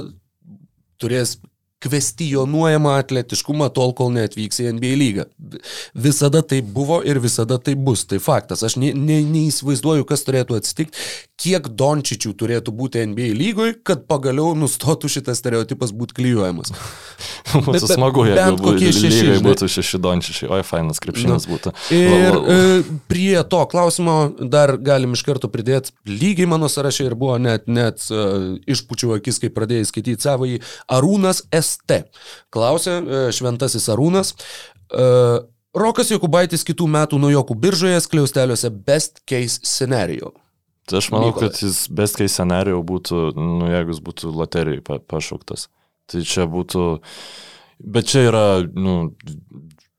turės 1.03 1.37
kvestionuojama 1.85 2.97
atletiškumą 3.03 3.69
tol, 3.77 3.93
kol 3.97 4.09
neatvyks 4.15 4.63
į 4.63 4.71
NBA 4.79 4.93
lygą. 4.97 5.27
Visada 6.07 6.41
tai 6.41 6.63
buvo 6.65 7.03
ir 7.05 7.21
visada 7.21 7.59
tai 7.61 7.77
bus. 7.77 8.07
Tai 8.09 8.21
faktas. 8.23 8.63
Aš 8.67 8.79
ne, 8.81 8.93
ne, 8.97 9.19
neįsivaizduoju, 9.27 10.07
kas 10.09 10.25
turėtų 10.25 10.57
atsitikti, 10.57 10.97
kiek 11.41 11.69
Dončičių 11.77 12.33
turėtų 12.41 12.73
būti 12.77 13.03
NBA 13.11 13.29
lygoje, 13.37 13.75
kad 13.87 14.07
pagaliau 14.09 14.55
nustotų 14.57 15.11
šitas 15.13 15.43
stereotipas 15.43 15.93
būtų 15.99 16.17
klyjuojamas. 16.17 16.73
Būtų 17.53 17.75
bet, 17.77 17.87
smagu, 17.93 18.25
jeigu 18.31 18.57
būtų 18.63 18.93
lygai 18.97 19.37
būtų 19.45 19.69
šeši 19.77 20.01
Dončičiai. 20.03 20.51
Oi, 20.57 20.63
fainas 20.67 21.01
krepšinas 21.03 21.47
nu. 21.47 21.57
būtų. 21.57 21.75
Ir 21.95 22.41
e, 22.41 22.57
prie 23.11 23.37
to 23.51 23.61
klausimo 23.71 24.17
dar 24.41 24.77
galim 24.81 25.13
iš 25.17 25.27
karto 25.27 25.51
pridėti, 25.53 25.93
lygiai 26.09 26.49
mano 26.51 26.71
sąraše 26.73 27.07
ir 27.07 27.17
buvo 27.19 27.37
net, 27.43 27.69
net 27.69 28.03
uh, 28.11 28.57
išpučiau 28.69 29.17
akis, 29.19 29.41
kai 29.43 29.53
pradėjai 29.53 29.91
skaityti 29.91 30.27
savo 30.27 30.49
į 30.49 30.59
Arūnas 30.93 31.45
ST. 31.77 32.01
Klausė 32.55 32.97
uh, 32.99 33.29
šventasis 33.37 33.87
Arūnas. 33.93 34.35
Uh, 34.91 35.45
Rokas 35.77 36.09
Jokubaitis 36.09 36.65
kitų 36.65 36.89
metų 36.89 37.21
naujokų 37.21 37.55
biržoje 37.61 38.01
skliausteliuose 38.01 38.73
best 38.87 39.21
case 39.29 39.61
scenario. 39.61 40.33
Tai 40.89 41.01
aš 41.03 41.11
manau, 41.13 41.33
Mykolai. 41.33 41.51
kad 41.51 41.61
jis 41.61 41.83
best 41.93 42.17
case 42.17 42.33
scenario 42.33 42.79
būtų, 42.87 43.33
nu, 43.37 43.69
jeigu 43.69 43.93
jis 43.93 44.03
būtų 44.07 44.33
loterijai 44.33 44.85
pa 44.87 45.01
pašauktas. 45.03 45.67
Tai 46.09 46.23
čia 46.23 46.47
būtų, 46.49 46.85
bet 47.83 48.09
čia 48.09 48.29
yra, 48.31 48.47
nu, 48.71 49.11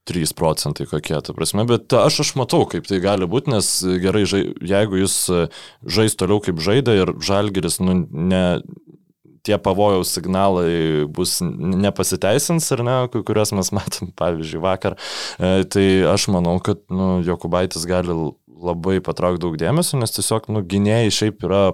3 0.07 0.31
procentai 0.39 0.87
kokie, 0.87 1.17
ta 1.19 1.35
prasme, 1.35 1.67
bet 1.67 1.91
aš 1.93 2.21
aš 2.23 2.33
matau, 2.39 2.63
kaip 2.71 2.87
tai 2.87 3.01
gali 3.03 3.27
būti, 3.27 3.51
nes 3.51 3.71
gerai, 4.01 4.23
jeigu 4.23 5.01
jis 5.01 5.17
žais 5.83 6.15
toliau 6.15 6.39
kaip 6.43 6.63
žaidė 6.63 6.95
ir 7.01 7.11
žalgeris, 7.19 7.81
nu, 7.83 7.99
ne, 8.07 8.43
tie 9.47 9.57
pavojaus 9.61 10.11
signalai 10.15 11.05
bus 11.13 11.37
nepasiteisins 11.43 12.67
ar 12.75 12.83
ne, 12.85 12.97
kuriuos 13.15 13.53
mes 13.57 13.71
matom, 13.77 14.11
pavyzdžiui, 14.19 14.63
vakar, 14.63 14.97
e, 15.39 15.63
tai 15.71 15.87
aš 16.11 16.29
manau, 16.33 16.57
kad 16.63 16.83
nu, 16.93 17.17
Jokubaitis 17.25 17.87
gali 17.89 18.15
labai 18.57 18.99
patraukti 19.05 19.43
daug 19.43 19.57
dėmesio, 19.59 19.99
nes 20.01 20.13
tiesiog 20.15 20.49
nu, 20.53 20.63
gynėjai 20.65 21.13
šiaip 21.13 21.45
yra 21.47 21.69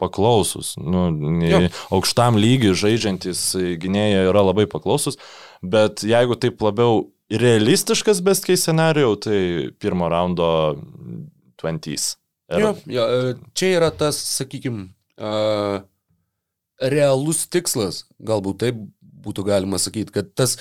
paklausus. 0.00 0.74
Nu, 0.80 1.08
aukštam 1.94 2.38
lygiui 2.40 2.76
žaidžiantis 2.78 3.42
gynėjai 3.82 4.28
yra 4.30 4.44
labai 4.48 4.68
paklausus, 4.70 5.18
bet 5.62 6.04
jeigu 6.06 6.38
taip 6.40 6.62
labiau 6.64 7.04
realistiškas 7.32 8.20
best 8.24 8.46
case 8.46 8.62
scenario, 8.66 9.14
tai 9.16 9.70
pirmo 9.80 10.10
raundo 10.12 10.48
20. 11.62 12.18
Jo, 12.52 12.74
jo, 12.86 13.04
e, 13.06 13.34
čia 13.56 13.76
yra 13.78 13.88
tas, 13.96 14.18
sakykime, 14.36 14.90
uh, 15.16 15.80
realus 16.92 17.44
tikslas, 17.50 18.04
galbūt 18.22 18.62
taip 18.64 18.80
būtų 19.22 19.44
galima 19.46 19.78
sakyti, 19.78 20.12
kad 20.14 20.32
tas 20.38 20.56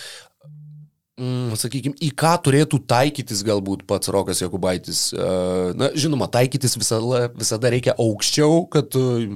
mm, 1.19 1.53
sakykime, 1.60 1.98
į 2.03 2.11
ką 2.18 2.34
turėtų 2.45 2.81
taikytis 2.89 3.43
galbūt 3.48 3.85
pats 3.89 4.11
Rokas 4.14 4.41
Jakubaitis. 4.43 5.03
E, 5.14 5.30
na, 5.77 5.91
žinoma, 5.98 6.30
taikytis 6.31 6.77
visada, 6.80 7.23
visada 7.38 7.72
reikia 7.73 7.95
aukščiau, 8.02 8.65
kad 8.73 8.98
e, 8.98 9.31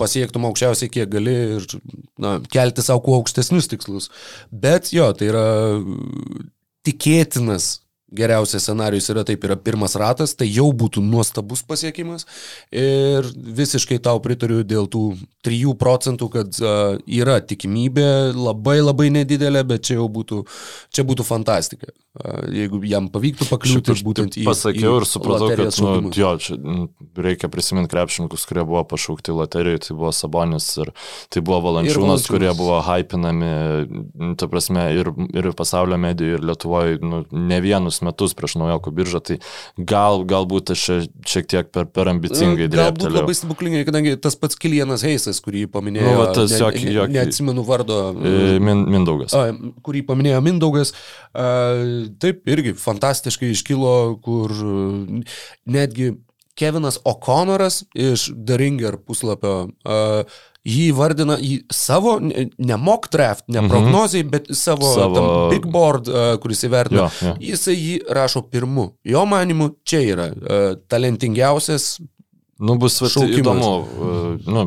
pasiektum 0.00 0.48
aukščiausiai, 0.48 0.92
kiek 0.94 1.10
gali 1.12 1.36
ir 1.58 1.68
na, 2.20 2.38
kelti 2.52 2.84
savo 2.84 3.04
kuo 3.06 3.18
aukštesnius 3.20 3.70
tikslus. 3.70 4.08
Bet 4.50 4.92
jo, 4.94 5.10
tai 5.16 5.32
yra 5.32 5.44
tikėtinas 6.88 7.76
geriausias 8.14 8.64
scenarius 8.64 9.08
yra 9.12 9.24
taip, 9.26 9.44
yra 9.44 9.56
pirmas 9.60 9.96
ratas, 10.00 10.34
tai 10.38 10.48
jau 10.48 10.68
būtų 10.72 11.02
nuostabus 11.04 11.62
pasiekimas. 11.68 12.26
Ir 12.72 13.26
visiškai 13.34 14.00
tau 14.04 14.20
pritariu 14.24 14.62
dėl 14.66 14.88
tų 14.90 15.04
3 15.44 15.74
procentų, 15.80 16.28
kad 16.32 16.60
uh, 16.62 16.96
yra 17.04 17.38
tikimybė 17.44 18.34
labai 18.36 18.78
labai 18.80 19.10
nedidelė, 19.14 19.64
bet 19.68 19.86
čia 19.88 19.98
jau 19.98 20.08
būtų, 20.12 20.42
čia 20.94 21.04
būtų 21.08 21.26
fantastika. 21.28 21.92
Uh, 22.18 22.48
jeigu 22.50 22.80
jam 22.88 23.10
pavyktų 23.12 23.46
pakliūti 23.50 23.94
aš 23.94 24.04
būtent 24.06 24.40
į... 24.40 24.46
Pasakiau 24.48 24.96
į 24.96 25.02
ir 25.02 25.08
supratau, 25.08 25.50
kad 25.52 25.76
nu, 25.84 26.12
jo, 26.16 26.32
čia, 26.42 26.56
reikia 27.28 27.52
prisiminti 27.52 27.92
krepšininkus, 27.92 28.46
kurie 28.48 28.64
buvo 28.66 28.82
pašaukti 28.88 29.36
loterijoje, 29.36 29.84
tai 29.86 29.98
buvo 30.00 30.14
Sabonis 30.16 30.70
ir 30.80 30.90
tai 31.32 31.44
buvo 31.44 31.60
Valančiūnas, 31.68 32.26
kurie 32.32 32.50
buvo 32.58 32.80
hypinami, 32.88 33.52
ta 34.40 34.48
prasme, 34.50 34.88
ir, 34.96 35.12
ir 35.36 35.52
pasaulio 35.58 36.00
medijoje, 36.00 36.40
ir 36.40 36.48
Lietuvoje, 36.48 36.98
nu, 37.04 37.22
ne 37.30 37.60
vienus 37.62 37.97
keturis 37.98 38.02
metus 38.06 38.34
prieš 38.34 38.56
naujokų 38.58 38.92
biržą, 38.94 39.20
tai 39.20 39.38
gal, 39.76 40.24
galbūt 40.24 40.72
aš 40.72 41.08
šiek 41.26 41.48
tiek 41.48 41.70
per, 41.72 41.86
per 41.86 42.08
ambicingai 42.08 42.68
dirbau. 42.68 42.92
Galbūt 42.92 43.14
labai 43.14 43.34
stebuklingai, 43.34 43.84
kadangi 43.86 44.16
tas 44.20 44.36
pats 44.36 44.56
Kilianas 44.56 45.02
Heisas, 45.02 45.40
kurį 45.40 45.68
paminėjo, 45.70 46.06
nu, 46.06 46.18
va, 46.18 46.32
tas, 46.34 46.52
ne, 46.52 46.58
jok, 46.58 46.78
jok, 46.78 47.10
neatsimenu 47.10 47.64
vardo. 47.64 47.98
E, 48.14 48.58
min, 48.60 48.86
Mindaugas. 48.88 49.34
A, 49.34 49.52
kurį 49.82 50.04
paminėjo 50.08 50.40
Mindaugas. 50.44 50.94
A, 51.32 51.48
taip, 52.20 52.44
irgi 52.48 52.74
fantastiškai 52.78 53.52
iškilo, 53.54 54.18
kur 54.24 54.54
netgi 55.68 56.14
Kevinas 56.58 56.98
O'Connoras 57.06 57.82
iš 57.94 58.28
The 58.34 58.58
Ringer 58.58 58.98
puslapio 59.06 59.68
uh, 59.68 60.38
jį 60.68 60.88
vardina 60.96 61.36
į 61.40 61.60
savo, 61.72 62.16
ne 62.20 62.78
mock 62.80 63.08
draft, 63.12 63.46
ne 63.48 63.62
mhm. 63.62 63.70
prognozijai, 63.72 64.26
bet 64.28 64.50
savo, 64.56 64.90
savo... 64.94 65.22
big 65.52 65.68
board, 65.72 66.10
uh, 66.10 66.32
kuris 66.42 66.64
įvertino. 66.68 67.06
Jo, 67.06 67.28
jo. 67.28 67.36
Jisai 67.50 67.76
jį 67.76 67.94
rašo 68.18 68.44
pirmu. 68.50 68.90
Jo 69.06 69.24
manimu, 69.28 69.72
čia 69.88 70.02
yra 70.04 70.28
uh, 70.32 70.66
talentingiausias. 70.90 71.96
Nu, 72.58 72.74
bus 72.80 72.98
vat, 73.04 73.14
įdomu. 73.38 73.70
Uh, 73.78 74.50
nu, 74.50 74.66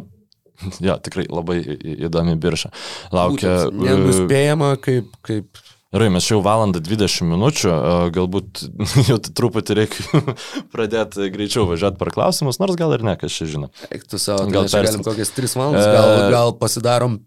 ja, 0.84 0.96
tikrai 1.04 1.28
labai 1.28 1.60
įdomi 2.08 2.38
birža. 2.42 2.72
Laukia. 3.14 3.66
Būtent, 3.68 3.84
nenuspėjama, 3.84 4.74
kaip, 4.84 5.12
kaip 5.28 5.62
Gerai, 5.92 6.08
mes 6.08 6.24
jau 6.24 6.38
valandą 6.40 6.80
20 6.80 7.28
minučių, 7.28 7.72
galbūt 8.16 8.62
jau 9.10 9.18
truputį 9.28 9.76
reikia 9.82 10.22
pradėti 10.74 11.28
greičiau 11.34 11.66
važiuoti 11.68 12.00
per 12.00 12.14
klausimus, 12.16 12.62
nors 12.64 12.78
gal 12.80 12.96
ir 12.96 13.04
ne, 13.04 13.18
kas 13.20 13.36
čia 13.36 13.50
žino. 13.52 13.68
Eik 13.92 14.08
tu 14.08 14.22
savo, 14.22 14.48
gal 14.48 14.70
pers... 14.70 14.88
galim 14.88 15.04
kokias 15.04 15.36
3 15.36 15.58
valandas, 15.60 15.90
gal, 15.92 16.08
e, 16.16 16.32
gal 16.32 16.56
pasidarom 16.62 17.20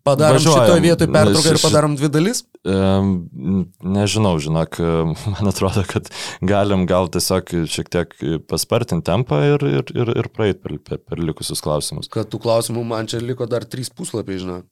Padarom 0.00 0.38
Važiuojam. 0.38 0.64
šitoje 0.64 0.80
vietoje 0.80 1.12
pertrauką 1.12 1.50
ir 1.52 1.58
padarom 1.60 1.96
dvi 1.98 2.08
dalis? 2.08 2.38
E, 2.64 2.76
nežinau, 3.84 4.32
žinok, 4.40 4.78
man 5.34 5.50
atrodo, 5.50 5.82
kad 5.84 6.08
galim 6.40 6.86
gal 6.88 7.10
tiesiog 7.12 7.52
šiek 7.68 7.90
tiek 7.92 8.16
paspartinti 8.48 9.04
tempą 9.10 9.42
ir, 9.44 9.66
ir, 9.68 9.92
ir, 9.92 10.14
ir 10.22 10.30
praeiti 10.32 10.62
per, 10.64 10.78
per, 10.80 11.02
per 11.04 11.20
likusius 11.20 11.60
klausimus. 11.60 12.08
Kad 12.08 12.32
tų 12.32 12.40
klausimų 12.46 12.86
man 12.94 13.12
čia 13.12 13.20
liko 13.20 13.44
dar 13.44 13.68
trys 13.68 13.92
puslapiai, 13.92 14.40
žinok. 14.40 14.64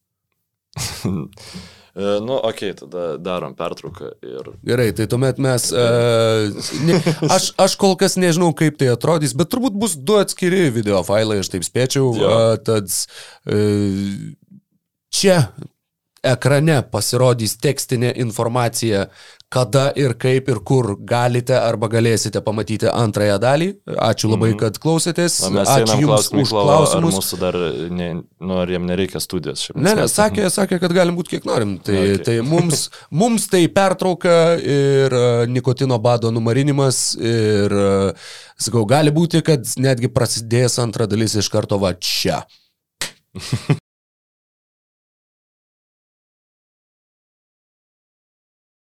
E, 1.95 2.19
nu, 2.25 2.37
okei, 2.37 2.73
okay, 2.73 2.75
tada 2.79 3.07
darom 3.23 3.55
pertrauką 3.59 4.11
ir... 4.25 4.51
Gerai, 4.67 4.91
tai 4.97 5.09
tuomet 5.11 5.41
mes... 5.43 5.71
Uh, 5.73 6.53
ne, 6.89 6.99
aš, 7.29 7.51
aš 7.59 7.79
kol 7.81 7.97
kas 8.01 8.19
nežinau, 8.21 8.53
kaip 8.57 8.79
tai 8.81 8.93
atrodys, 8.93 9.37
bet 9.39 9.51
turbūt 9.53 9.79
bus 9.79 9.97
du 9.97 10.19
atskiri 10.21 10.69
video 10.75 11.03
failai, 11.07 11.41
aš 11.43 11.53
taip 11.55 11.67
spėčiau. 11.67 12.13
Uh, 12.15 12.55
tad 12.63 12.93
uh, 12.93 14.15
čia 15.15 15.41
ekrane 16.27 16.81
pasirodys 16.93 17.57
tekstinė 17.63 18.15
informacija 18.23 19.07
kada 19.49 19.87
ir 19.97 20.13
kaip 20.21 20.49
ir 20.53 20.59
kur 20.69 20.91
galite 21.09 21.57
arba 21.57 21.89
galėsite 21.89 22.43
pamatyti 22.45 22.89
antrąją 22.91 23.39
dalį. 23.41 23.69
Ačiū 23.97 24.29
labai, 24.29 24.51
mm. 24.53 24.59
kad 24.61 24.77
klausėtės. 24.83 25.39
Na, 25.55 25.65
Ačiū 25.73 25.97
Jums 26.03 26.29
už 26.29 26.53
klausimus. 26.53 27.17
Mūsų 27.17 27.39
dar, 27.41 27.57
ne, 27.89 28.11
nu, 28.21 28.59
ar 28.61 28.69
jiem 28.69 28.85
nereikia 28.89 29.23
studijos 29.25 29.65
šiaip. 29.65 29.81
Ne, 29.81 29.95
ne, 29.97 30.05
sakė, 30.13 30.51
sakė, 30.53 30.81
kad 30.83 30.93
galim 30.97 31.17
būti 31.17 31.37
kiek 31.37 31.49
norim. 31.49 31.79
Tai, 31.85 31.97
okay. 31.97 32.21
tai 32.29 32.37
mums, 32.45 32.89
mums 33.09 33.49
tai 33.49 33.65
pertrauka 33.73 34.37
ir 34.61 35.17
uh, 35.17 35.49
nikotino 35.49 35.97
bado 36.03 36.33
numarinimas 36.35 37.03
ir, 37.17 37.73
uh, 37.73 38.31
sakau, 38.61 38.85
gali 38.89 39.17
būti, 39.17 39.41
kad 39.49 39.65
netgi 39.81 40.13
prasidės 40.13 40.77
antra 40.85 41.09
dalis 41.09 41.41
iš 41.41 41.49
karto 41.57 41.81
va 41.81 41.97
čia. 41.97 42.45